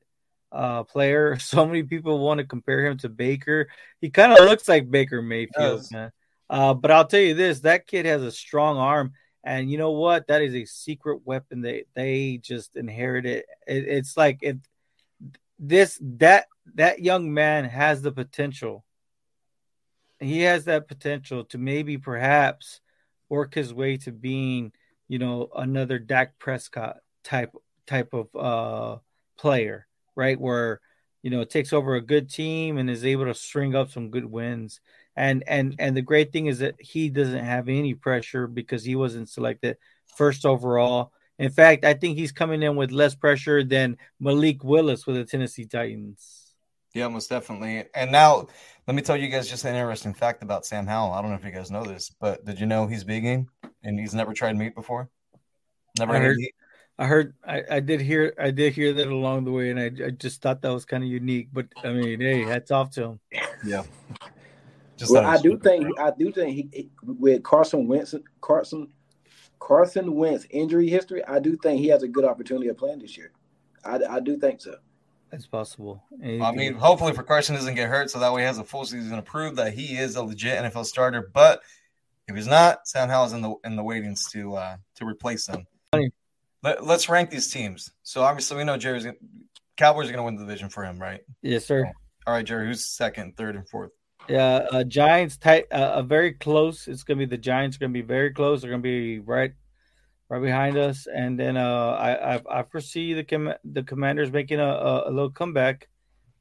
uh, 0.50 0.84
player. 0.84 1.37
So 1.40 1.66
many 1.66 1.82
people 1.82 2.18
want 2.18 2.38
to 2.38 2.46
compare 2.46 2.87
him 2.87 2.98
to 2.98 3.08
Baker. 3.08 3.68
He 4.00 4.10
kind 4.10 4.32
of 4.32 4.44
looks 4.44 4.68
like 4.68 4.90
Baker 4.90 5.22
Mayfield, 5.22 5.87
man. 5.92 6.12
Uh, 6.48 6.74
but 6.74 6.90
I'll 6.90 7.06
tell 7.06 7.20
you 7.20 7.34
this: 7.34 7.60
that 7.60 7.87
kid 7.87 8.06
has 8.06 8.22
a 8.22 8.30
strong 8.30 8.76
arm, 8.76 9.12
and 9.44 9.70
you 9.70 9.76
know 9.76 9.90
what? 9.90 10.26
That 10.28 10.42
is 10.42 10.54
a 10.54 10.64
secret 10.64 11.20
weapon 11.24 11.61
that 11.62 11.85
they 11.94 12.38
just 12.42 12.76
inherited. 12.76 13.44
It, 13.66 13.85
it's 13.87 14.16
like 14.16 14.38
if 14.40 14.57
this 15.59 15.98
that 16.02 16.46
that 16.74 17.00
young 17.00 17.33
man 17.33 17.66
has 17.66 18.00
the 18.00 18.11
potential. 18.11 18.85
He 20.18 20.40
has 20.42 20.64
that 20.64 20.88
potential 20.88 21.44
to 21.46 21.59
maybe 21.59 21.98
perhaps 21.98 22.80
work 23.28 23.54
his 23.54 23.74
way 23.74 23.98
to 23.98 24.12
being, 24.12 24.72
you 25.09 25.18
know, 25.18 25.50
another 25.54 25.98
Dak 25.98 26.38
Prescott 26.38 26.96
type 27.22 27.52
type 27.87 28.14
of 28.14 28.35
uh 28.35 28.98
player, 29.37 29.87
right? 30.16 30.40
Where 30.40 30.80
you 31.22 31.28
know 31.28 31.42
it 31.42 31.50
takes 31.50 31.74
over 31.74 31.96
a 31.96 32.00
good 32.00 32.30
team 32.30 32.78
and 32.78 32.88
is 32.88 33.04
able 33.04 33.26
to 33.26 33.35
string 33.35 33.74
up 33.74 33.90
some 33.90 34.11
good 34.11 34.24
wins 34.24 34.80
and 35.16 35.44
and 35.46 35.74
and 35.79 35.96
the 35.96 36.03
great 36.03 36.33
thing 36.33 36.46
is 36.46 36.59
that 36.59 36.74
he 36.79 37.09
doesn't 37.09 37.44
have 37.44 37.68
any 37.68 37.94
pressure 37.94 38.46
because 38.46 38.85
he 38.85 38.96
wasn't 38.96 39.29
selected 39.29 39.77
first 40.16 40.44
overall. 40.44 41.12
In 41.38 41.50
fact, 41.50 41.85
I 41.85 41.94
think 41.94 42.16
he's 42.16 42.33
coming 42.33 42.62
in 42.62 42.77
with 42.77 42.92
less 42.92 43.14
pressure 43.14 43.64
than 43.64 43.96
Malik 44.20 44.62
Willis 44.62 45.07
with 45.07 45.16
the 45.16 45.24
Tennessee 45.24 45.66
Titans. 45.66 46.55
Yeah, 46.94 47.09
most 47.09 47.29
definitely. 47.29 47.85
And 47.92 48.12
now, 48.12 48.46
let 48.87 48.94
me 48.94 49.03
tell 49.03 49.16
you 49.16 49.27
guys 49.27 49.50
just 49.50 49.64
an 49.64 49.74
interesting 49.74 50.14
fact 50.14 50.44
about 50.44 50.64
Sam 50.64 50.87
Howell. 50.87 51.12
I 51.12 51.20
don't 51.20 51.31
know 51.31 51.37
if 51.37 51.44
you 51.44 51.50
guys 51.50 51.70
know 51.70 51.83
this, 51.83 52.12
but 52.20 52.44
did 52.44 52.61
you 52.61 52.66
know 52.66 52.87
he's 52.87 53.03
vegan 53.03 53.48
and 53.83 53.98
he's 53.98 54.14
never 54.14 54.33
tried 54.33 54.57
meat 54.57 54.77
before? 54.77 55.09
Never 55.98 56.12
I 56.12 56.18
heard. 56.20 56.37
Meat? 56.37 56.55
I 56.96 57.07
heard. 57.07 57.35
I, 57.44 57.62
I 57.68 57.81
did 57.81 58.00
hear. 58.00 58.33
I 58.38 58.53
did 58.53 58.72
hear 58.72 58.92
that 58.92 59.09
along 59.09 59.44
the 59.44 59.50
way, 59.50 59.70
and 59.70 59.81
I, 59.81 59.87
I 60.07 60.11
just 60.11 60.40
thought 60.40 60.62
that 60.62 60.72
was 60.72 60.85
kind 60.85 61.03
of 61.03 61.11
unique. 61.11 61.48
But 61.53 61.66
I 61.83 61.92
mean, 61.92 62.20
hey, 62.20 62.42
hats 62.42 62.70
off 62.70 62.90
to 62.90 63.03
him. 63.03 63.20
Yeah. 63.66 63.83
Just 64.96 65.12
well, 65.12 65.26
I 65.26 65.38
do 65.38 65.59
think 65.59 65.98
I 65.98 66.12
do 66.16 66.30
think 66.30 66.54
he, 66.54 66.68
he, 66.72 66.90
with 67.02 67.42
Carson 67.42 67.88
Wentz 67.88 68.14
Carson 68.40 68.88
Carson 69.59 70.14
Wentz 70.14 70.46
injury 70.50 70.88
history, 70.88 71.24
I 71.24 71.38
do 71.40 71.57
think 71.57 71.80
he 71.80 71.88
has 71.88 72.02
a 72.02 72.09
good 72.09 72.24
opportunity 72.24 72.68
of 72.68 72.76
playing 72.76 73.00
this 73.00 73.16
year. 73.16 73.33
I, 73.85 73.98
I 74.09 74.20
do 74.20 74.37
think 74.37 74.61
so. 74.61 74.76
That's 75.30 75.46
possible. 75.46 76.02
I 76.22 76.52
mean, 76.52 76.74
hopefully 76.74 77.12
for 77.12 77.24
Carson 77.24 77.57
doesn't 77.57 77.74
get 77.74 77.88
hurt, 77.88 78.09
so 78.09 78.20
that 78.20 78.33
way 78.33 78.42
he 78.42 78.46
has 78.46 78.59
a 78.59 78.64
full 78.64 78.85
season 78.85 79.16
to 79.16 79.22
prove 79.22 79.57
that 79.57 79.74
he 79.74 79.96
is 79.96 80.14
a 80.14 80.22
legit 80.22 80.62
NFL 80.62 80.85
starter. 80.85 81.28
But 81.33 81.62
if 82.28 82.37
he's 82.37 82.46
not, 82.46 82.87
Sam 82.87 83.09
Howell's 83.09 83.33
in 83.33 83.42
the 83.42 83.54
in 83.64 83.74
the 83.74 83.83
waitings 83.83 84.30
to 84.30 84.54
uh, 84.54 84.76
to 84.96 85.04
replace 85.04 85.48
him. 85.48 85.66
Let, 86.62 86.80
us 86.80 87.09
rank 87.09 87.30
these 87.30 87.50
teams. 87.50 87.90
So 88.04 88.22
obviously 88.22 88.57
we 88.57 88.64
know 88.64 88.78
Jerry's 88.78 89.07
Cowboys 89.76 90.09
are 90.09 90.12
going 90.12 90.18
to 90.18 90.22
win 90.22 90.37
the 90.37 90.44
division 90.44 90.70
for 90.70 90.85
him, 90.85 90.98
right? 90.98 91.20
Yes, 91.42 91.66
sir. 91.66 91.92
All 92.26 92.33
right, 92.33 92.44
Jerry. 92.44 92.66
Who's 92.66 92.87
second, 92.87 93.37
third, 93.37 93.57
and 93.57 93.68
fourth? 93.68 93.90
Yeah, 94.28 94.66
uh, 94.72 94.84
Giants 94.84 95.37
tight, 95.37 95.66
uh, 95.70 95.96
uh, 95.96 96.02
very 96.02 96.32
close. 96.32 96.88
It's 96.88 97.04
gonna 97.04 97.18
be 97.18 97.26
the 97.26 97.37
Giants 97.37 97.76
are 97.76 97.80
gonna 97.80 97.92
be 97.92 98.00
very 98.00 98.32
close. 98.32 98.62
They're 98.62 98.70
gonna 98.70 98.82
be 98.82 99.18
right, 99.18 99.52
right 100.30 100.42
behind 100.42 100.78
us. 100.78 101.06
And 101.06 101.38
then 101.38 101.58
uh, 101.58 101.90
I, 101.90 102.37
I, 102.37 102.60
I 102.60 102.62
foresee 102.62 103.12
the 103.12 103.24
com- 103.24 103.54
the 103.64 103.82
Commanders 103.82 104.32
making 104.32 104.60
a, 104.60 104.66
a, 104.66 105.10
a, 105.10 105.10
little 105.10 105.30
comeback, 105.30 105.88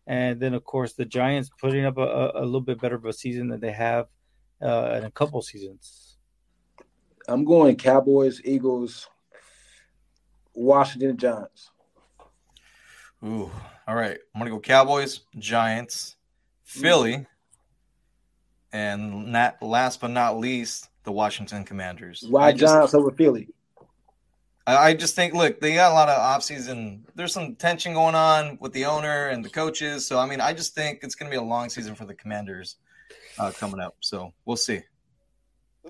and 0.08 0.40
then 0.40 0.54
of 0.54 0.64
course 0.64 0.94
the 0.94 1.04
Giants 1.04 1.50
putting 1.60 1.84
up 1.84 1.98
a, 1.98 2.32
a 2.36 2.46
little 2.46 2.62
bit 2.62 2.80
better 2.80 2.96
of 2.96 3.04
a 3.04 3.12
season 3.12 3.50
than 3.50 3.60
they 3.60 3.74
have 3.74 4.08
uh, 4.62 4.96
in 4.98 5.04
a 5.04 5.12
couple 5.12 5.42
seasons. 5.42 6.16
I'm 7.28 7.44
going 7.44 7.76
Cowboys, 7.76 8.40
Eagles, 8.46 9.10
Washington 10.54 11.18
Giants. 11.18 11.70
Ooh, 13.26 13.52
all 13.88 13.96
right. 13.96 14.18
I'm 14.34 14.40
gonna 14.40 14.52
go 14.52 14.60
Cowboys, 14.62 15.22
Giants, 15.38 16.16
Philly 16.64 17.26
and 18.74 19.32
not 19.32 19.62
last 19.62 20.02
but 20.02 20.10
not 20.10 20.38
least, 20.38 20.90
the 21.04 21.12
Washington 21.12 21.64
Commanders. 21.64 22.26
Why 22.28 22.52
Giants 22.52 22.94
over 22.94 23.12
Philly? 23.12 23.48
I, 24.66 24.94
just 24.94 25.14
think, 25.14 25.34
look, 25.34 25.60
they 25.60 25.74
got 25.74 25.92
a 25.92 25.94
lot 25.94 26.08
of 26.08 26.18
offseason. 26.18 27.02
There's 27.16 27.34
some 27.34 27.56
tension 27.56 27.94
going 27.94 28.16
on 28.16 28.58
with 28.62 28.72
the 28.72 28.86
owner 28.86 29.28
and 29.28 29.44
the 29.44 29.50
coaches. 29.50 30.08
So, 30.08 30.18
I 30.18 30.26
mean, 30.26 30.40
I 30.40 30.54
just 30.54 30.74
think 30.74 31.00
it's 31.04 31.16
going 31.16 31.30
to 31.30 31.38
be 31.38 31.38
a 31.38 31.46
long 31.46 31.68
season 31.70 31.96
for 31.96 32.06
the 32.06 32.14
Commanders 32.14 32.78
uh, 33.38 33.52
coming 33.52 33.82
up. 33.82 33.96
So, 34.00 34.34
we'll 34.46 34.56
see. 34.56 34.82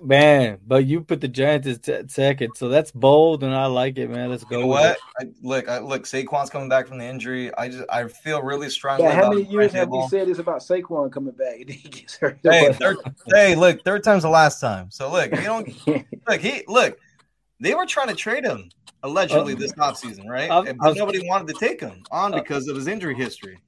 Man, 0.02 0.58
but 0.66 0.86
you 0.86 1.02
put 1.02 1.20
the 1.20 1.28
Giants 1.28 1.68
as 1.68 1.78
t- 1.78 2.00
second, 2.08 2.56
so 2.56 2.68
that's 2.68 2.90
bold, 2.90 3.44
and 3.44 3.54
I 3.54 3.66
like 3.66 3.96
it, 3.96 4.10
man. 4.10 4.28
Let's 4.28 4.42
go. 4.42 4.56
You 4.56 4.62
know 4.62 4.66
what? 4.66 4.98
I, 5.20 5.26
look, 5.40 5.68
I, 5.68 5.78
look, 5.78 6.02
Saquon's 6.02 6.50
coming 6.50 6.68
back 6.68 6.88
from 6.88 6.98
the 6.98 7.04
injury. 7.04 7.54
I 7.56 7.68
just 7.68 7.84
I 7.88 8.08
feel 8.08 8.42
really 8.42 8.68
strongly. 8.70 9.04
Yeah, 9.04 9.14
how 9.14 9.30
many 9.30 9.44
years 9.44 9.72
have 9.72 9.88
Vrabel. 9.88 10.02
we 10.02 10.08
said 10.08 10.26
this 10.26 10.40
about 10.40 10.58
Saquon 10.60 11.12
coming 11.12 11.32
back? 11.34 11.60
And 11.60 11.70
he 11.70 11.88
gets 11.88 12.16
hurt. 12.16 12.38
Hey, 12.42 12.72
third, 12.80 12.96
hey, 13.28 13.54
look, 13.54 13.84
third 13.84 14.02
time's 14.02 14.24
the 14.24 14.28
last 14.30 14.60
time. 14.60 14.90
So 14.90 15.12
look, 15.12 15.30
you 15.30 15.42
don't 15.42 15.86
look. 16.28 16.40
He 16.40 16.64
look. 16.66 16.98
They 17.60 17.74
were 17.74 17.86
trying 17.86 18.08
to 18.08 18.16
trade 18.16 18.44
him 18.44 18.70
allegedly 19.04 19.52
Uh, 19.54 19.58
this 19.58 19.72
offseason, 19.74 20.28
right? 20.28 20.50
I'm- 20.50 20.66
And- 20.66 20.78
I 20.80 20.84
but 20.86 20.88
was- 20.90 20.96
nobody 20.98 21.26
wanted 21.28 21.54
to 21.54 21.60
take 21.60 21.80
him 21.80 22.02
on 22.10 22.34
Uh, 22.34 22.40
because 22.40 22.66
of 22.66 22.74
his 22.74 22.88
injury 22.88 23.14
history. 23.14 23.58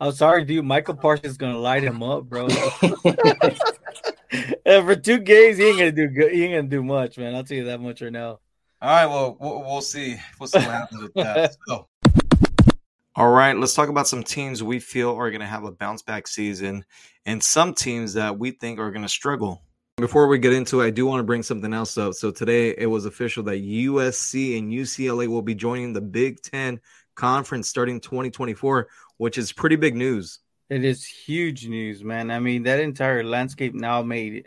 I'm 0.00 0.12
sorry, 0.12 0.44
dude. 0.44 0.64
Michael 0.64 0.94
Parsons 0.94 1.32
is 1.32 1.36
gonna 1.36 1.58
light 1.58 1.82
him 1.82 2.02
up, 2.02 2.24
bro. 2.24 2.48
and 4.66 4.84
for 4.86 4.96
two 4.96 5.18
games, 5.18 5.58
he 5.58 5.64
ain't 5.64 5.78
gonna 5.78 5.92
do 5.92 6.08
good. 6.08 6.32
He 6.32 6.44
ain't 6.44 6.54
gonna 6.54 6.68
do 6.68 6.82
much, 6.82 7.18
man. 7.18 7.34
I'll 7.34 7.44
tell 7.44 7.56
you 7.56 7.64
that 7.64 7.80
much 7.80 8.02
right 8.02 8.12
now. 8.12 8.40
All 8.80 8.90
right, 8.90 9.06
well, 9.06 9.36
we'll, 9.40 9.60
we'll 9.60 9.80
see. 9.80 10.16
We'll 10.38 10.46
see 10.46 10.58
what 10.58 10.70
happens 10.70 11.02
with 11.02 11.14
that. 11.14 11.56
So. 11.66 11.88
All 13.16 13.30
right, 13.30 13.56
let's 13.56 13.74
talk 13.74 13.88
about 13.88 14.06
some 14.06 14.22
teams 14.22 14.62
we 14.62 14.78
feel 14.78 15.10
are 15.16 15.30
going 15.30 15.40
to 15.40 15.46
have 15.46 15.64
a 15.64 15.72
bounce 15.72 16.02
back 16.02 16.28
season 16.28 16.84
and 17.26 17.42
some 17.42 17.74
teams 17.74 18.14
that 18.14 18.38
we 18.38 18.52
think 18.52 18.78
are 18.78 18.92
going 18.92 19.02
to 19.02 19.08
struggle. 19.08 19.64
Before 19.96 20.28
we 20.28 20.38
get 20.38 20.52
into 20.52 20.80
it, 20.80 20.86
I 20.86 20.90
do 20.90 21.04
want 21.04 21.18
to 21.18 21.24
bring 21.24 21.42
something 21.42 21.74
else 21.74 21.98
up. 21.98 22.14
So 22.14 22.30
today 22.30 22.72
it 22.78 22.86
was 22.86 23.06
official 23.06 23.42
that 23.44 23.60
USC 23.60 24.56
and 24.56 24.70
UCLA 24.72 25.26
will 25.26 25.42
be 25.42 25.56
joining 25.56 25.92
the 25.92 26.00
Big 26.00 26.40
Ten 26.40 26.78
Conference 27.16 27.68
starting 27.68 28.00
2024, 28.00 28.86
which 29.16 29.36
is 29.36 29.52
pretty 29.52 29.74
big 29.74 29.96
news. 29.96 30.38
It 30.70 30.84
is 30.84 31.04
huge 31.04 31.66
news, 31.66 32.04
man. 32.04 32.30
I 32.30 32.40
mean, 32.40 32.64
that 32.64 32.80
entire 32.80 33.24
landscape 33.24 33.74
now 33.74 34.02
made 34.02 34.46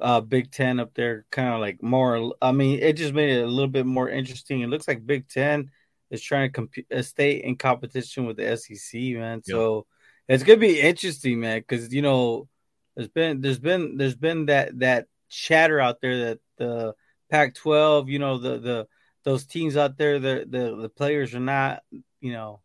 uh 0.00 0.20
Big 0.20 0.50
Ten 0.50 0.80
up 0.80 0.94
there 0.94 1.26
kind 1.30 1.52
of 1.52 1.60
like 1.60 1.82
more. 1.82 2.34
I 2.40 2.52
mean, 2.52 2.78
it 2.80 2.94
just 2.94 3.14
made 3.14 3.30
it 3.30 3.42
a 3.42 3.46
little 3.46 3.68
bit 3.68 3.86
more 3.86 4.08
interesting. 4.08 4.60
It 4.60 4.68
looks 4.68 4.88
like 4.88 5.06
Big 5.06 5.28
Ten 5.28 5.70
is 6.10 6.22
trying 6.22 6.48
to 6.48 6.52
compete, 6.52 6.86
uh, 6.92 7.02
stay 7.02 7.32
in 7.42 7.56
competition 7.56 8.24
with 8.26 8.36
the 8.36 8.56
SEC, 8.56 9.00
man. 9.16 9.42
So 9.44 9.86
it's 10.28 10.42
gonna 10.42 10.58
be 10.58 10.80
interesting, 10.80 11.40
man, 11.40 11.60
because 11.60 11.92
you 11.92 12.02
know 12.02 12.48
there's 12.96 13.08
been 13.08 13.40
there's 13.40 13.58
been 13.58 13.96
there's 13.96 14.16
been 14.16 14.46
that 14.46 14.78
that 14.78 15.06
chatter 15.28 15.80
out 15.80 16.00
there 16.00 16.26
that 16.26 16.38
the 16.56 16.94
Pac-12, 17.30 18.08
you 18.08 18.18
know, 18.18 18.38
the 18.38 18.58
the 18.58 18.88
those 19.24 19.44
teams 19.46 19.76
out 19.76 19.98
there, 19.98 20.18
the 20.18 20.46
the 20.48 20.76
the 20.76 20.88
players 20.88 21.34
are 21.34 21.40
not, 21.40 21.82
you 22.20 22.32
know, 22.32 22.60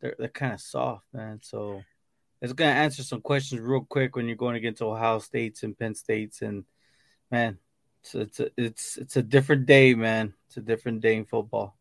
they're 0.00 0.14
they're 0.18 0.28
kind 0.28 0.52
of 0.52 0.60
soft, 0.60 1.06
man. 1.12 1.40
So 1.42 1.82
it's 2.40 2.52
gonna 2.52 2.70
answer 2.70 3.02
some 3.02 3.20
questions 3.20 3.60
real 3.60 3.84
quick 3.88 4.16
when 4.16 4.26
you're 4.26 4.36
going 4.36 4.56
against 4.56 4.82
Ohio 4.82 5.18
States 5.18 5.62
and 5.62 5.78
Penn 5.78 5.94
States, 5.94 6.42
and 6.42 6.64
man, 7.30 7.58
it's 8.00 8.14
it's 8.14 8.40
a, 8.40 8.50
it's 8.56 8.96
it's 8.96 9.16
a 9.16 9.22
different 9.22 9.66
day, 9.66 9.94
man. 9.94 10.34
It's 10.46 10.56
a 10.56 10.62
different 10.62 11.00
day 11.00 11.16
in 11.16 11.26
football. 11.26 11.76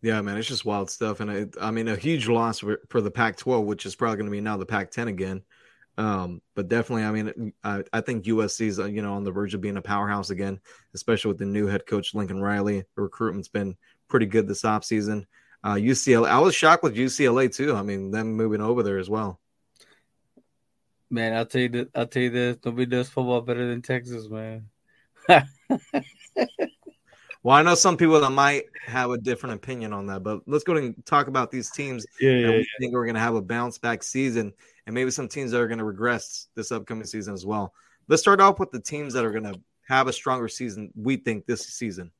Yeah, 0.00 0.20
man, 0.20 0.36
it's 0.36 0.48
just 0.48 0.64
wild 0.64 0.90
stuff, 0.90 1.20
and 1.20 1.54
I 1.60 1.70
mean, 1.70 1.86
a 1.86 1.96
huge 1.96 2.28
loss 2.28 2.58
for, 2.58 2.80
for 2.88 3.00
the 3.00 3.10
Pac-12, 3.10 3.64
which 3.64 3.86
is 3.86 3.94
probably 3.94 4.16
going 4.16 4.26
to 4.26 4.32
be 4.32 4.40
now 4.40 4.56
the 4.56 4.66
Pac-10 4.66 5.06
again. 5.06 5.42
Um, 5.96 6.40
but 6.56 6.68
definitely, 6.68 7.04
I 7.04 7.12
mean, 7.12 7.52
I, 7.62 7.84
I 7.92 8.00
think 8.00 8.26
is 8.26 8.60
you 8.60 9.02
know 9.02 9.14
on 9.14 9.24
the 9.24 9.30
verge 9.30 9.54
of 9.54 9.60
being 9.60 9.76
a 9.76 9.82
powerhouse 9.82 10.30
again, 10.30 10.60
especially 10.94 11.28
with 11.28 11.38
the 11.38 11.46
new 11.46 11.66
head 11.66 11.86
coach 11.86 12.14
Lincoln 12.14 12.40
Riley. 12.40 12.84
The 12.96 13.02
recruitment's 13.02 13.48
been 13.48 13.76
pretty 14.08 14.26
good 14.26 14.48
this 14.48 14.62
offseason. 14.62 15.24
Uh, 15.64 15.74
UCLA, 15.74 16.28
I 16.28 16.40
was 16.40 16.54
shocked 16.54 16.82
with 16.82 16.96
UCLA 16.96 17.54
too. 17.54 17.74
I 17.74 17.82
mean, 17.82 18.10
them 18.10 18.32
moving 18.34 18.60
over 18.60 18.82
there 18.82 18.98
as 18.98 19.08
well. 19.08 19.40
Man, 21.10 21.34
I'll 21.34 21.46
tell 21.46 21.60
you 21.60 21.68
this, 21.68 21.86
I'll 21.94 22.06
tell 22.06 22.22
you 22.22 22.30
this, 22.30 22.56
nobody 22.64 22.86
does 22.86 23.08
football 23.08 23.42
better 23.42 23.68
than 23.68 23.82
Texas, 23.82 24.28
man. 24.28 24.68
Well, 27.44 27.56
I 27.56 27.62
know 27.62 27.74
some 27.74 27.96
people 27.96 28.20
that 28.20 28.30
might 28.30 28.64
have 28.86 29.10
a 29.10 29.18
different 29.18 29.56
opinion 29.56 29.92
on 29.92 30.06
that, 30.06 30.22
but 30.22 30.42
let's 30.46 30.62
go 30.62 30.76
and 30.76 31.04
talk 31.04 31.26
about 31.26 31.50
these 31.50 31.70
teams 31.70 32.06
Yeah, 32.20 32.30
that 32.34 32.40
yeah, 32.40 32.48
we 32.50 32.68
think 32.78 32.94
are 32.94 33.04
going 33.04 33.14
to 33.14 33.20
have 33.20 33.34
a 33.34 33.42
bounce 33.42 33.78
back 33.78 34.04
season, 34.04 34.52
and 34.86 34.94
maybe 34.94 35.10
some 35.10 35.26
teams 35.26 35.50
that 35.50 35.60
are 35.60 35.66
going 35.66 35.78
to 35.78 35.84
regress 35.84 36.46
this 36.54 36.70
upcoming 36.70 37.04
season 37.04 37.34
as 37.34 37.44
well. 37.44 37.74
Let's 38.06 38.22
start 38.22 38.40
off 38.40 38.60
with 38.60 38.70
the 38.70 38.80
teams 38.80 39.12
that 39.14 39.24
are 39.24 39.32
going 39.32 39.52
to 39.52 39.60
have 39.88 40.06
a 40.06 40.12
stronger 40.12 40.46
season. 40.48 40.92
We 40.94 41.16
think 41.16 41.46
this 41.46 41.66
season. 41.66 42.12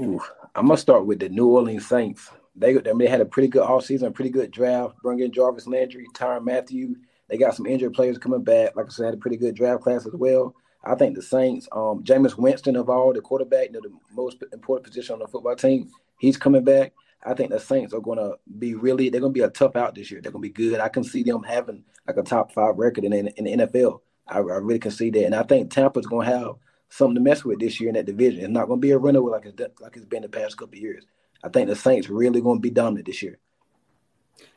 Ooh, 0.00 0.20
I'm 0.58 0.66
gonna 0.66 0.76
start 0.76 1.06
with 1.06 1.20
the 1.20 1.28
New 1.28 1.46
Orleans 1.46 1.86
Saints. 1.86 2.30
They 2.56 2.70
I 2.70 2.82
mean, 2.82 2.98
they 2.98 3.06
had 3.06 3.20
a 3.20 3.24
pretty 3.24 3.46
good 3.46 3.62
offseason, 3.62 4.08
a 4.08 4.10
pretty 4.10 4.30
good 4.30 4.50
draft. 4.50 4.96
Bring 5.02 5.20
in 5.20 5.30
Jarvis 5.30 5.68
Landry, 5.68 6.04
Tyrann 6.14 6.44
Mathieu. 6.44 6.96
They 7.28 7.38
got 7.38 7.54
some 7.54 7.66
injured 7.66 7.94
players 7.94 8.18
coming 8.18 8.42
back. 8.42 8.74
Like 8.74 8.86
I 8.86 8.88
said, 8.88 9.04
had 9.04 9.14
a 9.14 9.18
pretty 9.18 9.36
good 9.36 9.54
draft 9.54 9.82
class 9.82 10.04
as 10.04 10.14
well. 10.14 10.56
I 10.82 10.96
think 10.96 11.14
the 11.14 11.22
Saints, 11.22 11.68
um, 11.70 12.02
Jameis 12.02 12.36
Winston 12.36 12.74
of 12.74 12.90
all 12.90 13.12
the 13.12 13.20
quarterback, 13.20 13.66
you 13.66 13.72
know, 13.74 13.80
the 13.82 13.92
most 14.12 14.42
important 14.52 14.86
position 14.86 15.14
on 15.14 15.20
the 15.20 15.28
football 15.28 15.54
team, 15.54 15.90
he's 16.18 16.36
coming 16.36 16.64
back. 16.64 16.92
I 17.24 17.34
think 17.34 17.50
the 17.50 17.60
Saints 17.60 17.94
are 17.94 18.00
going 18.00 18.18
to 18.18 18.36
be 18.58 18.74
really, 18.74 19.10
they're 19.10 19.20
going 19.20 19.34
to 19.34 19.38
be 19.38 19.44
a 19.44 19.50
tough 19.50 19.76
out 19.76 19.94
this 19.94 20.10
year. 20.10 20.20
They're 20.20 20.32
going 20.32 20.42
to 20.42 20.48
be 20.48 20.70
good. 20.70 20.80
I 20.80 20.88
can 20.88 21.04
see 21.04 21.22
them 21.22 21.42
having 21.42 21.84
like 22.06 22.16
a 22.16 22.22
top 22.22 22.52
five 22.52 22.76
record 22.78 23.04
in, 23.04 23.12
in, 23.12 23.28
in 23.28 23.44
the 23.44 23.66
NFL. 23.66 24.00
I, 24.26 24.38
I 24.38 24.40
really 24.40 24.78
can 24.78 24.90
see 24.90 25.10
that. 25.10 25.24
And 25.24 25.34
I 25.34 25.42
think 25.42 25.70
Tampa's 25.70 26.06
going 26.06 26.26
to 26.26 26.36
have 26.36 26.54
something 26.88 27.16
to 27.16 27.20
mess 27.20 27.44
with 27.44 27.60
this 27.60 27.80
year 27.80 27.88
in 27.88 27.94
that 27.94 28.06
division. 28.06 28.40
It's 28.40 28.50
not 28.50 28.66
going 28.66 28.80
to 28.80 28.86
be 28.86 28.92
a 28.92 28.98
runaway 28.98 29.32
like 29.32 29.46
it's, 29.46 29.80
like 29.80 29.96
it's 29.96 30.06
been 30.06 30.22
the 30.22 30.28
past 30.28 30.56
couple 30.56 30.78
years. 30.78 31.04
I 31.42 31.48
think 31.48 31.68
the 31.68 31.76
Saints 31.76 32.08
really 32.08 32.40
going 32.40 32.58
to 32.58 32.62
be 32.62 32.70
dominant 32.70 33.06
this 33.06 33.22
year. 33.22 33.38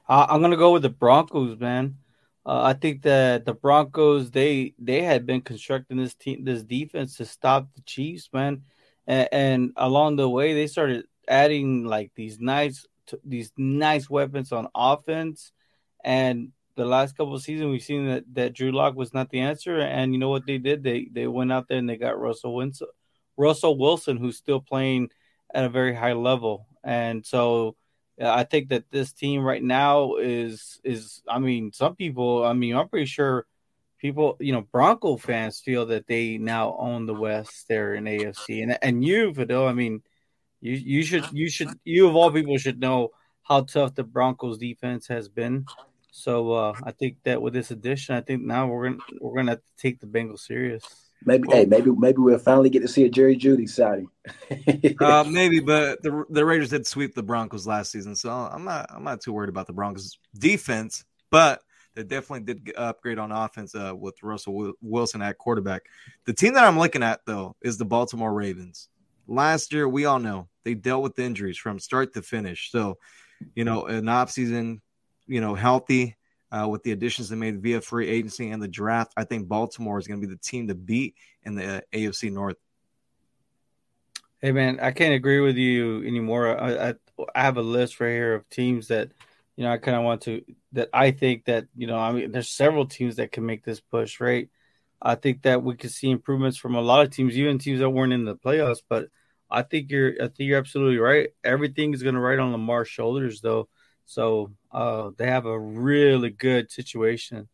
I, 0.08 0.28
I'm 0.30 0.42
gonna 0.42 0.58
go 0.58 0.74
with 0.74 0.82
the 0.82 0.90
Broncos, 0.90 1.60
man. 1.60 1.98
Uh, 2.46 2.62
I 2.64 2.74
think 2.74 3.04
that 3.04 3.46
the 3.46 3.54
Broncos 3.54 4.32
they 4.32 4.74
they 4.78 5.02
had 5.02 5.26
been 5.26 5.42
constructing 5.42 5.98
this 5.98 6.16
team 6.16 6.44
this 6.44 6.64
defense 6.64 7.18
to 7.18 7.26
stop 7.26 7.68
the 7.76 7.82
Chiefs, 7.82 8.30
man, 8.34 8.64
and, 9.08 9.30
and 9.32 9.74
along 9.78 10.16
the 10.16 10.30
way 10.30 10.54
they 10.54 10.68
started 10.68 11.06
adding 11.28 11.86
like 11.86 12.12
these 12.16 12.40
nice 12.40 12.86
these 13.24 13.52
nice 13.58 14.10
weapons 14.10 14.52
on 14.52 14.68
offense, 14.76 15.52
and 16.04 16.52
the 16.76 16.86
last 16.86 17.18
couple 17.18 17.36
of 17.36 17.42
seasons 17.42 17.70
we've 17.70 17.84
seen 17.84 18.08
that 18.08 18.24
that 18.34 18.54
Drew 18.54 18.72
Lock 18.72 18.96
was 18.96 19.14
not 19.14 19.30
the 19.30 19.40
answer, 19.40 19.80
and 19.80 20.14
you 20.14 20.20
know 20.20 20.30
what 20.30 20.46
they 20.46 20.58
did? 20.58 20.84
They 20.84 21.08
they 21.12 21.28
went 21.28 21.52
out 21.52 21.68
there 21.68 21.78
and 21.78 21.90
they 21.90 21.98
got 21.98 22.20
Russell 22.20 22.56
Wilson, 22.56 22.88
Russell 23.38 23.78
Wilson 23.78 24.18
who's 24.18 24.38
still 24.38 24.62
playing 24.62 25.10
at 25.54 25.66
a 25.66 25.70
very 25.70 25.94
high 25.94 26.14
level, 26.14 26.68
and 26.84 27.26
so. 27.26 27.76
Uh, 28.22 28.30
I 28.30 28.44
think 28.44 28.70
that 28.70 28.92
this 28.92 29.14
team 29.14 29.42
right 29.42 29.64
now 29.64 30.18
is 30.18 30.80
is 30.84 31.24
I 31.28 31.40
mean 31.40 31.72
some 31.72 31.96
people 31.96 32.44
I 32.44 32.52
mean 32.54 32.76
I'm 32.76 32.90
pretty 32.90 33.06
sure 33.06 33.48
people 34.00 34.36
you 34.40 34.52
know 34.52 34.62
Bronco 34.62 35.16
fans 35.16 35.62
feel 35.62 35.86
that 35.88 36.08
they 36.08 36.38
now 36.38 36.76
own 36.78 37.06
the 37.06 37.16
West 37.16 37.68
there 37.70 37.96
in 37.96 38.04
AFC 38.04 38.64
and 38.64 38.78
and 38.82 39.04
you 39.04 39.34
Fidel 39.34 39.66
I 39.66 39.74
mean 39.74 40.04
you 40.60 40.74
you 40.74 41.04
should 41.04 41.26
you 41.32 41.50
should 41.50 41.70
you 41.86 42.10
of 42.10 42.16
all 42.16 42.32
people 42.32 42.58
should 42.58 42.80
know 42.80 43.10
how 43.44 43.62
tough 43.62 43.96
the 43.96 44.04
Broncos 44.04 44.58
defense 44.58 45.08
has 45.08 45.30
been 45.30 45.66
so 46.12 46.52
uh, 46.52 46.74
I 46.84 46.92
think 46.92 47.18
that 47.24 47.42
with 47.42 47.54
this 47.54 47.72
addition 47.72 48.16
I 48.16 48.22
think 48.22 48.44
now 48.44 48.68
we're 48.68 48.90
gonna 48.90 49.04
we're 49.20 49.36
gonna 49.36 49.52
have 49.52 49.60
to 49.60 49.72
take 49.78 50.00
the 50.00 50.08
Bengals 50.08 50.40
serious. 50.40 50.84
Maybe, 51.24 51.48
hey, 51.52 51.66
maybe, 51.66 51.92
maybe 51.92 52.18
we'll 52.18 52.40
finally 52.40 52.72
get 52.72 52.82
to 52.82 52.88
see 52.88 53.04
a 53.06 53.10
Jerry 53.10 53.38
Jeudy 53.38 53.70
sighting. 53.70 54.10
uh, 55.00 55.24
maybe, 55.30 55.60
but 55.60 56.02
the 56.02 56.26
the 56.30 56.44
Raiders 56.44 56.70
did 56.70 56.88
sweep 56.88 57.14
the 57.14 57.22
Broncos 57.22 57.68
last 57.68 57.92
season, 57.92 58.16
so 58.16 58.32
I'm 58.32 58.64
not 58.64 58.88
I'm 58.90 59.04
not 59.04 59.22
too 59.22 59.32
worried 59.32 59.50
about 59.50 59.68
the 59.68 59.74
Broncos 59.74 60.18
defense, 60.40 61.04
but 61.30 61.62
they 61.96 62.04
definitely 62.04 62.54
did 62.54 62.74
upgrade 62.76 63.20
on 63.20 63.32
offense 63.32 63.76
uh, 63.76 63.94
with 63.96 64.16
Russell 64.24 64.74
Wilson 64.82 65.22
at 65.22 65.38
quarterback. 65.38 65.84
The 66.26 66.34
team 66.34 66.54
that 66.54 66.64
I'm 66.64 66.80
looking 66.80 67.04
at 67.04 67.22
though 67.26 67.56
is 67.62 67.78
the 67.78 67.86
Baltimore 67.86 68.34
Ravens. 68.34 68.88
Last 69.28 69.74
year, 69.74 69.88
we 69.88 70.06
all 70.06 70.20
know 70.20 70.48
they 70.64 70.74
dealt 70.74 71.04
with 71.04 71.20
injuries 71.20 71.58
from 71.58 71.80
start 71.80 72.14
to 72.14 72.22
finish. 72.22 72.72
So, 72.72 72.98
you 73.56 73.64
know, 73.64 73.86
an 73.86 74.10
off 74.10 74.32
season, 74.32 74.82
you 75.32 75.40
know, 75.40 75.56
healthy 75.56 76.18
uh, 76.52 76.68
with 76.68 76.84
the 76.84 76.92
additions 76.92 77.30
they 77.30 77.38
made 77.38 77.62
via 77.62 77.80
free 77.80 78.10
agency 78.10 78.50
and 78.50 78.62
the 78.62 78.68
draft, 78.68 79.14
I 79.16 79.24
think 79.24 79.48
Baltimore 79.48 79.98
is 79.98 80.08
going 80.08 80.20
to 80.20 80.28
be 80.28 80.34
the 80.34 80.40
team 80.40 80.68
to 80.68 80.76
beat 80.76 81.16
in 81.44 81.56
the 81.56 81.78
uh, 81.78 81.82
AFC 81.94 82.32
North. 82.32 82.58
Hey 84.42 84.52
man, 84.52 84.80
I 84.82 84.92
can't 84.92 85.14
agree 85.14 85.40
with 85.40 85.56
you 85.56 86.04
anymore. 86.04 86.60
I, 86.60 86.90
I, 86.90 86.94
I 87.34 87.42
have 87.44 87.58
a 87.58 87.62
list 87.62 88.00
right 88.00 88.10
here 88.10 88.34
of 88.34 88.50
teams 88.50 88.88
that 88.90 89.12
you 89.56 89.64
know 89.64 89.72
I 89.72 89.78
kind 89.78 89.96
of 89.96 90.04
want 90.04 90.22
to 90.24 90.44
that 90.74 90.90
I 90.92 91.12
think 91.12 91.46
that 91.46 91.68
you 91.76 91.86
know 91.86 91.98
I 91.98 92.12
mean 92.12 92.32
there's 92.32 92.50
several 92.50 92.88
teams 92.88 93.18
that 93.18 93.32
can 93.32 93.46
make 93.46 93.64
this 93.64 93.80
push, 93.80 94.20
right? 94.20 94.50
I 95.00 95.16
think 95.16 95.44
that 95.44 95.64
we 95.64 95.76
could 95.76 95.92
see 95.92 96.10
improvements 96.10 96.58
from 96.58 96.76
a 96.76 96.82
lot 96.82 97.06
of 97.06 97.12
teams, 97.12 97.38
even 97.38 97.60
teams 97.60 97.80
that 97.80 97.90
weren't 97.90 98.14
in 98.14 98.26
the 98.26 98.36
playoffs. 98.36 98.82
But 98.90 99.10
I 99.50 99.62
think 99.62 99.92
you're 99.92 100.14
I 100.14 100.28
think 100.28 100.40
you're 100.40 100.58
absolutely 100.58 100.98
right. 100.98 101.30
Everything 101.44 101.94
is 101.94 102.04
going 102.04 102.16
to 102.16 102.22
ride 102.22 102.40
on 102.40 102.52
Lamar's 102.52 102.88
shoulders, 102.88 103.42
though. 103.42 103.70
So 104.06 104.52
uh, 104.72 105.12
they 105.18 105.28
have 105.28 105.46
a 105.46 105.60
really 105.60 106.30
good 106.30 106.72
situation. 106.72 107.48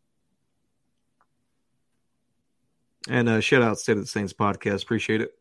And 3.09 3.29
uh, 3.29 3.39
shout 3.39 3.61
out 3.61 3.79
State 3.79 3.97
of 3.97 4.03
the 4.03 4.07
Saints 4.07 4.33
podcast. 4.33 4.83
Appreciate 4.83 5.21
it. 5.21 5.31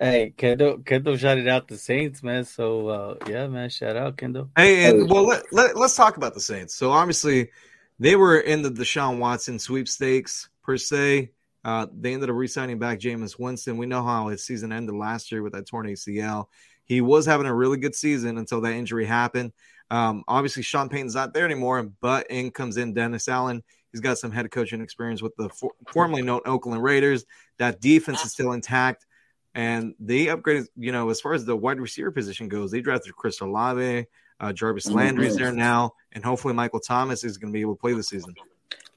Hey, 0.00 0.34
Kendall, 0.36 0.78
Kendall 0.78 1.16
shouted 1.16 1.46
out 1.46 1.68
the 1.68 1.78
Saints, 1.78 2.22
man. 2.22 2.44
So 2.44 2.88
uh, 2.88 3.14
yeah, 3.28 3.46
man, 3.46 3.70
shout 3.70 3.96
out 3.96 4.16
Kendall. 4.16 4.50
Hey, 4.56 4.86
and 4.86 5.08
well, 5.08 5.24
let, 5.24 5.44
let, 5.52 5.76
us 5.76 5.94
talk 5.94 6.16
about 6.16 6.34
the 6.34 6.40
Saints. 6.40 6.74
So 6.74 6.90
obviously, 6.90 7.50
they 8.00 8.16
were 8.16 8.40
in 8.40 8.62
the 8.62 8.70
Deshaun 8.70 9.18
Watson 9.18 9.58
sweepstakes 9.60 10.48
per 10.64 10.76
se. 10.76 11.30
Uh, 11.64 11.86
they 11.96 12.14
ended 12.14 12.30
up 12.30 12.34
re-signing 12.34 12.80
back 12.80 12.98
Jameis 12.98 13.38
Winston. 13.38 13.76
We 13.76 13.86
know 13.86 14.02
how 14.02 14.26
his 14.28 14.44
season 14.44 14.72
ended 14.72 14.96
last 14.96 15.30
year 15.30 15.42
with 15.42 15.52
that 15.52 15.68
torn 15.68 15.86
ACL. 15.86 16.46
He 16.84 17.00
was 17.00 17.26
having 17.26 17.46
a 17.46 17.54
really 17.54 17.78
good 17.78 17.94
season 17.94 18.38
until 18.38 18.60
that 18.62 18.72
injury 18.72 19.04
happened. 19.04 19.52
Um, 19.90 20.24
obviously, 20.26 20.62
Sean 20.62 20.88
Payton's 20.88 21.14
not 21.14 21.34
there 21.34 21.44
anymore, 21.44 21.82
but 22.00 22.26
in 22.30 22.50
comes 22.50 22.76
in 22.76 22.94
Dennis 22.94 23.28
Allen. 23.28 23.62
He's 23.92 24.00
got 24.00 24.18
some 24.18 24.32
head 24.32 24.50
coaching 24.50 24.80
experience 24.80 25.20
with 25.20 25.36
the 25.36 25.50
for- 25.50 25.74
formerly 25.92 26.22
known 26.22 26.40
Oakland 26.46 26.82
Raiders. 26.82 27.26
That 27.58 27.80
defense 27.80 28.24
is 28.24 28.32
still 28.32 28.52
intact, 28.52 29.04
and 29.54 29.94
they 30.00 30.26
upgraded. 30.26 30.66
You 30.76 30.92
know, 30.92 31.10
as 31.10 31.20
far 31.20 31.34
as 31.34 31.44
the 31.44 31.54
wide 31.54 31.78
receiver 31.78 32.10
position 32.10 32.48
goes, 32.48 32.70
they 32.70 32.80
drafted 32.80 33.14
Chris 33.14 33.40
Olave, 33.40 34.06
uh, 34.40 34.52
Jarvis 34.52 34.86
Mm-hmm. 34.86 34.96
Landry's 34.96 35.36
there 35.36 35.52
now, 35.52 35.92
and 36.12 36.24
hopefully 36.24 36.54
Michael 36.54 36.80
Thomas 36.80 37.22
is 37.22 37.36
going 37.36 37.52
to 37.52 37.56
be 37.56 37.60
able 37.60 37.74
to 37.74 37.80
play 37.80 37.92
this 37.92 38.08
season. 38.08 38.34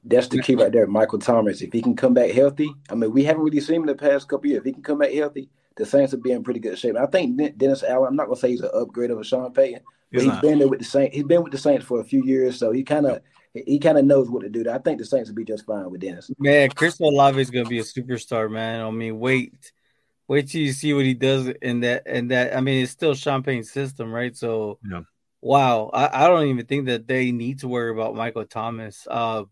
That's 0.02 0.28
the 0.28 0.40
key 0.40 0.54
right 0.54 0.72
there, 0.72 0.86
Michael 0.86 1.18
Thomas. 1.18 1.60
If 1.60 1.72
he 1.72 1.82
can 1.82 1.96
come 1.96 2.14
back 2.14 2.30
healthy, 2.30 2.72
I 2.88 2.94
mean, 2.94 3.12
we 3.12 3.24
haven't 3.24 3.42
really 3.42 3.60
seen 3.60 3.76
him 3.76 3.82
in 3.82 3.88
the 3.88 3.94
past 3.96 4.28
couple 4.28 4.48
years. 4.48 4.60
If 4.60 4.64
he 4.64 4.72
can 4.72 4.82
come 4.82 4.98
back 4.98 5.12
healthy, 5.12 5.50
the 5.76 5.86
Saints 5.86 6.12
will 6.12 6.20
be 6.20 6.32
in 6.32 6.42
pretty 6.42 6.60
good 6.60 6.78
shape. 6.78 6.96
I 6.96 7.06
think 7.06 7.36
Dennis 7.58 7.82
Allen. 7.82 8.08
I'm 8.08 8.16
not 8.16 8.26
gonna 8.26 8.36
say 8.36 8.50
he's 8.50 8.62
an 8.62 8.70
upgrade 8.72 9.10
over 9.10 9.24
Sean 9.24 9.52
Payton, 9.52 9.80
but 10.12 10.22
He's 10.22 10.22
he's 10.22 10.32
not. 10.32 10.42
been 10.42 10.58
there 10.58 10.68
with 10.68 10.78
the 10.80 10.84
Saints. 10.84 11.14
He's 11.14 11.24
been 11.24 11.42
with 11.42 11.52
the 11.52 11.58
Saints 11.58 11.84
for 11.84 12.00
a 12.00 12.04
few 12.04 12.22
years, 12.24 12.58
so 12.58 12.72
he 12.72 12.82
kind 12.82 13.06
of 13.06 13.20
he 13.52 13.78
kind 13.78 13.98
of 13.98 14.04
knows 14.04 14.30
what 14.30 14.42
to 14.42 14.48
do. 14.48 14.68
I 14.70 14.78
think 14.78 14.98
the 14.98 15.04
Saints 15.04 15.28
will 15.28 15.36
be 15.36 15.44
just 15.44 15.66
fine 15.66 15.90
with 15.90 16.00
Dennis. 16.00 16.30
Man, 16.38 16.70
Chris 16.70 16.98
Olave 17.00 17.40
is 17.40 17.50
gonna 17.50 17.68
be 17.68 17.80
a 17.80 17.84
superstar, 17.84 18.50
man. 18.50 18.80
I 18.80 18.90
mean, 18.90 19.18
wait, 19.18 19.72
wait 20.28 20.48
till 20.48 20.60
you 20.62 20.72
see 20.72 20.94
what 20.94 21.04
he 21.04 21.14
does 21.14 21.48
in 21.48 21.80
that 21.80 22.02
and 22.06 22.30
that. 22.30 22.56
I 22.56 22.60
mean, 22.60 22.82
it's 22.82 22.92
still 22.92 23.14
Champagne's 23.14 23.70
system, 23.70 24.12
right? 24.12 24.36
So, 24.36 24.78
Yeah. 24.88 25.02
wow, 25.40 25.90
I, 25.92 26.24
I 26.24 26.28
don't 26.28 26.46
even 26.46 26.66
think 26.66 26.86
that 26.86 27.06
they 27.06 27.32
need 27.32 27.60
to 27.60 27.68
worry 27.68 27.90
about 27.90 28.14
Michael 28.14 28.44
Thomas. 28.46 29.06
Uh, 29.10 29.44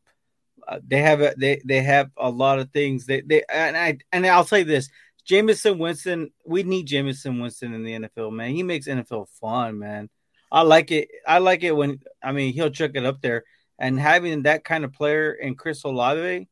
uh, 0.67 0.81
they 0.87 1.01
have 1.03 1.21
a, 1.21 1.35
they 1.37 1.61
they 1.65 1.83
have 1.83 2.11
a 2.17 2.31
lot 2.31 2.59
of 2.59 2.71
things. 2.71 3.07
They 3.07 3.21
they 3.21 3.43
and 3.53 3.77
I 3.77 3.99
and 4.13 4.27
I'll 4.27 4.45
say 4.45 4.63
this: 4.63 4.89
Jameson 5.25 5.79
Winston. 5.79 6.31
We 6.45 6.63
need 6.63 6.87
Jameson 6.87 7.41
Winston 7.41 7.75
in 7.75 7.83
the 7.83 7.93
NFL, 7.93 8.33
man. 8.33 8.51
He 8.51 8.63
makes 8.63 8.87
NFL 8.87 9.29
fun, 9.41 9.79
man. 9.79 10.11
I 10.53 10.63
like 10.63 10.91
it. 10.91 11.09
I 11.27 11.39
like 11.39 11.63
it 11.63 11.73
when 11.73 12.01
I 12.23 12.33
mean 12.33 12.53
he'll 12.53 12.71
chuck 12.71 12.93
it 12.95 13.05
up 13.05 13.21
there 13.21 13.45
and 13.79 13.99
having 13.99 14.43
that 14.43 14.65
kind 14.65 14.85
of 14.85 14.93
player 14.93 15.33
in 15.33 15.57
Chris 15.57 15.85
Olave. 15.85 16.49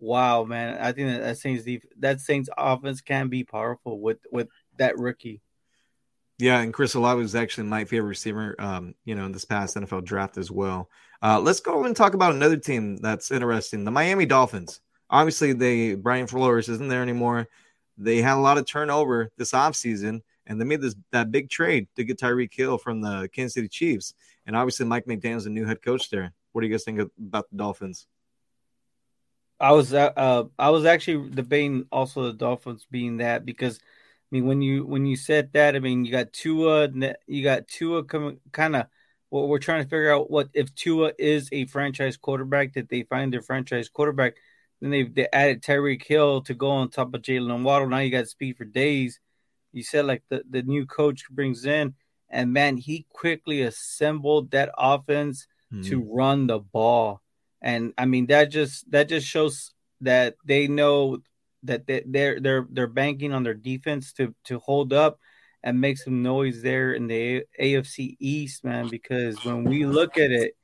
Wow, 0.00 0.44
man! 0.44 0.78
I 0.80 0.92
think 0.92 1.20
that, 1.20 1.38
Saints 1.38 1.64
that 1.98 2.20
Saints 2.20 2.48
offense 2.56 3.00
can 3.00 3.28
be 3.28 3.44
powerful 3.44 4.00
with 4.00 4.18
with 4.30 4.48
that 4.76 4.98
rookie. 4.98 5.40
Yeah, 6.38 6.60
and 6.60 6.72
Chris 6.72 6.94
Olave 6.94 7.20
was 7.20 7.34
actually 7.34 7.66
my 7.66 7.84
favorite 7.84 8.10
receiver, 8.10 8.54
um, 8.60 8.94
you 9.04 9.16
know, 9.16 9.26
in 9.26 9.32
this 9.32 9.44
past 9.44 9.74
NFL 9.74 10.04
draft 10.04 10.38
as 10.38 10.52
well. 10.52 10.88
Uh, 11.20 11.40
let's 11.40 11.58
go 11.58 11.84
and 11.84 11.96
talk 11.96 12.14
about 12.14 12.32
another 12.32 12.56
team 12.56 12.96
that's 12.98 13.32
interesting, 13.32 13.84
the 13.84 13.90
Miami 13.90 14.24
Dolphins. 14.24 14.80
Obviously, 15.10 15.52
they 15.52 15.94
Brian 15.96 16.28
Flores 16.28 16.68
isn't 16.68 16.88
there 16.88 17.02
anymore. 17.02 17.48
They 17.98 18.22
had 18.22 18.36
a 18.36 18.40
lot 18.40 18.58
of 18.58 18.66
turnover 18.66 19.30
this 19.36 19.52
offseason, 19.52 20.22
and 20.46 20.60
they 20.60 20.64
made 20.64 20.80
this 20.80 20.94
that 21.10 21.30
big 21.30 21.50
trade 21.50 21.88
to 21.96 22.04
get 22.04 22.18
Tyreek 22.18 22.54
Hill 22.54 22.78
from 22.78 23.00
the 23.00 23.28
Kansas 23.32 23.54
City 23.54 23.68
Chiefs. 23.68 24.14
And 24.46 24.56
obviously, 24.56 24.86
Mike 24.86 25.06
McDaniel's 25.06 25.44
the 25.44 25.50
new 25.50 25.66
head 25.66 25.82
coach 25.82 26.08
there. 26.08 26.32
What 26.52 26.62
do 26.62 26.68
you 26.68 26.72
guys 26.72 26.84
think 26.84 27.00
about 27.18 27.50
the 27.50 27.56
Dolphins? 27.56 28.06
I 29.60 29.72
was 29.72 29.92
uh, 29.92 30.12
uh 30.16 30.44
I 30.58 30.70
was 30.70 30.84
actually 30.84 31.30
debating 31.30 31.86
also 31.90 32.24
the 32.24 32.32
Dolphins 32.32 32.86
being 32.90 33.18
that 33.18 33.44
because 33.44 33.78
I 33.78 34.28
mean 34.30 34.46
when 34.46 34.62
you 34.62 34.86
when 34.86 35.04
you 35.04 35.16
said 35.16 35.52
that 35.54 35.74
I 35.74 35.80
mean 35.80 36.04
you 36.04 36.12
got 36.12 36.32
Tua 36.32 36.88
you 37.26 37.42
got 37.42 37.66
Tua 37.66 38.04
coming 38.04 38.38
kind 38.52 38.76
of 38.76 38.86
what 39.30 39.48
we're 39.48 39.58
trying 39.58 39.82
to 39.82 39.88
figure 39.88 40.12
out 40.12 40.30
what 40.30 40.48
if 40.54 40.74
Tua 40.74 41.12
is 41.18 41.48
a 41.50 41.66
franchise 41.66 42.16
quarterback 42.16 42.74
that 42.74 42.88
they 42.88 43.02
find 43.02 43.32
their 43.32 43.42
franchise 43.42 43.88
quarterback 43.88 44.36
then 44.80 44.90
they 44.90 45.04
they 45.04 45.28
added 45.32 45.62
Tyreek 45.62 46.04
Hill 46.04 46.42
to 46.42 46.54
go 46.54 46.70
on 46.70 46.90
top 46.90 47.14
of 47.14 47.22
Jaylen 47.22 47.62
Waddle. 47.62 47.88
Now 47.88 47.98
you 47.98 48.10
got 48.10 48.28
speed 48.28 48.56
for 48.56 48.64
days. 48.64 49.20
You 49.72 49.82
said 49.82 50.06
like 50.06 50.22
the 50.28 50.42
the 50.48 50.62
new 50.62 50.86
coach 50.86 51.24
brings 51.30 51.64
in 51.64 51.94
and 52.30 52.52
man 52.52 52.76
he 52.76 53.06
quickly 53.10 53.62
assembled 53.62 54.50
that 54.50 54.70
offense 54.76 55.46
hmm. 55.70 55.82
to 55.82 56.00
run 56.00 56.46
the 56.46 56.58
ball. 56.58 57.22
And 57.60 57.92
I 57.98 58.06
mean 58.06 58.26
that 58.26 58.50
just 58.50 58.90
that 58.90 59.08
just 59.08 59.26
shows 59.26 59.72
that 60.00 60.36
they 60.44 60.68
know 60.68 61.18
that 61.64 61.86
they, 61.86 62.02
they're 62.06 62.40
they're 62.40 62.66
they're 62.70 62.86
banking 62.86 63.32
on 63.32 63.42
their 63.42 63.54
defense 63.54 64.12
to 64.14 64.34
to 64.44 64.58
hold 64.58 64.92
up 64.92 65.18
and 65.62 65.80
make 65.80 65.98
some 65.98 66.22
noise 66.22 66.62
there 66.62 66.92
in 66.92 67.08
the 67.08 67.44
AFC 67.60 68.16
East, 68.20 68.64
man. 68.64 68.88
Because 68.88 69.44
when 69.44 69.64
we 69.64 69.86
look 69.86 70.16
at 70.16 70.30
it, 70.30 70.54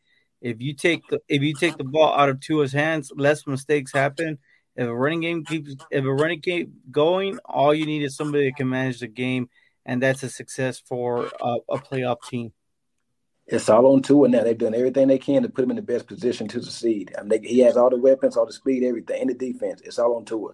if 0.45 0.61
you 0.61 0.75
take 0.75 1.09
the 1.09 1.21
if 1.27 1.43
you 1.43 1.55
take 1.55 1.79
the 1.79 1.85
ball 1.85 2.13
out 2.15 2.29
of 2.29 2.39
Tua's 2.39 2.73
hands, 2.73 3.11
less 3.17 3.47
mistakes 3.47 3.93
happen. 3.93 4.39
If 4.77 4.87
a 4.87 4.95
running 4.95 5.23
game 5.23 5.45
keeps 5.45 5.75
if 5.91 6.05
a 6.05 6.13
running 6.13 6.41
game 6.41 6.75
going, 6.91 7.39
all 7.47 7.73
you 7.73 7.87
need 7.87 8.03
is 8.03 8.15
somebody 8.15 8.45
that 8.45 8.57
can 8.57 8.69
manage 8.69 9.01
the 9.01 9.09
game, 9.09 9.49
and 9.87 10.03
that's 10.03 10.23
a 10.23 10.29
success 10.29 10.83
for 10.87 11.31
a, 11.41 11.57
a 11.71 11.79
playoff 11.79 12.19
team. 12.29 12.53
It's 13.47 13.71
all 13.71 13.87
on 13.95 14.03
Tua 14.03 14.29
now. 14.29 14.43
They've 14.43 14.57
done 14.57 14.75
everything 14.75 15.09
they 15.09 15.19
can 15.19 15.43
to 15.43 15.49
put 15.49 15.65
him 15.65 15.71
in 15.71 15.77
the 15.77 15.83
best 15.83 16.07
position 16.07 16.47
to 16.49 16.63
succeed. 16.63 17.15
I 17.17 17.23
mean, 17.23 17.29
they, 17.31 17.49
he 17.49 17.61
has 17.61 17.79
all 17.79 17.89
the 17.89 17.97
weapons, 17.97 18.37
all 18.37 18.47
the 18.47 18.53
speed, 18.53 18.85
everything, 18.85 19.23
and 19.23 19.31
the 19.31 19.35
defense. 19.35 19.81
It's 19.83 19.99
all 19.99 20.17
on 20.17 20.27
Tua. 20.27 20.53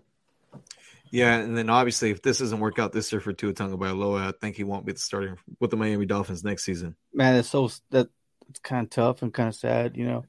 Yeah, 1.10 1.34
and 1.34 1.58
then 1.58 1.68
obviously, 1.68 2.10
if 2.10 2.22
this 2.22 2.38
doesn't 2.38 2.60
work 2.60 2.78
out 2.78 2.92
this 2.92 3.10
year 3.10 3.20
for 3.20 3.32
Tua 3.32 3.54
Tagovailoa, 3.54 4.28
I 4.28 4.32
think 4.40 4.54
he 4.54 4.62
won't 4.62 4.86
be 4.86 4.92
the 4.92 5.00
starter 5.00 5.36
with 5.58 5.72
the 5.72 5.76
Miami 5.76 6.06
Dolphins 6.06 6.44
next 6.44 6.64
season. 6.64 6.94
Man, 7.12 7.34
it's 7.34 7.48
so 7.48 7.70
that 7.90 8.08
it's 8.50 8.60
kind 8.60 8.84
of 8.84 8.90
tough 8.90 9.22
and 9.22 9.32
kind 9.32 9.48
of 9.48 9.54
sad, 9.54 9.96
you 9.96 10.04
know. 10.04 10.24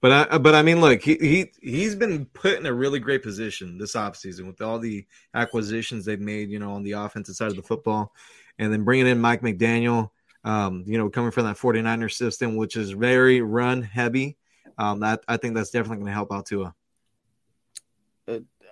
But 0.00 0.32
I, 0.32 0.38
but 0.38 0.54
I 0.54 0.62
mean, 0.62 0.80
look, 0.80 1.02
he 1.02 1.16
he 1.16 1.52
he's 1.60 1.94
been 1.94 2.24
put 2.26 2.58
in 2.58 2.64
a 2.64 2.72
really 2.72 3.00
great 3.00 3.22
position 3.22 3.76
this 3.76 3.94
offseason 3.94 4.46
with 4.46 4.62
all 4.62 4.78
the 4.78 5.06
acquisitions 5.34 6.04
they've 6.04 6.20
made, 6.20 6.50
you 6.50 6.58
know, 6.58 6.72
on 6.72 6.82
the 6.82 6.92
offensive 6.92 7.36
side 7.36 7.50
of 7.50 7.56
the 7.56 7.62
football, 7.62 8.14
and 8.58 8.72
then 8.72 8.84
bringing 8.84 9.06
in 9.06 9.20
Mike 9.20 9.42
McDaniel, 9.42 10.10
um, 10.44 10.84
you 10.86 10.96
know, 10.96 11.10
coming 11.10 11.30
from 11.30 11.44
that 11.44 11.58
49er 11.58 12.10
system, 12.10 12.56
which 12.56 12.76
is 12.76 12.92
very 12.92 13.42
run 13.42 13.82
heavy. 13.82 14.38
Um, 14.78 15.00
that 15.00 15.22
I 15.28 15.36
think 15.36 15.54
that's 15.54 15.70
definitely 15.70 15.98
going 15.98 16.06
to 16.06 16.12
help 16.12 16.32
out 16.32 16.46
Tua. 16.46 16.74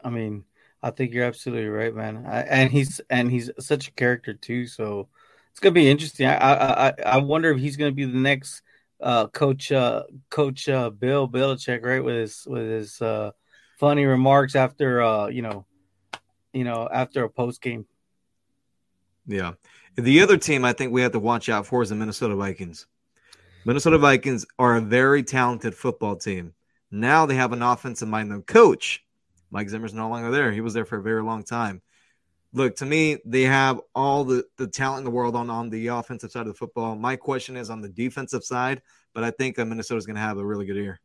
I 0.02 0.10
mean, 0.10 0.44
I 0.82 0.90
think 0.90 1.12
you're 1.12 1.24
absolutely 1.24 1.68
right, 1.68 1.94
man. 1.94 2.24
I, 2.26 2.40
and 2.42 2.70
he's 2.70 3.02
and 3.10 3.30
he's 3.30 3.50
such 3.58 3.88
a 3.88 3.92
character 3.92 4.32
too, 4.32 4.66
so 4.66 5.08
it's 5.58 5.64
gonna 5.64 5.72
be 5.72 5.90
interesting. 5.90 6.28
I 6.28 6.88
I 6.88 6.94
I, 7.04 7.16
wonder 7.16 7.50
if 7.50 7.58
he's 7.58 7.76
gonna 7.76 7.90
be 7.90 8.04
the 8.04 8.16
next 8.16 8.62
uh, 9.00 9.26
coach 9.26 9.72
uh, 9.72 10.04
coach 10.30 10.68
uh, 10.68 10.88
Bill 10.90 11.28
Belichick, 11.28 11.84
right? 11.84 11.98
With 12.02 12.14
his 12.14 12.46
with 12.46 12.62
his 12.62 13.02
uh, 13.02 13.32
funny 13.76 14.04
remarks 14.04 14.54
after 14.54 15.02
uh, 15.02 15.26
you 15.26 15.42
know, 15.42 15.66
you 16.52 16.62
know, 16.62 16.88
after 16.92 17.24
a 17.24 17.28
post 17.28 17.60
game. 17.60 17.86
Yeah. 19.26 19.54
The 19.96 20.22
other 20.22 20.36
team 20.36 20.64
I 20.64 20.72
think 20.72 20.92
we 20.92 21.02
have 21.02 21.10
to 21.10 21.18
watch 21.18 21.48
out 21.48 21.66
for 21.66 21.82
is 21.82 21.88
the 21.88 21.96
Minnesota 21.96 22.36
Vikings. 22.36 22.86
Minnesota 23.64 23.98
Vikings 23.98 24.46
are 24.60 24.76
a 24.76 24.80
very 24.80 25.24
talented 25.24 25.74
football 25.74 26.14
team. 26.14 26.54
Now 26.92 27.26
they 27.26 27.34
have 27.34 27.52
an 27.52 27.62
offensive 27.62 28.06
minded 28.06 28.46
coach. 28.46 29.04
Mike 29.50 29.70
Zimmer's 29.70 29.92
no 29.92 30.08
longer 30.08 30.30
there. 30.30 30.52
He 30.52 30.60
was 30.60 30.72
there 30.72 30.84
for 30.84 30.98
a 30.98 31.02
very 31.02 31.24
long 31.24 31.42
time. 31.42 31.82
Look, 32.52 32.76
to 32.76 32.86
me, 32.86 33.18
they 33.26 33.42
have 33.42 33.80
all 33.94 34.24
the, 34.24 34.44
the 34.56 34.66
talent 34.66 35.00
in 35.00 35.04
the 35.04 35.10
world 35.10 35.36
on, 35.36 35.50
on 35.50 35.68
the 35.68 35.88
offensive 35.88 36.30
side 36.30 36.42
of 36.42 36.46
the 36.48 36.54
football. 36.54 36.96
My 36.96 37.16
question 37.16 37.56
is 37.56 37.68
on 37.68 37.82
the 37.82 37.90
defensive 37.90 38.42
side, 38.42 38.80
but 39.12 39.22
I 39.22 39.30
think 39.30 39.58
uh, 39.58 39.64
Minnesota's 39.66 40.06
going 40.06 40.16
to 40.16 40.22
have 40.22 40.38
a 40.38 40.44
really 40.44 40.64
good 40.64 40.76
year. 40.76 41.00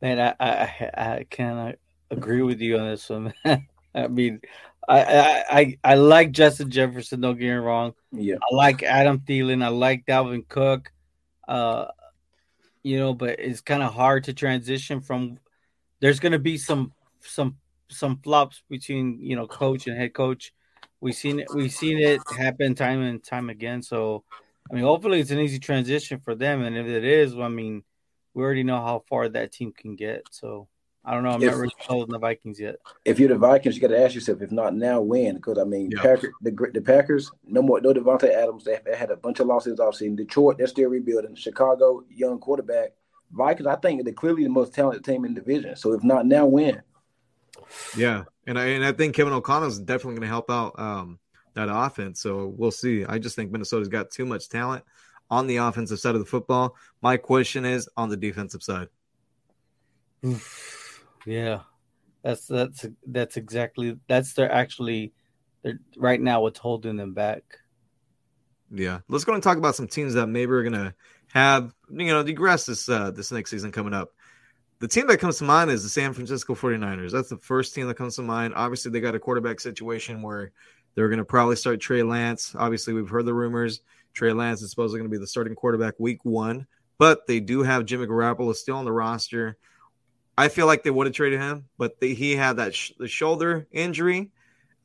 Man, 0.00 0.20
I 0.20 0.34
I, 0.38 0.90
I 0.94 1.26
kind 1.30 1.74
of 2.10 2.16
agree 2.16 2.42
with 2.42 2.60
you 2.60 2.78
on 2.78 2.88
this 2.88 3.08
one. 3.08 3.34
I 3.94 4.06
mean, 4.08 4.40
I, 4.88 5.02
I 5.02 5.44
I 5.50 5.78
I 5.84 5.94
like 5.96 6.32
Justin 6.32 6.70
Jefferson. 6.70 7.20
Don't 7.20 7.38
get 7.38 7.46
me 7.46 7.52
wrong. 7.52 7.94
Yeah. 8.12 8.36
I 8.36 8.54
like 8.54 8.82
Adam 8.82 9.20
Thielen. 9.20 9.64
I 9.64 9.68
like 9.68 10.06
Dalvin 10.06 10.46
Cook. 10.48 10.92
Uh, 11.46 11.86
you 12.82 12.98
know, 12.98 13.12
but 13.12 13.40
it's 13.40 13.60
kind 13.60 13.82
of 13.82 13.92
hard 13.92 14.24
to 14.24 14.32
transition 14.32 15.00
from. 15.00 15.38
There's 16.00 16.20
going 16.20 16.32
to 16.32 16.38
be 16.38 16.58
some 16.58 16.92
some 17.20 17.56
some 17.90 18.18
flops 18.22 18.62
between 18.68 19.18
you 19.20 19.36
know 19.36 19.46
coach 19.46 19.86
and 19.86 19.96
head 19.96 20.14
coach. 20.14 20.52
We've 21.00 21.14
seen 21.14 21.38
it. 21.40 21.46
We've 21.54 21.72
seen 21.72 21.98
it 21.98 22.20
happen 22.36 22.74
time 22.74 23.02
and 23.02 23.22
time 23.22 23.50
again. 23.50 23.82
So, 23.82 24.24
I 24.70 24.74
mean, 24.74 24.82
hopefully 24.82 25.20
it's 25.20 25.30
an 25.30 25.38
easy 25.38 25.60
transition 25.60 26.18
for 26.24 26.34
them. 26.34 26.62
And 26.62 26.76
if 26.76 26.86
it 26.86 27.04
is, 27.04 27.36
well, 27.36 27.46
I 27.46 27.50
mean, 27.50 27.84
we 28.34 28.42
already 28.42 28.64
know 28.64 28.78
how 28.78 29.04
far 29.08 29.28
that 29.28 29.52
team 29.52 29.72
can 29.72 29.94
get. 29.94 30.22
So, 30.32 30.66
I 31.04 31.14
don't 31.14 31.22
know. 31.22 31.30
I'm 31.30 31.42
If- 31.42 31.52
not 31.52 31.60
really 31.60 31.74
sold 31.86 32.08
on 32.08 32.10
the 32.10 32.18
Vikings 32.18 32.58
yet. 32.58 32.76
If 33.04 33.20
you're 33.20 33.28
the 33.28 33.38
Vikings, 33.38 33.76
you 33.76 33.80
got 33.80 33.88
to 33.94 34.04
ask 34.04 34.14
yourself, 34.16 34.42
if 34.42 34.50
not 34.50 34.74
now, 34.74 35.00
when? 35.00 35.36
Because 35.36 35.56
I 35.58 35.64
mean, 35.64 35.92
Yeah. 35.92 36.02
Packer, 36.02 36.32
the 36.42 36.50
the 36.74 36.82
Packers, 36.82 37.30
no 37.46 37.62
more, 37.62 37.80
no 37.80 37.94
Davante 37.94 38.28
Adams. 38.30 38.64
They, 38.64 38.80
they 38.84 38.96
had 38.96 39.12
a 39.12 39.16
bunch 39.16 39.38
of 39.38 39.46
losses 39.46 39.78
offseason. 39.78 40.16
Detroit, 40.16 40.58
they're 40.58 40.66
still 40.66 40.90
rebuilding. 40.90 41.36
Chicago, 41.36 42.02
young 42.10 42.40
quarterback. 42.40 42.90
Vikings, 43.30 43.66
I 43.68 43.76
think 43.76 44.02
they're 44.04 44.12
clearly 44.12 44.42
the 44.42 44.48
most 44.50 44.74
talented 44.74 45.04
team 45.04 45.24
in 45.24 45.34
the 45.34 45.40
division. 45.40 45.76
So 45.76 45.92
if 45.92 46.02
not 46.02 46.26
now, 46.26 46.44
when? 46.46 46.82
Yeah, 47.96 48.24
and 48.46 48.58
I 48.58 48.66
and 48.66 48.84
I 48.84 48.92
think 48.92 49.14
Kevin 49.14 49.32
O'Connell 49.32 49.68
is 49.68 49.78
definitely 49.78 50.14
going 50.14 50.22
to 50.22 50.28
help 50.28 50.50
out 50.50 50.78
um, 50.78 51.18
that 51.54 51.68
offense. 51.70 52.20
So 52.20 52.54
we'll 52.56 52.70
see. 52.70 53.04
I 53.04 53.18
just 53.18 53.36
think 53.36 53.50
Minnesota's 53.50 53.88
got 53.88 54.10
too 54.10 54.26
much 54.26 54.48
talent 54.48 54.84
on 55.30 55.46
the 55.46 55.58
offensive 55.58 56.00
side 56.00 56.14
of 56.14 56.20
the 56.20 56.26
football. 56.26 56.76
My 57.02 57.16
question 57.16 57.64
is 57.64 57.88
on 57.96 58.08
the 58.08 58.16
defensive 58.16 58.62
side. 58.62 58.88
Yeah, 61.26 61.60
that's 62.22 62.46
that's 62.46 62.86
that's 63.06 63.36
exactly 63.36 63.98
that's 64.08 64.32
their 64.32 64.50
actually 64.50 65.12
they're 65.62 65.78
right 65.96 66.20
now 66.20 66.42
what's 66.42 66.58
holding 66.58 66.96
them 66.96 67.14
back. 67.14 67.42
Yeah, 68.70 69.00
let's 69.08 69.24
go 69.24 69.34
and 69.34 69.42
talk 69.42 69.58
about 69.58 69.74
some 69.74 69.88
teams 69.88 70.14
that 70.14 70.26
maybe 70.26 70.52
are 70.52 70.62
gonna 70.62 70.94
have 71.32 71.72
you 71.90 72.06
know 72.06 72.22
digress 72.22 72.66
this 72.66 72.88
uh, 72.88 73.10
this 73.10 73.32
next 73.32 73.50
season 73.50 73.72
coming 73.72 73.94
up. 73.94 74.10
The 74.80 74.88
team 74.88 75.08
that 75.08 75.18
comes 75.18 75.38
to 75.38 75.44
mind 75.44 75.70
is 75.70 75.82
the 75.82 75.88
San 75.88 76.12
Francisco 76.12 76.54
49ers. 76.54 77.10
That's 77.10 77.28
the 77.28 77.38
first 77.38 77.74
team 77.74 77.88
that 77.88 77.96
comes 77.96 78.14
to 78.16 78.22
mind. 78.22 78.54
Obviously, 78.54 78.92
they 78.92 79.00
got 79.00 79.14
a 79.14 79.18
quarterback 79.18 79.58
situation 79.58 80.22
where 80.22 80.52
they're 80.94 81.08
going 81.08 81.18
to 81.18 81.24
probably 81.24 81.56
start 81.56 81.80
Trey 81.80 82.04
Lance. 82.04 82.54
Obviously, 82.56 82.92
we've 82.94 83.08
heard 83.08 83.26
the 83.26 83.34
rumors. 83.34 83.80
Trey 84.14 84.32
Lance 84.32 84.62
is 84.62 84.70
supposedly 84.70 85.00
going 85.00 85.10
to 85.10 85.16
be 85.16 85.20
the 85.20 85.26
starting 85.26 85.54
quarterback 85.54 85.94
week 85.98 86.24
one, 86.24 86.66
but 86.96 87.26
they 87.26 87.40
do 87.40 87.62
have 87.62 87.86
Jimmy 87.86 88.06
Garoppolo 88.06 88.54
still 88.54 88.76
on 88.76 88.84
the 88.84 88.92
roster. 88.92 89.56
I 90.36 90.48
feel 90.48 90.66
like 90.66 90.84
they 90.84 90.90
would 90.90 91.08
have 91.08 91.14
traded 91.14 91.40
him, 91.40 91.64
but 91.76 91.98
they, 92.00 92.14
he 92.14 92.36
had 92.36 92.56
that 92.58 92.74
sh- 92.74 92.92
the 92.98 93.08
shoulder 93.08 93.66
injury 93.72 94.30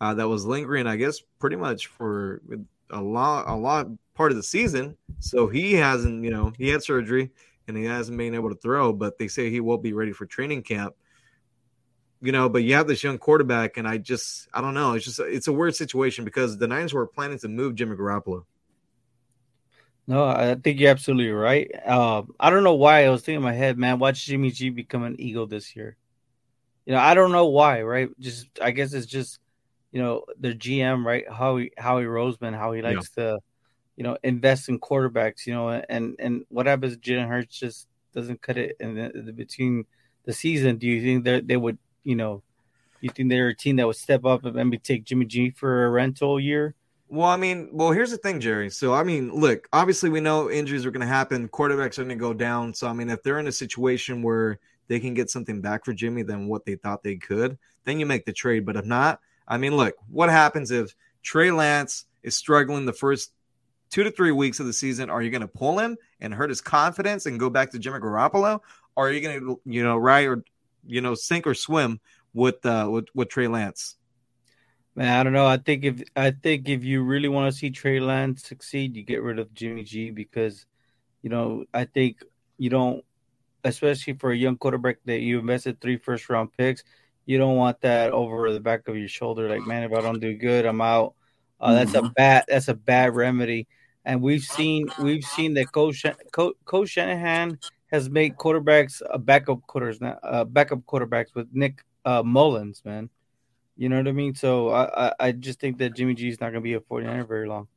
uh, 0.01 0.15
that 0.15 0.27
was 0.27 0.45
lingering, 0.45 0.87
I 0.87 0.95
guess, 0.95 1.21
pretty 1.39 1.55
much 1.55 1.87
for 1.87 2.41
a 2.89 3.01
lot, 3.01 3.47
a 3.47 3.55
lot 3.55 3.87
part 4.15 4.31
of 4.31 4.37
the 4.37 4.43
season. 4.43 4.97
So 5.19 5.47
he 5.47 5.73
hasn't, 5.73 6.23
you 6.23 6.31
know, 6.31 6.51
he 6.57 6.69
had 6.69 6.83
surgery 6.83 7.31
and 7.67 7.77
he 7.77 7.85
hasn't 7.85 8.17
been 8.17 8.35
able 8.35 8.49
to 8.49 8.55
throw, 8.55 8.93
but 8.93 9.17
they 9.17 9.27
say 9.27 9.49
he 9.49 9.59
will 9.59 9.77
be 9.77 9.93
ready 9.93 10.11
for 10.11 10.25
training 10.25 10.63
camp. 10.63 10.95
You 12.21 12.31
know, 12.31 12.47
but 12.47 12.63
you 12.63 12.75
have 12.75 12.87
this 12.87 13.03
young 13.03 13.17
quarterback, 13.17 13.77
and 13.77 13.85
I 13.87 13.97
just, 13.97 14.47
I 14.53 14.61
don't 14.61 14.73
know. 14.73 14.93
It's 14.93 15.03
just, 15.05 15.19
it's 15.19 15.47
a 15.47 15.53
weird 15.53 15.75
situation 15.75 16.23
because 16.23 16.57
the 16.57 16.67
Niners 16.67 16.93
were 16.93 17.05
planning 17.05 17.37
to 17.39 17.49
move 17.49 17.75
Jimmy 17.75 17.97
Garoppolo. 17.97 18.45
No, 20.05 20.25
I 20.25 20.55
think 20.55 20.79
you're 20.79 20.91
absolutely 20.91 21.31
right. 21.31 21.71
Uh, 21.85 22.23
I 22.39 22.49
don't 22.49 22.63
know 22.63 22.75
why 22.75 23.05
I 23.05 23.09
was 23.09 23.21
thinking 23.21 23.37
in 23.37 23.43
my 23.43 23.53
head, 23.53 23.77
man. 23.77 23.99
Watch 23.99 24.25
Jimmy 24.25 24.51
G 24.51 24.69
become 24.69 25.03
an 25.03 25.19
Eagle 25.19 25.47
this 25.47 25.75
year. 25.75 25.95
You 26.85 26.93
know, 26.93 26.99
I 26.99 27.13
don't 27.13 27.31
know 27.31 27.47
why, 27.47 27.81
right? 27.83 28.09
Just 28.19 28.47
I 28.61 28.71
guess 28.71 28.93
it's 28.93 29.05
just 29.05 29.39
you 29.93 30.01
know 30.01 30.25
their 30.37 30.53
GM, 30.53 31.05
right? 31.05 31.29
Howie 31.31 31.71
Howie 31.77 32.03
Roseman, 32.03 32.53
how 32.53 32.73
he 32.73 32.81
likes 32.81 33.11
yeah. 33.17 33.23
to, 33.23 33.39
you 33.95 34.03
know, 34.03 34.17
invest 34.23 34.69
in 34.69 34.79
quarterbacks. 34.79 35.45
You 35.45 35.53
know, 35.53 35.69
and 35.69 36.15
and 36.19 36.45
what 36.49 36.65
happens? 36.65 36.93
If 36.93 37.01
Jalen 37.01 37.27
Hurts 37.27 37.59
just 37.59 37.87
doesn't 38.13 38.41
cut 38.41 38.57
it 38.57 38.77
in 38.79 38.95
the, 38.95 39.11
the, 39.13 39.33
between 39.33 39.85
the 40.25 40.33
season. 40.33 40.77
Do 40.77 40.87
you 40.87 41.01
think 41.01 41.25
that 41.25 41.47
they 41.47 41.57
would, 41.57 41.77
you 42.03 42.15
know, 42.15 42.43
you 43.01 43.09
think 43.09 43.29
they're 43.29 43.49
a 43.49 43.55
team 43.55 43.75
that 43.77 43.87
would 43.87 43.95
step 43.95 44.23
up 44.25 44.45
and 44.45 44.55
maybe 44.55 44.77
take 44.77 45.03
Jimmy 45.03 45.25
G 45.25 45.49
for 45.49 45.85
a 45.85 45.89
rental 45.89 46.39
year? 46.39 46.75
Well, 47.09 47.27
I 47.27 47.37
mean, 47.37 47.69
well, 47.71 47.91
here's 47.91 48.11
the 48.11 48.17
thing, 48.17 48.39
Jerry. 48.39 48.69
So, 48.69 48.93
I 48.93 49.03
mean, 49.03 49.31
look, 49.31 49.67
obviously, 49.73 50.09
we 50.09 50.19
know 50.19 50.49
injuries 50.49 50.85
are 50.85 50.91
going 50.91 51.05
to 51.05 51.13
happen. 51.13 51.49
Quarterbacks 51.49 51.99
are 51.99 52.03
going 52.03 52.09
to 52.09 52.15
go 52.15 52.33
down. 52.33 52.73
So, 52.73 52.87
I 52.87 52.93
mean, 52.93 53.09
if 53.09 53.21
they're 53.21 53.39
in 53.39 53.47
a 53.47 53.51
situation 53.51 54.23
where 54.23 54.59
they 54.87 54.99
can 54.99 55.13
get 55.13 55.29
something 55.29 55.61
back 55.61 55.85
for 55.85 55.93
Jimmy 55.93 56.23
than 56.23 56.47
what 56.47 56.65
they 56.65 56.75
thought 56.75 57.03
they 57.03 57.17
could, 57.17 57.57
then 57.83 57.99
you 57.99 58.05
make 58.05 58.25
the 58.25 58.33
trade. 58.33 58.65
But 58.65 58.77
if 58.77 58.85
not, 58.85 59.19
I 59.47 59.57
mean, 59.57 59.75
look, 59.75 59.95
what 60.09 60.29
happens 60.29 60.71
if 60.71 60.95
Trey 61.21 61.51
Lance 61.51 62.05
is 62.23 62.35
struggling 62.35 62.85
the 62.85 62.93
first 62.93 63.31
two 63.93 64.03
to 64.03 64.09
three 64.09 64.31
weeks 64.31 64.59
of 64.59 64.65
the 64.65 64.73
season? 64.73 65.11
Are 65.11 65.21
you 65.21 65.29
going 65.29 65.41
to 65.41 65.47
pull 65.47 65.77
him 65.77 65.97
and 66.19 66.33
hurt 66.33 66.49
his 66.49 66.61
confidence 66.61 67.27
and 67.27 67.39
go 67.39 67.51
back 67.51 67.69
to 67.71 67.79
Jimmy 67.79 67.99
Garoppolo? 67.99 68.59
Or 68.95 69.07
are 69.07 69.11
you 69.11 69.21
going 69.21 69.39
to, 69.39 69.61
you 69.65 69.83
know, 69.83 69.97
ride 69.97 70.27
or, 70.27 70.43
you 70.87 70.99
know, 70.99 71.13
sink 71.13 71.45
or 71.45 71.53
swim 71.53 71.99
with, 72.33 72.65
uh, 72.65 72.89
with, 72.91 73.05
with 73.13 73.29
Trey 73.29 73.47
Lance? 73.47 73.95
Man, 74.95 75.19
I 75.19 75.23
don't 75.23 75.33
know. 75.33 75.45
I 75.45 75.57
think 75.57 75.85
if 75.85 76.03
I 76.15 76.31
think 76.31 76.69
if 76.69 76.83
you 76.83 77.03
really 77.03 77.27
want 77.27 77.51
to 77.51 77.57
see 77.57 77.69
Trey 77.69 77.99
Lance 77.99 78.43
succeed, 78.43 78.95
you 78.95 79.03
get 79.03 79.21
rid 79.21 79.37
of 79.37 79.53
Jimmy 79.53 79.83
G 79.83 80.09
because, 80.09 80.65
you 81.21 81.29
know, 81.29 81.65
I 81.71 81.85
think 81.85 82.23
you 82.57 82.71
don't, 82.71 83.03
especially 83.63 84.13
for 84.13 84.31
a 84.31 84.37
young 84.37 84.57
quarterback 84.57 84.97
that 85.05 85.21
you 85.21 85.39
invested 85.39 85.79
three 85.79 85.97
first 85.97 86.29
round 86.29 86.49
picks, 86.57 86.83
you 87.25 87.37
don't 87.37 87.55
want 87.55 87.81
that 87.81 88.11
over 88.11 88.51
the 88.51 88.59
back 88.59 88.87
of 88.87 88.97
your 88.97 89.07
shoulder. 89.07 89.49
Like, 89.49 89.65
man, 89.65 89.83
if 89.83 89.93
I 89.93 90.01
don't 90.01 90.19
do 90.19 90.35
good, 90.35 90.65
I'm 90.65 90.81
out. 90.81 91.13
Uh, 91.59 91.73
that's 91.75 91.91
mm-hmm. 91.91 92.07
a 92.07 92.09
bad. 92.09 92.45
That's 92.47 92.67
a 92.67 92.73
bad 92.73 93.15
remedy. 93.15 93.67
And 94.05 94.21
we've 94.21 94.43
seen 94.43 94.87
we've 94.99 95.23
seen 95.23 95.53
that 95.55 95.71
Coach 95.71 96.05
Coach, 96.31 96.55
Coach 96.65 96.89
Shanahan 96.89 97.57
has 97.91 98.09
made 98.09 98.35
quarterbacks 98.35 99.01
a 99.09 99.17
backup 99.17 99.65
quarters 99.67 100.01
now, 100.01 100.17
uh, 100.23 100.43
backup 100.43 100.79
quarterbacks 100.79 101.33
with 101.35 101.47
Nick 101.53 101.83
uh, 102.05 102.23
Mullens, 102.23 102.83
man. 102.83 103.09
You 103.77 103.89
know 103.89 103.97
what 103.97 104.07
I 104.07 104.11
mean? 104.11 104.35
So 104.35 104.69
I, 104.69 105.07
I, 105.07 105.13
I 105.19 105.31
just 105.31 105.59
think 105.59 105.77
that 105.77 105.95
Jimmy 105.95 106.13
G 106.13 106.27
is 106.27 106.39
not 106.39 106.51
going 106.51 106.55
to 106.55 106.61
be 106.61 106.73
a 106.73 106.79
49er 106.79 107.27
very 107.27 107.47
long. 107.47 107.67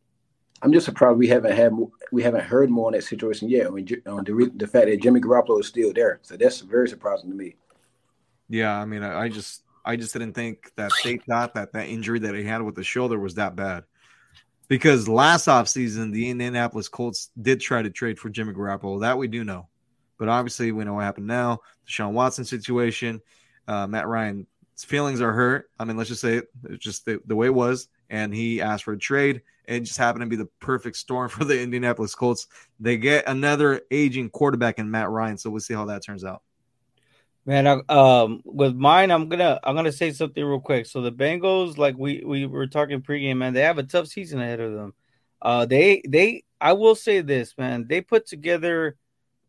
I'm 0.62 0.72
just 0.72 0.86
surprised 0.86 1.18
we 1.18 1.28
haven't 1.28 1.52
had 1.52 1.72
we 2.12 2.22
haven't 2.22 2.44
heard 2.44 2.70
more 2.70 2.86
on 2.86 2.92
that 2.92 3.04
situation 3.04 3.48
yet. 3.48 3.66
I 3.66 3.70
mean, 3.70 3.86
on 4.06 4.24
the 4.24 4.50
the 4.56 4.66
fact 4.66 4.86
that 4.86 5.02
Jimmy 5.02 5.20
Garoppolo 5.20 5.60
is 5.60 5.66
still 5.66 5.92
there, 5.92 6.18
so 6.22 6.36
that's 6.36 6.60
very 6.60 6.88
surprising 6.88 7.30
to 7.30 7.36
me. 7.36 7.56
Yeah, 8.48 8.74
I 8.74 8.86
mean, 8.86 9.02
I, 9.02 9.24
I 9.24 9.28
just 9.28 9.62
I 9.84 9.96
just 9.96 10.12
didn't 10.14 10.32
think 10.32 10.72
that 10.76 10.92
they 11.04 11.18
thought 11.18 11.54
that 11.54 11.72
that 11.74 11.88
injury 11.88 12.20
that 12.20 12.34
he 12.34 12.44
had 12.44 12.62
with 12.62 12.74
the 12.74 12.84
shoulder 12.84 13.18
was 13.18 13.34
that 13.34 13.54
bad. 13.54 13.84
Because 14.68 15.08
last 15.08 15.46
offseason, 15.46 16.12
the 16.12 16.28
Indianapolis 16.28 16.88
Colts 16.88 17.30
did 17.40 17.60
try 17.60 17.82
to 17.82 17.90
trade 17.90 18.18
for 18.18 18.30
Jimmy 18.30 18.52
Garoppolo. 18.52 19.00
That 19.00 19.18
we 19.18 19.28
do 19.28 19.44
know. 19.44 19.68
But 20.18 20.28
obviously, 20.28 20.72
we 20.72 20.84
know 20.84 20.94
what 20.94 21.04
happened 21.04 21.26
now. 21.26 21.60
The 21.84 21.90
Sean 21.90 22.14
Watson 22.14 22.44
situation. 22.44 23.20
Uh, 23.68 23.86
Matt 23.86 24.06
Ryan's 24.06 24.46
feelings 24.78 25.20
are 25.20 25.32
hurt. 25.32 25.70
I 25.78 25.84
mean, 25.84 25.96
let's 25.96 26.08
just 26.08 26.20
say 26.20 26.38
it, 26.38 26.48
it's 26.64 26.82
just 26.82 27.04
the, 27.04 27.20
the 27.26 27.36
way 27.36 27.46
it 27.46 27.54
was. 27.54 27.88
And 28.10 28.34
he 28.34 28.60
asked 28.60 28.84
for 28.84 28.92
a 28.92 28.98
trade. 28.98 29.42
It 29.66 29.80
just 29.80 29.98
happened 29.98 30.22
to 30.22 30.26
be 30.26 30.36
the 30.36 30.48
perfect 30.60 30.96
storm 30.96 31.28
for 31.30 31.44
the 31.44 31.60
Indianapolis 31.60 32.14
Colts. 32.14 32.46
They 32.80 32.96
get 32.96 33.28
another 33.28 33.82
aging 33.90 34.30
quarterback 34.30 34.78
in 34.78 34.90
Matt 34.90 35.10
Ryan. 35.10 35.38
So 35.38 35.50
we'll 35.50 35.60
see 35.60 35.74
how 35.74 35.86
that 35.86 36.04
turns 36.04 36.24
out. 36.24 36.42
Man, 37.46 37.66
I, 37.68 37.80
um, 37.88 38.42
with 38.44 38.74
mine, 38.74 39.10
I'm 39.12 39.28
gonna 39.28 39.60
I'm 39.62 39.76
gonna 39.76 39.92
say 39.92 40.12
something 40.12 40.44
real 40.44 40.60
quick. 40.60 40.86
So 40.86 41.00
the 41.00 41.12
Bengals, 41.12 41.78
like 41.78 41.96
we 41.96 42.22
we 42.24 42.46
were 42.46 42.66
talking 42.66 43.02
pregame, 43.02 43.38
man, 43.38 43.54
they 43.54 43.62
have 43.62 43.78
a 43.78 43.84
tough 43.84 44.08
season 44.08 44.40
ahead 44.40 44.60
of 44.60 44.72
them. 44.72 44.94
Uh, 45.40 45.64
they 45.64 46.02
they 46.08 46.44
I 46.60 46.72
will 46.72 46.96
say 46.96 47.20
this, 47.20 47.56
man, 47.56 47.86
they 47.88 48.00
put 48.00 48.26
together 48.26 48.96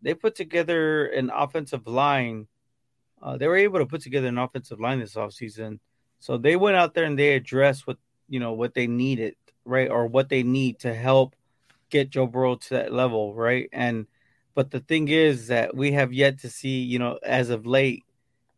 they 0.03 0.13
put 0.13 0.35
together 0.35 1.07
an 1.07 1.31
offensive 1.33 1.87
line 1.87 2.47
uh, 3.21 3.37
they 3.37 3.47
were 3.47 3.57
able 3.57 3.79
to 3.79 3.85
put 3.85 4.01
together 4.01 4.27
an 4.27 4.37
offensive 4.37 4.79
line 4.79 4.99
this 4.99 5.15
offseason. 5.15 5.79
So 6.19 6.37
they 6.37 6.55
went 6.55 6.77
out 6.77 6.93
there 6.93 7.05
and 7.05 7.17
they 7.17 7.35
addressed 7.35 7.87
what 7.87 7.97
you 8.29 8.39
know 8.39 8.53
what 8.53 8.73
they 8.73 8.87
needed, 8.87 9.35
right, 9.65 9.89
or 9.89 10.07
what 10.07 10.29
they 10.29 10.43
need 10.43 10.79
to 10.79 10.93
help 10.93 11.35
get 11.89 12.09
Joe 12.09 12.27
Burrow 12.27 12.55
to 12.55 12.69
that 12.71 12.93
level, 12.93 13.33
right? 13.33 13.69
And 13.71 14.07
but 14.57 14.71
the 14.71 14.79
thing 14.79 15.07
is 15.07 15.49
that 15.49 15.75
we 15.75 15.91
have 15.91 16.11
yet 16.11 16.39
to 16.39 16.49
see, 16.49 16.79
you 16.79 16.97
know, 16.97 17.19
as 17.21 17.51
of 17.51 17.67
late, 17.67 18.03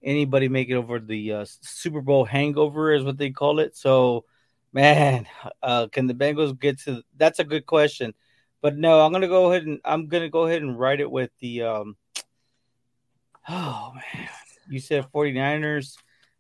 anybody 0.02 0.48
make 0.48 0.70
it 0.70 0.76
over 0.76 0.98
the 0.98 1.34
uh, 1.34 1.46
Super 1.46 2.00
Bowl 2.00 2.24
hangover, 2.24 2.94
is 2.94 3.04
what 3.04 3.18
they 3.18 3.32
call 3.32 3.60
it. 3.60 3.76
So, 3.76 4.24
man, 4.72 5.28
uh, 5.62 5.88
can 5.92 6.08
the 6.08 6.14
Bengals 6.14 6.58
get 6.58 6.80
to? 6.84 7.04
That's 7.18 7.40
a 7.40 7.44
good 7.44 7.66
question, 7.66 8.14
but 8.62 8.78
no, 8.78 9.02
I'm 9.02 9.12
gonna 9.12 9.28
go 9.28 9.52
ahead 9.52 9.64
and 9.64 9.82
I'm 9.84 10.08
gonna 10.08 10.30
go 10.30 10.46
ahead 10.46 10.62
and 10.62 10.80
write 10.80 11.02
it 11.02 11.12
with 11.12 11.32
the. 11.42 11.64
um 11.64 11.98
Oh 13.50 13.92
man, 13.94 14.30
you 14.70 14.80
said 14.80 15.06
49ers. 15.14 15.98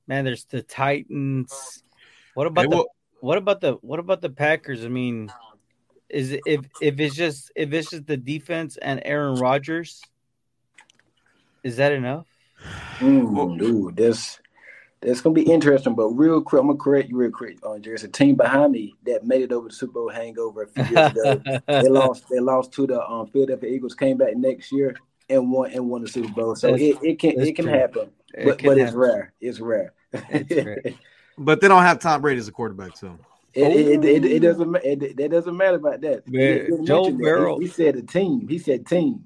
Man, 0.08 0.24
there's 0.24 0.46
the 0.46 0.62
Titans. 0.62 1.84
What 2.34 2.48
about 2.48 2.70
the 2.70 2.88
what 3.20 3.38
about 3.38 3.60
the 3.60 3.74
what 3.82 4.00
about 4.00 4.22
the 4.22 4.30
Packers? 4.30 4.86
I 4.86 4.88
mean, 4.88 5.30
is 6.10 6.32
it, 6.32 6.42
if 6.46 6.62
if 6.82 7.00
it's 7.00 7.16
just 7.16 7.52
if 7.56 7.74
it's 7.74 7.92
just 7.92 8.08
the 8.08 8.18
defense 8.18 8.78
and 8.78 9.02
Aaron 9.06 9.36
Rodgers, 9.36 10.02
is 11.64 11.78
that 11.78 11.92
enough? 11.92 12.26
Mm, 13.00 13.58
dude, 13.58 13.96
this 13.96 14.40
that's 15.02 15.22
gonna 15.22 15.34
be 15.34 15.44
interesting. 15.44 15.96
But 15.96 16.10
real 16.10 16.42
quick, 16.42 16.62
I'm 16.62 16.68
gonna 16.68 16.80
correct 16.80 17.10
you 17.10 17.18
real 17.18 17.32
quick. 17.32 17.66
On 17.66 17.78
uh, 17.78 17.80
there's 17.82 18.04
a 18.04 18.08
team 18.08 18.36
behind 18.36 18.72
me 18.72 18.96
that 19.06 19.26
made 19.26 19.42
it 19.42 19.52
over 19.52 19.70
the 19.70 19.74
Super 19.74 19.94
Bowl 19.94 20.10
hangover 20.10 20.64
a 20.64 20.68
few 20.68 20.84
years 20.84 21.12
ago. 21.12 21.42
they 21.68 21.90
lost. 21.90 22.26
They 22.30 22.40
lost 22.40 22.74
to 22.74 22.88
the 22.88 23.02
um, 23.06 23.28
Philadelphia 23.28 23.70
Eagles. 23.70 23.96
Came 23.96 24.18
back 24.18 24.36
next 24.36 24.72
year 24.72 24.96
and 25.30 25.52
won 25.52 25.72
and 25.72 25.90
won 25.90 26.02
the 26.02 26.08
Super 26.08 26.34
Bowl. 26.34 26.56
So 26.56 26.74
it, 26.76 26.98
it 27.02 27.20
can 27.20 27.40
it 27.40 27.56
can 27.56 27.66
true. 27.66 27.74
happen 27.74 28.12
but, 28.34 28.64
but 28.64 28.78
it's 28.78 28.94
rare. 28.94 29.34
It's 29.42 29.60
rare. 29.60 29.94
It's 30.14 30.66
rare. 30.66 30.84
but 31.38 31.62
they 31.62 31.68
don't 31.68 31.84
have 31.84 32.00
Tom 32.00 32.22
Brady 32.22 32.40
as 32.40 32.48
a 32.48 32.52
quarterback, 32.52 32.98
so 32.98 33.18
it, 33.54 34.04
it, 34.04 34.06
it, 34.06 34.26
it, 34.26 34.40
doesn't 34.40 34.76
it, 34.78 35.20
it 35.20 35.30
doesn't 35.30 35.58
matter 35.58 35.78
about 35.78 36.02
that. 36.02 36.28
Man, 36.28 36.86
Joe 36.86 37.12
Burrow. 37.12 37.58
He, 37.60 37.66
he, 37.66 37.72
said 37.72 37.96
a 37.96 38.02
team. 38.02 38.48
He 38.48 38.60
said 38.60 38.86
team. 38.86 39.26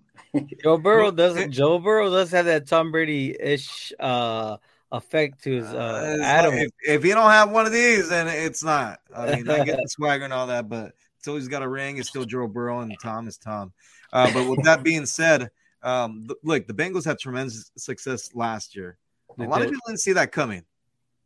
Joe 0.63 0.77
Burrow 0.83 1.11
doesn't. 1.11 1.51
Joe 1.51 1.79
Burrow 1.79 2.09
does 2.09 2.31
have 2.31 2.45
that 2.45 2.67
Tom 2.67 2.91
Brady 2.91 3.35
ish 3.39 3.91
uh, 3.99 4.57
effect 4.91 5.43
to 5.43 5.57
his 5.57 5.65
uh, 5.65 6.17
uh 6.19 6.23
Adam. 6.23 6.55
Like 6.55 6.69
if, 6.81 6.97
if, 6.99 7.05
you 7.05 7.13
don't 7.13 7.31
have 7.31 7.51
one 7.51 7.65
of 7.65 7.71
these, 7.71 8.09
then 8.09 8.27
it's 8.27 8.63
not. 8.63 8.99
I 9.15 9.35
mean, 9.35 9.49
I 9.49 9.63
get 9.63 9.77
the 9.77 9.87
swagger 9.87 10.23
and 10.23 10.33
all 10.33 10.47
that, 10.47 10.69
but 10.69 10.93
until 11.19 11.35
he's 11.35 11.47
got 11.47 11.61
a 11.61 11.67
ring, 11.67 11.97
it's 11.97 12.09
still 12.09 12.25
Joe 12.25 12.47
Burrow, 12.47 12.79
and 12.79 12.95
Tom 13.01 13.27
is 13.27 13.37
Tom. 13.37 13.73
Uh, 14.11 14.31
but 14.33 14.47
with 14.47 14.63
that 14.63 14.83
being 14.83 15.05
said, 15.05 15.49
um, 15.81 16.27
look, 16.43 16.67
the 16.67 16.73
Bengals 16.73 17.05
had 17.05 17.19
tremendous 17.19 17.71
success 17.77 18.33
last 18.33 18.75
year. 18.75 18.97
A 19.39 19.43
lot 19.43 19.61
of 19.61 19.67
people 19.67 19.81
didn't 19.87 20.01
see 20.01 20.13
that 20.13 20.31
coming. 20.31 20.63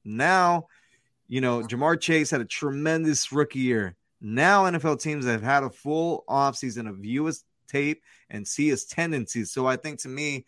Now, 0.06 0.68
you 1.28 1.42
know, 1.42 1.62
Ja'Marr 1.62 2.00
Chase 2.00 2.32
had 2.32 2.42
a 2.42 2.46
tremendous 2.46 3.32
rookie 3.32 3.60
year. 3.60 3.96
Now, 4.22 4.64
NFL 4.64 5.02
teams 5.02 5.26
have 5.26 5.44
had 5.44 5.64
a 5.64 5.70
full 5.70 6.24
offseason 6.28 6.90
of 6.90 6.98
view 6.98 7.26
his 7.26 7.44
tape 7.68 8.02
and 8.30 8.48
see 8.48 8.70
his 8.70 8.86
tendencies. 8.86 9.52
So 9.52 9.68
I 9.68 9.76
think 9.76 10.00
to 10.00 10.10
me, 10.10 10.46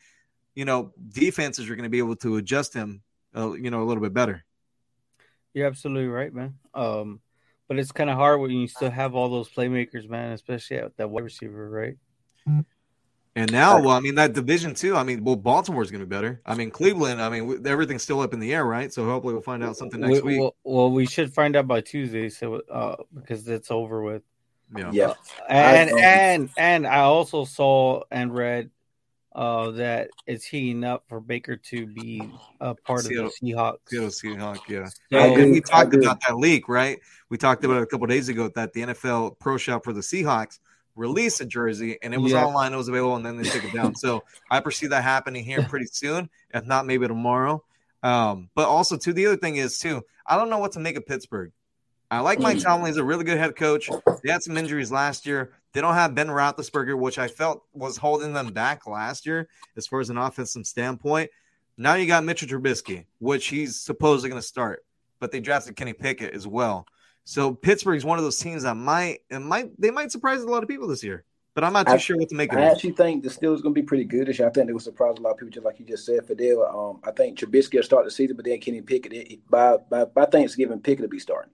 you 0.56 0.66
know, 0.66 0.94
defenses 1.10 1.70
are 1.70 1.76
going 1.76 1.84
to 1.84 1.90
be 1.90 2.00
able 2.00 2.16
to 2.18 2.38
adjust 2.38 2.74
him, 2.74 3.02
uh, 3.36 3.54
you 3.54 3.70
know, 3.70 3.84
a 3.84 3.86
little 3.86 4.02
bit 4.02 4.14
better. 4.14 4.44
You're 5.54 5.68
absolutely 5.68 6.08
right, 6.08 6.34
man. 6.34 6.56
Um, 6.74 7.20
but 7.68 7.78
it's 7.78 7.92
kind 7.92 8.10
of 8.10 8.16
hard 8.16 8.42
when 8.42 8.52
you 8.52 8.68
still 8.68 8.90
have 8.90 9.16
all 9.16 9.30
those 9.30 9.50
playmakers, 9.50 10.10
man, 10.10 10.32
especially 10.32 10.78
at 10.78 10.98
that 10.98 11.10
wide 11.10 11.24
receiver, 11.24 11.70
right? 11.70 11.98
And 13.40 13.52
now, 13.54 13.80
well, 13.80 13.92
I 13.96 14.02
mean, 14.02 14.16
that 14.16 14.34
division 14.34 14.74
too. 14.74 14.98
I 14.98 15.04
mean, 15.04 15.24
well, 15.24 15.38
Baltimore's 15.38 15.90
going 15.90 16.02
to 16.02 16.06
be 16.06 16.14
better. 16.14 16.42
I 16.46 16.56
mean, 16.56 16.72
Cleveland. 16.72 17.22
I 17.22 17.30
mean, 17.30 17.66
everything's 17.66 18.04
still 18.04 18.20
up 18.20 18.34
in 18.34 18.40
the 18.42 18.54
air, 18.54 18.66
right? 18.66 18.92
So 18.92 19.06
hopefully, 19.06 19.34
we'll 19.34 19.42
find 19.42 19.64
out 19.64 19.78
something 19.78 20.02
next 20.02 20.24
we, 20.24 20.34
week. 20.34 20.42
Well, 20.42 20.56
well, 20.66 20.92
we 20.92 21.06
should 21.06 21.34
find 21.34 21.56
out 21.56 21.66
by 21.66 21.80
Tuesday, 21.80 22.28
so 22.28 22.56
uh, 22.70 22.98
because 23.14 23.48
it's 23.48 23.72
over 23.72 24.02
with. 24.02 24.24
Yeah. 24.76 24.92
Yeah. 24.92 25.14
And 25.50 25.90
I, 25.90 25.94
um, 25.94 26.00
and 26.00 26.50
and 26.58 26.88
I 26.88 27.00
also 27.00 27.46
saw 27.46 28.04
and 28.12 28.34
read 28.36 28.70
uh, 29.34 29.72
that 29.72 30.10
it's 30.28 30.44
heating 30.44 30.84
up 30.84 31.06
for 31.08 31.22
Baker 31.22 31.56
to 31.56 31.88
be 31.88 32.22
a 32.60 32.76
part 32.76 33.02
Seattle- 33.02 33.28
of 33.28 33.34
the 33.42 33.54
Seahawks. 33.54 33.78
Seattle 33.88 34.10
Seahawks, 34.10 34.68
yeah. 34.68 34.88
So- 35.12 35.18
I 35.18 35.28
And 35.28 35.52
we 35.54 35.62
talked 35.62 35.96
about 35.96 36.20
that 36.28 36.38
leak, 36.38 36.68
right? 36.68 37.00
We 37.30 37.38
talked 37.38 37.64
about 37.64 37.78
it 37.78 37.84
a 37.84 37.86
couple 37.86 38.06
days 38.08 38.28
ago 38.28 38.50
that 38.56 38.74
the 38.74 38.82
NFL 38.82 39.40
Pro 39.40 39.58
Shop 39.58 39.84
for 39.84 39.94
the 39.94 40.02
Seahawks 40.02 40.60
released 40.96 41.40
a 41.42 41.46
jersey 41.46 41.98
and 42.02 42.14
it 42.14 42.18
was 42.20 42.32
Yeah. 42.34 42.46
online, 42.46 42.74
it 42.74 42.78
was 42.78 42.88
available, 42.90 43.16
and 43.16 43.26
then 43.26 43.38
they 43.38 43.50
took 43.50 43.64
it 43.64 43.74
down. 43.74 43.96
So 43.96 44.24
I 44.52 44.60
perceive 44.60 44.90
that 44.90 45.04
happening 45.04 45.44
here 45.44 45.64
pretty 45.64 45.86
soon, 45.92 46.30
if 46.54 46.66
not 46.66 46.86
maybe 46.86 47.08
tomorrow. 47.08 47.64
Um, 48.04 48.50
but 48.56 48.68
also 48.68 48.98
too, 48.98 49.14
the 49.14 49.26
other 49.28 49.38
thing 49.38 49.58
is 49.58 49.78
too, 49.78 50.02
I 50.26 50.36
don't 50.38 50.50
know 50.50 50.58
what 50.60 50.74
to 50.74 50.80
make 50.80 50.96
of 50.98 51.06
Pittsburgh. 51.06 51.52
I 52.12 52.22
like 52.22 52.40
Mike 52.40 52.60
Tomlin; 52.60 52.88
he's 52.88 52.98
a 52.98 53.04
really 53.04 53.24
good 53.24 53.38
head 53.38 53.56
coach. 53.56 53.90
They 54.24 54.32
had 54.32 54.42
some 54.42 54.58
injuries 54.58 54.92
last 54.92 55.28
year. 55.28 55.54
They 55.74 55.82
don't 55.82 55.94
have 55.94 56.16
Ben 56.16 56.28
Roethlisberger, 56.28 56.98
which 56.98 57.20
I 57.20 57.28
felt 57.28 57.64
was 57.74 57.98
holding 57.98 58.34
them 58.34 58.52
back 58.52 58.88
last 58.88 59.28
year 59.28 59.48
as 59.78 59.86
far 59.86 60.00
as 60.00 60.10
an 60.10 60.18
offensive 60.18 60.66
standpoint. 60.66 61.30
Now 61.78 61.94
you 61.94 62.08
got 62.08 62.24
Mitchell 62.24 62.48
Trubisky, 62.48 63.06
which 63.20 63.48
he's 63.48 63.80
supposedly 63.80 64.30
going 64.32 64.42
to 64.42 64.48
start, 64.48 64.84
but 65.20 65.32
they 65.32 65.40
drafted 65.40 65.76
Kenny 65.76 65.94
Pickett 65.94 66.34
as 66.34 66.48
well. 66.48 66.88
So 67.26 67.54
Pittsburgh's 67.54 68.04
one 68.06 68.18
of 68.18 68.24
those 68.24 68.40
teams 68.40 68.64
that 68.64 68.76
might 68.76 69.20
it 69.30 69.40
might 69.40 69.80
they 69.80 69.92
might 69.92 70.12
surprise 70.12 70.42
a 70.42 70.48
lot 70.48 70.64
of 70.64 70.70
people 70.70 70.88
this 70.88 71.04
year, 71.04 71.24
but 71.54 71.64
I'm 71.64 71.74
not 71.74 71.86
too 71.88 71.94
I- 71.94 71.98
sure 71.98 72.18
what 72.18 72.30
to 72.30 72.36
make 72.36 72.52
of 72.52 72.58
it. 72.58 72.62
I 72.62 72.66
it. 72.68 72.72
actually 72.72 72.94
think 72.94 73.24
the 73.24 73.30
Steelers 73.30 73.56
is 73.56 73.62
going 73.62 73.76
to 73.76 73.82
be 73.82 73.86
pretty 73.86 74.06
good 74.06 74.28
this 74.28 74.40
year. 74.40 74.48
I 74.48 74.52
think 74.52 74.68
they 74.68 74.74
will 74.74 74.80
surprise 74.80 75.16
a 75.18 75.22
lot 75.22 75.32
of 75.32 75.38
people, 75.38 75.52
just 75.52 75.66
like 75.66 75.80
you 75.80 75.86
just 75.86 76.06
said, 76.06 76.26
Fidel. 76.26 76.66
Um, 76.66 77.00
I 77.08 77.12
think 77.12 77.38
Trubisky 77.38 77.76
will 77.76 77.84
start 77.84 78.06
the 78.06 78.12
season, 78.12 78.36
but 78.36 78.46
then 78.46 78.60
Kenny 78.60 78.82
Pickett 78.82 79.14
it, 79.14 79.48
by, 79.50 79.78
by 79.78 80.06
by 80.06 80.26
Thanksgiving, 80.26 80.80
Pickett 80.80 81.02
will 81.02 81.10
be 81.10 81.20
starting. 81.20 81.52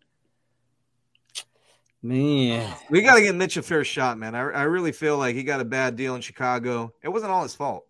Man, 2.01 2.71
We 2.91 3.01
got 3.01 3.15
to 3.15 3.21
get 3.21 3.33
Mitch 3.35 3.57
a 3.57 3.63
fair 3.63 3.83
shot, 3.83 4.17
man. 4.19 4.35
I, 4.35 4.41
I 4.41 4.63
really 4.63 4.91
feel 4.91 5.17
like 5.17 5.35
he 5.35 5.43
got 5.43 5.59
a 5.59 5.65
bad 5.65 5.95
deal 5.95 6.13
in 6.15 6.21
Chicago. 6.21 6.93
It 7.03 7.09
wasn't 7.09 7.31
all 7.31 7.41
his 7.41 7.55
fault. 7.55 7.87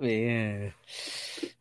man, 0.00 0.72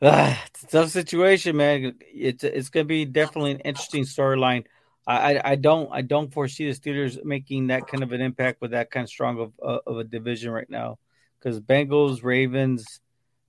ah, 0.01 0.41
it's 0.47 0.63
a 0.63 0.67
tough 0.67 0.89
situation, 0.91 1.57
man. 1.57 1.95
It's 2.13 2.43
it's 2.43 2.69
gonna 2.69 2.85
be 2.85 3.03
definitely 3.05 3.51
an 3.51 3.59
interesting 3.59 4.03
storyline. 4.03 4.63
I, 5.08 5.51
I 5.51 5.56
don't 5.56 5.89
I 5.91 6.01
don't 6.01 6.34
foresee 6.34 6.72
the 6.72 6.78
Steelers 6.80 7.24
making 7.24 7.68
that 7.68 7.88
kind 7.88 8.01
of 8.01 8.12
an 8.12 8.22
impact 8.22 8.60
with 8.62 8.72
that 8.72 8.89
kind 8.89 9.03
of 9.03 9.10
strong 9.10 9.39
of 9.39 9.51
uh, 9.62 9.80
of 9.86 9.99
a 9.99 10.03
division 10.03 10.51
right 10.51 10.70
now, 10.70 10.97
because 11.39 11.60
Bengals, 11.60 12.24
Ravens, 12.24 13.01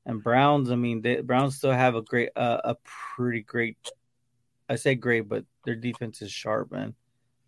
and 0.05 0.23
Browns. 0.23 0.71
I 0.71 0.75
mean, 0.75 1.01
the 1.01 1.23
Browns 1.23 1.57
still 1.57 1.73
have 1.73 1.95
a 1.95 2.03
great 2.03 2.29
uh, 2.37 2.61
a 2.65 2.77
pretty 3.17 3.41
great. 3.41 3.79
I 4.69 4.77
say 4.77 4.97
great, 4.97 5.29
but 5.29 5.45
their 5.65 5.77
defense 5.77 6.21
is 6.21 6.31
sharp, 6.31 6.73
man. 6.73 6.95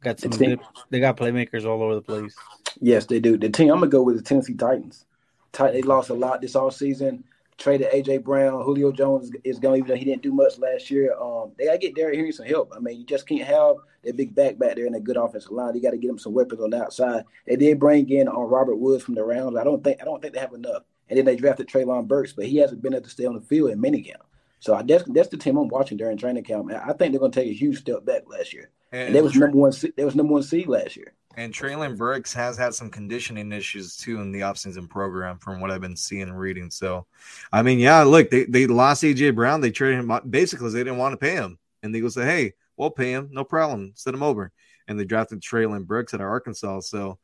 Got 0.00 0.20
some 0.20 0.30
the- 0.30 0.46
good, 0.46 0.60
they 0.88 1.00
got 1.00 1.16
playmakers 1.16 1.66
all 1.66 1.82
over 1.82 1.96
the 1.96 2.02
place. 2.02 2.34
Yes, 2.80 3.04
they 3.06 3.20
do. 3.20 3.36
The 3.36 3.50
team 3.50 3.70
I'm 3.70 3.80
gonna 3.80 3.90
go 3.90 4.02
with 4.02 4.16
the 4.16 4.22
Tennessee 4.22 4.54
Titans. 4.54 5.04
Tit- 5.52 5.72
They 5.72 5.82
lost 5.82 6.08
a 6.10 6.14
lot 6.14 6.40
this 6.40 6.54
offseason. 6.54 7.24
Traded 7.58 7.90
AJ 7.90 8.22
Brown, 8.22 8.62
Julio 8.62 8.92
Jones 8.92 9.32
is 9.42 9.58
going 9.58 9.78
even 9.78 9.88
though 9.88 9.96
he 9.96 10.04
didn't 10.04 10.22
do 10.22 10.32
much 10.32 10.58
last 10.58 10.90
year. 10.90 11.14
Um, 11.20 11.50
they 11.58 11.66
gotta 11.66 11.78
get 11.78 11.94
Derrick 11.96 12.14
Henry 12.14 12.30
some 12.30 12.46
help. 12.46 12.72
I 12.74 12.78
mean, 12.78 12.98
you 12.98 13.04
just 13.04 13.26
can't 13.28 13.42
have 13.42 13.76
that 14.04 14.16
big 14.16 14.34
back 14.34 14.58
back 14.58 14.76
there 14.76 14.86
and 14.86 14.94
a 14.94 15.00
good 15.00 15.16
offensive 15.16 15.50
line. 15.50 15.74
You 15.74 15.82
got 15.82 15.90
to 15.90 15.98
get 15.98 16.08
them 16.08 16.18
some 16.18 16.34
weapons 16.34 16.60
on 16.60 16.70
the 16.70 16.82
outside. 16.82 17.24
They 17.46 17.56
did 17.56 17.80
bring 17.80 18.08
in 18.10 18.28
on 18.28 18.48
Robert 18.48 18.76
Woods 18.76 19.02
from 19.02 19.14
the 19.14 19.24
Rams. 19.24 19.56
I 19.56 19.64
don't 19.64 19.82
think 19.82 20.00
I 20.00 20.04
don't 20.04 20.22
think 20.22 20.34
they 20.34 20.40
have 20.40 20.52
enough. 20.52 20.84
And 21.08 21.18
then 21.18 21.24
they 21.24 21.36
drafted 21.36 21.68
Treylon 21.68 22.06
Burks, 22.06 22.32
but 22.32 22.46
he 22.46 22.58
hasn't 22.58 22.82
been 22.82 22.94
able 22.94 23.04
to 23.04 23.10
stay 23.10 23.24
on 23.26 23.34
the 23.34 23.40
field 23.40 23.70
in 23.70 23.80
minicamp. 23.80 24.22
So 24.60 24.74
I 24.74 24.82
guess 24.82 25.02
that's 25.06 25.28
the 25.28 25.36
team 25.36 25.56
I'm 25.56 25.68
watching 25.68 25.96
during 25.96 26.16
training 26.16 26.44
camp. 26.44 26.70
I 26.72 26.92
think 26.92 27.12
they're 27.12 27.20
gonna 27.20 27.32
take 27.32 27.48
a 27.48 27.54
huge 27.54 27.78
step 27.78 28.04
back 28.04 28.22
last 28.28 28.52
year. 28.52 28.70
And 28.92 29.14
they 29.14 29.22
was 29.22 29.34
number 29.34 29.56
one. 29.56 29.72
They 29.96 30.04
was 30.04 30.14
number 30.14 30.32
one 30.32 30.42
seed 30.42 30.68
last 30.68 30.96
year. 30.96 31.12
And 31.38 31.54
Treylon 31.54 31.96
Burks 31.96 32.32
has 32.34 32.56
had 32.56 32.74
some 32.74 32.90
conditioning 32.90 33.52
issues 33.52 33.96
too 33.96 34.20
in 34.20 34.32
the 34.32 34.40
offseason 34.40 34.88
program, 34.88 35.38
from 35.38 35.60
what 35.60 35.70
I've 35.70 35.80
been 35.80 35.94
seeing 35.94 36.22
and 36.22 36.36
reading. 36.36 36.68
So, 36.68 37.06
I 37.52 37.62
mean, 37.62 37.78
yeah, 37.78 38.02
look, 38.02 38.28
they, 38.28 38.44
they 38.46 38.66
lost 38.66 39.04
AJ 39.04 39.36
Brown. 39.36 39.60
They 39.60 39.70
traded 39.70 40.00
him 40.00 40.20
basically 40.28 40.70
they 40.70 40.80
didn't 40.80 40.98
want 40.98 41.12
to 41.12 41.16
pay 41.16 41.36
him. 41.36 41.56
And 41.84 41.94
the 41.94 41.98
Eagles 41.98 42.14
said, 42.14 42.26
hey, 42.26 42.54
we'll 42.76 42.90
pay 42.90 43.12
him. 43.12 43.28
No 43.30 43.44
problem. 43.44 43.92
Send 43.94 44.16
him 44.16 44.24
over. 44.24 44.50
And 44.88 44.98
they 44.98 45.04
drafted 45.04 45.40
Treylon 45.40 45.86
Burks 45.86 46.12
out 46.12 46.20
of 46.20 46.26
Arkansas. 46.26 46.80
So, 46.80 47.20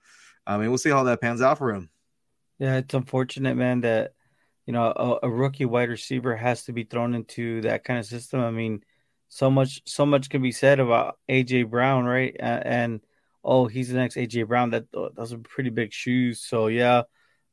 I 0.46 0.58
mean, 0.58 0.68
we'll 0.68 0.78
see 0.78 0.90
how 0.90 1.02
that 1.02 1.20
pans 1.20 1.42
out 1.42 1.58
for 1.58 1.74
him. 1.74 1.90
Yeah, 2.60 2.76
it's 2.76 2.94
unfortunate, 2.94 3.56
man, 3.56 3.80
that 3.80 4.12
you 4.64 4.72
know 4.72 4.92
a, 4.94 5.26
a 5.26 5.28
rookie 5.28 5.64
wide 5.64 5.88
receiver 5.88 6.36
has 6.36 6.66
to 6.66 6.72
be 6.72 6.84
thrown 6.84 7.14
into 7.14 7.62
that 7.62 7.82
kind 7.82 7.98
of 7.98 8.06
system. 8.06 8.38
I 8.38 8.52
mean, 8.52 8.84
so 9.28 9.50
much, 9.50 9.82
so 9.86 10.06
much 10.06 10.30
can 10.30 10.40
be 10.40 10.52
said 10.52 10.78
about 10.78 11.18
AJ 11.28 11.68
Brown, 11.68 12.04
right? 12.04 12.36
Uh, 12.38 12.60
and 12.64 13.00
oh, 13.44 13.66
he's 13.66 13.88
the 13.88 13.96
next 13.96 14.16
AJ 14.16 14.48
Brown. 14.48 14.70
That 14.70 14.86
those 14.92 15.32
are 15.32 15.38
pretty 15.38 15.70
big 15.70 15.92
shoes. 15.92 16.40
So 16.40 16.68
yeah, 16.68 17.02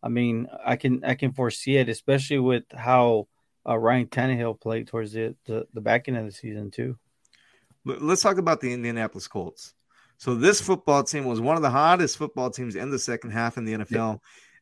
I 0.02 0.10
mean, 0.10 0.48
I 0.66 0.76
can 0.76 1.04
I 1.04 1.16
can 1.16 1.34
foresee 1.34 1.78
it, 1.78 1.89
especially 1.89 2.39
with 2.39 2.64
how 2.74 3.28
uh, 3.68 3.78
Ryan 3.78 4.08
Tannehill 4.08 4.60
played 4.60 4.88
towards 4.88 5.14
the, 5.14 5.36
the 5.46 5.68
the 5.74 5.82
back 5.82 6.08
end 6.08 6.18
of 6.18 6.26
the 6.26 6.32
season 6.32 6.72
too. 6.72 6.98
Let's 7.84 8.22
talk 8.22 8.38
about 8.38 8.62
the 8.62 8.74
Indianapolis 8.74 9.28
Colts. 9.28 9.74
So 10.18 10.36
this 10.36 10.62
football 10.62 11.04
team 11.04 11.26
was 11.26 11.42
one 11.42 11.56
of 11.56 11.64
the 11.64 11.72
hottest 11.72 12.18
football 12.18 12.52
teams 12.52 12.76
in 12.76 12.92
the 12.92 13.00
second 13.00 13.32
half 13.32 13.58
in 13.58 13.66
the 13.66 13.74
NFL, 13.74 14.20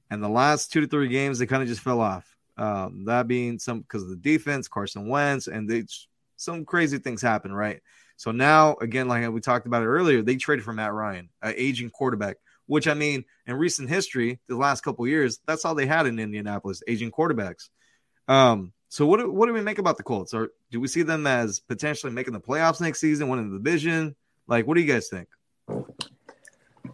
and 0.09 0.23
the 0.23 0.29
last 0.29 0.71
two 0.71 0.81
to 0.81 0.87
three 0.87 1.09
games 1.09 1.37
they 1.37 1.45
kind 1.45 1.61
of 1.61 1.67
just 1.67 1.81
fell 1.81 2.01
off. 2.01 2.25
Um, 2.57 3.05
that 3.05 3.27
being 3.27 3.59
some 3.59 3.81
because 3.81 4.03
of 4.03 4.09
the 4.09 4.15
defense, 4.15 4.67
Carson 4.67 5.07
Wentz, 5.07 5.47
and 5.47 5.69
they 5.69 5.83
some 6.37 6.65
crazy 6.65 6.97
things 6.97 7.21
happen, 7.21 7.53
right? 7.53 7.81
So 8.19 8.31
now 8.31 8.75
again, 8.81 9.07
like 9.07 9.29
we 9.29 9.39
talked 9.39 9.65
about 9.65 9.81
it 9.81 9.85
earlier, 9.85 10.21
they 10.21 10.35
traded 10.35 10.65
for 10.65 10.73
Matt 10.73 10.91
Ryan, 10.91 11.29
an 11.41 11.53
aging 11.55 11.89
quarterback. 11.89 12.35
Which 12.65 12.85
I 12.85 12.93
mean, 12.93 13.23
in 13.47 13.55
recent 13.55 13.89
history, 13.89 14.39
the 14.47 14.57
last 14.57 14.81
couple 14.81 15.05
of 15.05 15.09
years, 15.09 15.39
that's 15.47 15.63
all 15.63 15.73
they 15.73 15.85
had 15.85 16.05
in 16.05 16.19
Indianapolis, 16.19 16.83
aging 16.85 17.11
quarterbacks. 17.11 17.69
Um, 18.27 18.73
so 18.89 19.07
what 19.07 19.21
do, 19.21 19.31
what 19.31 19.47
do 19.47 19.53
we 19.53 19.61
make 19.61 19.79
about 19.79 19.95
the 19.95 20.03
Colts? 20.03 20.33
Or 20.33 20.49
do 20.69 20.81
we 20.81 20.89
see 20.89 21.01
them 21.01 21.25
as 21.25 21.61
potentially 21.61 22.11
making 22.11 22.33
the 22.33 22.41
playoffs 22.41 22.81
next 22.81 22.99
season, 22.99 23.29
winning 23.29 23.51
the 23.51 23.57
division? 23.57 24.17
Like, 24.47 24.67
what 24.67 24.75
do 24.75 24.81
you 24.81 24.91
guys 24.91 25.07
think? 25.07 25.29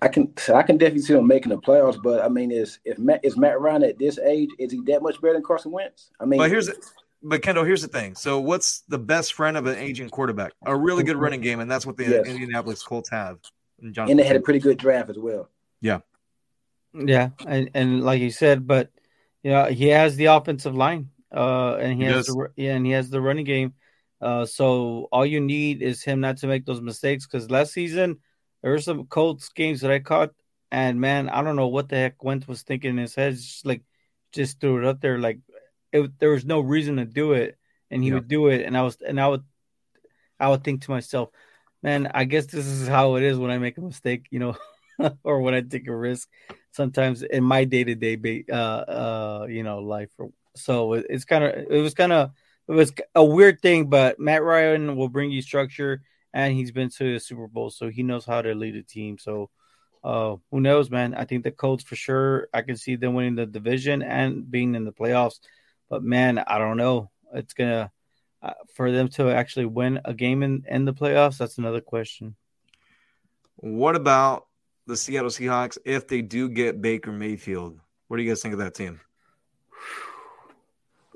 I 0.02 0.08
can 0.08 0.32
I 0.54 0.62
can 0.62 0.78
definitely 0.78 1.02
see 1.02 1.14
them 1.14 1.26
making 1.26 1.50
the 1.50 1.58
playoffs, 1.58 2.02
but 2.02 2.24
I 2.24 2.30
mean, 2.30 2.52
is 2.52 2.80
if 2.86 3.00
Matt 3.00 3.26
is 3.26 3.36
Matt 3.36 3.60
Ryan 3.60 3.84
at 3.84 3.98
this 3.98 4.20
age, 4.20 4.52
is 4.60 4.72
he 4.72 4.82
that 4.86 5.02
much 5.02 5.20
better 5.22 5.34
than 5.34 5.44
Carson 5.44 5.72
Wentz? 5.72 6.12
I 6.20 6.26
mean, 6.26 6.38
But 6.38 6.52
here's 6.52 6.70
but 7.26 7.42
Kendall, 7.42 7.64
here's 7.64 7.82
the 7.82 7.88
thing. 7.88 8.16
So 8.16 8.40
what's 8.40 8.82
the 8.88 9.00
best 9.00 9.34
friend 9.34 9.58
of 9.58 9.66
an 9.66 9.78
aging 9.78 10.10
quarterback? 10.10 10.54
A 10.66 10.76
really 10.76 11.04
good 11.04 11.18
running 11.18 11.42
game, 11.42 11.60
and 11.60 11.70
that's 11.70 11.86
what 11.86 11.98
the 11.98 12.04
Yes. 12.06 12.28
Indianapolis 12.28 12.84
Colts 12.84 13.10
have. 13.10 13.40
And, 13.82 13.98
and 13.98 14.20
they 14.20 14.24
had 14.24 14.36
a 14.36 14.42
pretty 14.42 14.60
good 14.60 14.78
draft 14.78 15.10
as 15.10 15.18
well. 15.18 15.50
Yeah, 15.82 16.00
yeah, 16.94 17.30
and 17.46 17.72
and 17.74 18.04
like 18.04 18.22
you 18.22 18.32
said, 18.32 18.66
but 18.66 18.90
you 19.44 19.52
know 19.52 19.66
he 19.66 19.88
has 19.90 20.16
the 20.16 20.26
offensive 20.26 20.76
line, 20.76 21.10
uh, 21.36 21.76
and 21.76 21.94
he, 21.94 22.00
He 22.00 22.04
has 22.06 22.26
does. 22.26 22.36
the 22.36 22.48
yeah, 22.56 22.76
and 22.76 22.86
he 22.86 22.94
has 22.94 23.10
the 23.10 23.20
running 23.20 23.46
game. 23.46 23.74
Uh, 24.22 24.46
so 24.46 25.10
all 25.12 25.26
you 25.26 25.42
need 25.42 25.82
is 25.82 26.04
him 26.04 26.22
not 26.22 26.38
to 26.38 26.48
make 26.48 26.66
those 26.66 26.82
mistakes. 26.82 27.28
Because 27.28 27.52
last 27.52 27.74
season 27.74 28.20
there 28.62 28.72
were 28.72 28.80
some 28.80 29.06
Colts 29.08 29.50
games 29.50 29.82
that 29.82 29.92
I 29.92 30.00
caught, 30.00 30.32
and 30.72 31.02
man, 31.02 31.28
I 31.28 31.44
don't 31.44 31.58
know 31.58 31.68
what 31.68 31.90
the 31.90 31.98
heck 31.98 32.24
Wentz 32.24 32.48
was 32.48 32.64
thinking 32.64 32.92
in 32.92 32.98
his 32.98 33.16
head. 33.16 33.34
It's 33.34 33.44
just 33.46 33.66
like 33.66 33.82
just 34.32 34.62
threw 34.62 34.80
it 34.80 34.86
up 34.86 35.02
there, 35.02 35.20
like 35.20 35.40
it, 35.96 36.20
there 36.20 36.32
was 36.32 36.46
no 36.46 36.60
reason 36.60 36.98
to 36.98 37.06
do 37.06 37.34
it, 37.34 37.58
and 37.91 38.04
he 38.04 38.10
Yeah. 38.10 38.16
would 38.16 38.28
do 38.28 38.48
it, 38.48 38.66
and 38.66 38.78
I 38.78 38.82
was 38.84 38.98
and 39.02 39.20
I 39.20 39.28
would 39.28 39.43
I 40.39 40.50
would 40.50 40.64
think 40.64 40.82
to 40.84 40.91
myself, 40.91 41.30
man, 41.82 42.10
I 42.14 42.26
guess 42.26 42.46
this 42.48 42.66
is 42.66 42.88
how 42.88 43.16
it 43.16 43.24
is 43.24 43.38
when 43.38 43.52
I 43.52 43.58
make 43.58 43.78
a 43.78 43.82
mistake, 43.82 44.28
you 44.32 44.39
know. 44.39 44.56
or 45.26 45.41
when 45.41 45.54
I 45.54 45.60
take 45.60 45.88
a 45.88 45.96
risk 45.96 46.30
sometimes 46.72 47.22
in 47.22 47.43
my 47.43 47.66
day 47.66 47.84
to 47.84 47.96
day, 47.96 48.46
uh, 48.50 48.56
uh, 48.56 49.48
you 49.50 49.62
know, 49.62 49.80
life. 49.80 50.10
So 50.56 50.93
it- 50.93 51.08
it's 51.10 51.26
kind 51.26 51.43
of, 51.43 51.52
it 51.70 51.82
was 51.82 51.93
kind 51.93 52.14
of, 52.14 52.32
it 52.70 52.72
was 52.72 52.93
a 53.14 53.24
weird 53.26 53.62
thing, 53.62 53.89
but 53.89 54.20
Matt 54.22 54.41
Ryan 54.41 54.96
will 54.96 55.10
bring 55.10 55.32
you 55.32 55.41
structure 55.41 56.02
and 56.34 56.54
he's 56.54 56.72
been 56.72 56.89
to 56.91 57.14
the 57.14 57.20
Super 57.20 57.48
Bowl, 57.48 57.70
so 57.72 57.89
he 57.89 58.04
knows 58.04 58.26
how 58.26 58.41
to 58.41 58.56
lead 58.56 58.76
a 58.78 58.84
team. 58.84 59.18
So, 59.18 59.50
uh, 60.04 60.38
who 60.52 60.62
knows, 60.62 60.89
man? 60.89 61.14
I 61.14 61.26
think 61.26 61.43
the 61.43 61.52
Colts 61.52 61.84
for 61.84 61.96
sure, 61.96 62.48
I 62.54 62.62
can 62.62 62.78
see 62.78 62.96
them 62.96 63.16
winning 63.16 63.36
the 63.36 63.46
division 63.46 64.02
and 64.02 64.50
being 64.50 64.76
in 64.76 64.86
the 64.86 64.93
playoffs, 64.93 65.39
but 65.90 66.04
man, 66.04 66.40
I 66.40 66.58
don't 66.58 66.78
know. 66.78 67.10
It's 67.34 67.54
gonna, 67.54 67.92
uh, 68.42 68.54
for 68.76 68.92
them 68.92 69.08
to 69.10 69.30
actually 69.30 69.66
win 69.66 70.00
a 70.06 70.14
game 70.14 70.44
in, 70.44 70.64
in 70.70 70.86
the 70.86 70.94
playoffs, 70.94 71.38
that's 71.38 71.58
another 71.58 71.82
question. 71.82 72.36
What 73.58 73.96
about 73.96 74.46
the 74.88 74.96
Seattle 74.96 75.30
Seahawks 75.30 75.78
if 75.86 76.08
they 76.08 76.22
do 76.22 76.50
get 76.50 76.82
Baker 76.82 77.12
Mayfield. 77.12 77.80
What 78.08 78.18
do 78.18 78.24
you 78.24 78.30
guys 78.30 78.42
think 78.42 78.54
of 78.54 78.60
that 78.60 78.76
team? 78.76 79.00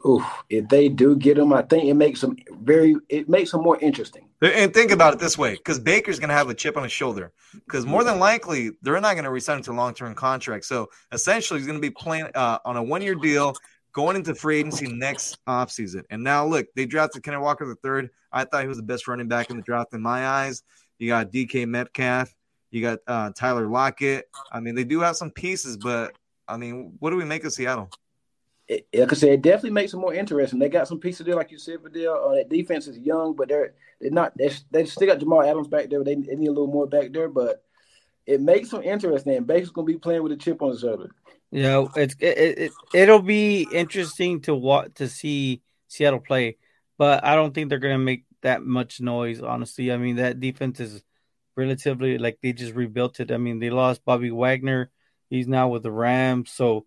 Ooh, 0.05 0.25
if 0.49 0.67
they 0.69 0.87
do 0.87 1.15
get 1.17 1.37
him, 1.37 1.51
I 1.51 1.61
think 1.61 1.83
it 1.83 1.93
makes 1.93 2.21
them 2.21 2.37
very. 2.61 2.95
It 3.09 3.27
makes 3.27 3.51
them 3.51 3.61
more 3.61 3.77
interesting. 3.79 4.29
And 4.41 4.73
think 4.73 4.91
about 4.91 5.13
it 5.13 5.19
this 5.19 5.37
way, 5.37 5.55
because 5.55 5.77
Baker's 5.77 6.19
going 6.19 6.29
to 6.29 6.35
have 6.35 6.49
a 6.49 6.53
chip 6.53 6.77
on 6.77 6.83
his 6.83 6.93
shoulder. 6.93 7.33
Because 7.53 7.85
more 7.85 8.05
than 8.05 8.17
likely, 8.17 8.71
they're 8.81 8.99
not 9.01 9.15
going 9.15 9.25
to 9.25 9.29
resign 9.29 9.57
him 9.57 9.63
to 9.63 9.71
a 9.71 9.73
long-term 9.73 10.15
contract. 10.15 10.63
So 10.63 10.87
essentially, 11.11 11.59
he's 11.59 11.67
going 11.67 11.77
to 11.77 11.81
be 11.81 11.89
playing 11.89 12.29
uh, 12.33 12.59
on 12.63 12.77
a 12.77 12.83
one-year 12.83 13.15
deal, 13.15 13.55
going 13.93 14.15
into 14.15 14.35
free 14.35 14.59
agency 14.59 14.87
next 14.87 15.37
offseason. 15.45 16.03
And 16.09 16.23
now, 16.23 16.45
look, 16.45 16.67
they 16.75 16.85
drafted 16.85 17.23
Kenneth 17.23 17.41
Walker 17.41 17.65
the 17.65 17.75
third. 17.75 18.09
I 18.31 18.45
thought 18.45 18.61
he 18.61 18.67
was 18.67 18.77
the 18.77 18.83
best 18.83 19.07
running 19.07 19.27
back 19.27 19.49
in 19.49 19.57
the 19.57 19.63
draft 19.63 19.93
in 19.93 20.01
my 20.01 20.27
eyes. 20.27 20.63
You 20.97 21.07
got 21.07 21.31
DK 21.31 21.67
Metcalf. 21.67 22.33
You 22.71 22.81
got 22.81 22.99
uh, 23.07 23.31
Tyler 23.35 23.67
Lockett. 23.67 24.29
I 24.51 24.59
mean, 24.59 24.75
they 24.75 24.83
do 24.83 24.99
have 24.99 25.15
some 25.15 25.31
pieces, 25.31 25.77
but 25.77 26.13
I 26.47 26.57
mean, 26.57 26.93
what 26.99 27.09
do 27.09 27.15
we 27.15 27.25
make 27.25 27.43
of 27.43 27.53
Seattle? 27.53 27.89
It, 28.67 28.87
like 28.93 29.11
I 29.11 29.15
said, 29.15 29.29
it 29.29 29.41
definitely 29.41 29.71
makes 29.71 29.91
them 29.91 30.01
more 30.01 30.13
interesting. 30.13 30.59
They 30.59 30.69
got 30.69 30.87
some 30.87 30.99
pieces 30.99 31.25
there, 31.25 31.35
like 31.35 31.49
you 31.49 31.57
said, 31.57 31.81
Vidal. 31.81 32.29
Uh, 32.29 32.35
that 32.35 32.49
defense 32.49 32.87
is 32.87 32.99
young, 32.99 33.35
but 33.35 33.47
they're 33.47 33.73
they're 33.99 34.11
not. 34.11 34.33
They're, 34.35 34.51
they 34.69 34.85
still 34.85 35.07
got 35.07 35.17
Jamal 35.19 35.41
Adams 35.41 35.67
back 35.67 35.89
there. 35.89 36.03
They, 36.03 36.15
they 36.15 36.35
need 36.35 36.47
a 36.47 36.51
little 36.51 36.67
more 36.67 36.85
back 36.85 37.11
there, 37.11 37.27
but 37.27 37.63
it 38.29 38.41
makes 38.41 38.69
them 38.69 38.83
interesting. 38.83 39.43
Baker's 39.43 39.71
gonna 39.71 39.85
be 39.85 39.97
playing 39.97 40.21
with 40.21 40.31
a 40.31 40.37
chip 40.37 40.61
on 40.61 40.69
his 40.69 40.81
shoulder. 40.81 41.09
Yeah, 41.51 41.87
it's 41.95 42.15
it, 42.19 42.59
it 42.59 42.71
it'll 42.93 43.23
be 43.23 43.67
interesting 43.71 44.41
to 44.41 44.53
watch 44.53 44.93
to 44.95 45.09
see 45.09 45.63
Seattle 45.87 46.19
play, 46.19 46.57
but 46.99 47.23
I 47.25 47.33
don't 47.33 47.53
think 47.55 47.69
they're 47.69 47.79
gonna 47.79 47.97
make 47.97 48.25
that 48.41 48.61
much 48.61 49.01
noise. 49.01 49.41
Honestly, 49.41 49.91
I 49.91 49.97
mean 49.97 50.17
that 50.17 50.39
defense 50.39 50.79
is 50.79 51.03
relatively 51.55 52.19
like 52.19 52.37
they 52.43 52.53
just 52.53 52.75
rebuilt 52.75 53.19
it. 53.19 53.31
I 53.31 53.37
mean 53.37 53.57
they 53.57 53.71
lost 53.71 54.05
Bobby 54.05 54.29
Wagner. 54.29 54.91
He's 55.31 55.47
now 55.47 55.69
with 55.69 55.81
the 55.81 55.91
Rams, 55.91 56.51
so 56.51 56.85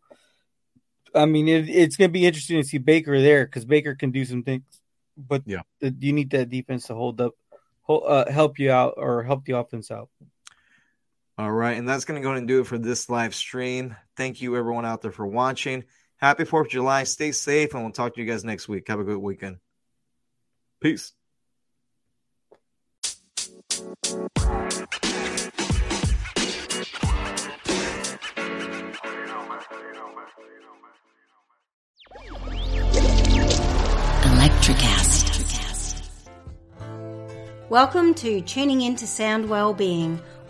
I 1.13 1.27
mean 1.27 1.49
it, 1.49 1.69
it's 1.69 1.97
gonna 1.97 2.09
be 2.09 2.25
interesting 2.25 2.63
to 2.63 2.69
see 2.69 2.79
Baker 2.79 3.21
there 3.21 3.47
because 3.47 3.65
Baker 3.65 3.97
can 3.97 4.13
do 4.13 4.25
some 4.25 4.45
things, 4.45 4.63
but 5.17 5.43
yeah, 5.45 5.63
the, 5.81 5.93
you 5.99 6.13
need 6.13 6.31
that 6.31 6.51
defense 6.51 6.87
to 6.87 6.95
hold 6.95 7.21
up, 7.21 7.35
hold, 7.81 8.05
uh, 8.07 8.31
help 8.31 8.61
you 8.61 8.71
out 8.71 8.95
or 8.97 9.25
help 9.25 9.45
the 9.45 9.59
offense 9.59 9.91
out. 9.91 10.09
All 11.39 11.51
right, 11.51 11.79
and 11.79 11.89
that's 11.89 12.05
going 12.05 12.21
to 12.21 12.27
go 12.27 12.35
and 12.35 12.47
do 12.47 12.61
it 12.61 12.67
for 12.67 12.77
this 12.77 13.09
live 13.09 13.35
stream. 13.35 13.97
Thank 14.17 14.43
you, 14.43 14.55
everyone 14.55 14.85
out 14.85 15.01
there, 15.01 15.11
for 15.11 15.27
watching. 15.27 15.85
Happy 16.19 16.45
4th 16.45 16.67
of 16.67 16.69
July. 16.69 17.05
Stay 17.05 17.33
safe, 17.33 17.73
and 17.73 17.83
we'll 17.83 17.93
talk 17.93 18.15
to 18.15 18.21
you 18.21 18.27
guys 18.27 18.45
next 18.45 18.69
week. 18.69 18.87
Have 18.89 19.01
a 19.01 19.05
good 19.05 19.17
weekend. 19.17 19.57
Peace. 20.81 21.13
Electricast. 34.23 35.23
Welcome 37.71 38.13
to 38.17 38.43
Tuning 38.43 38.83
Into 38.83 39.07
Sound 39.07 39.49
Wellbeing, 39.49 40.21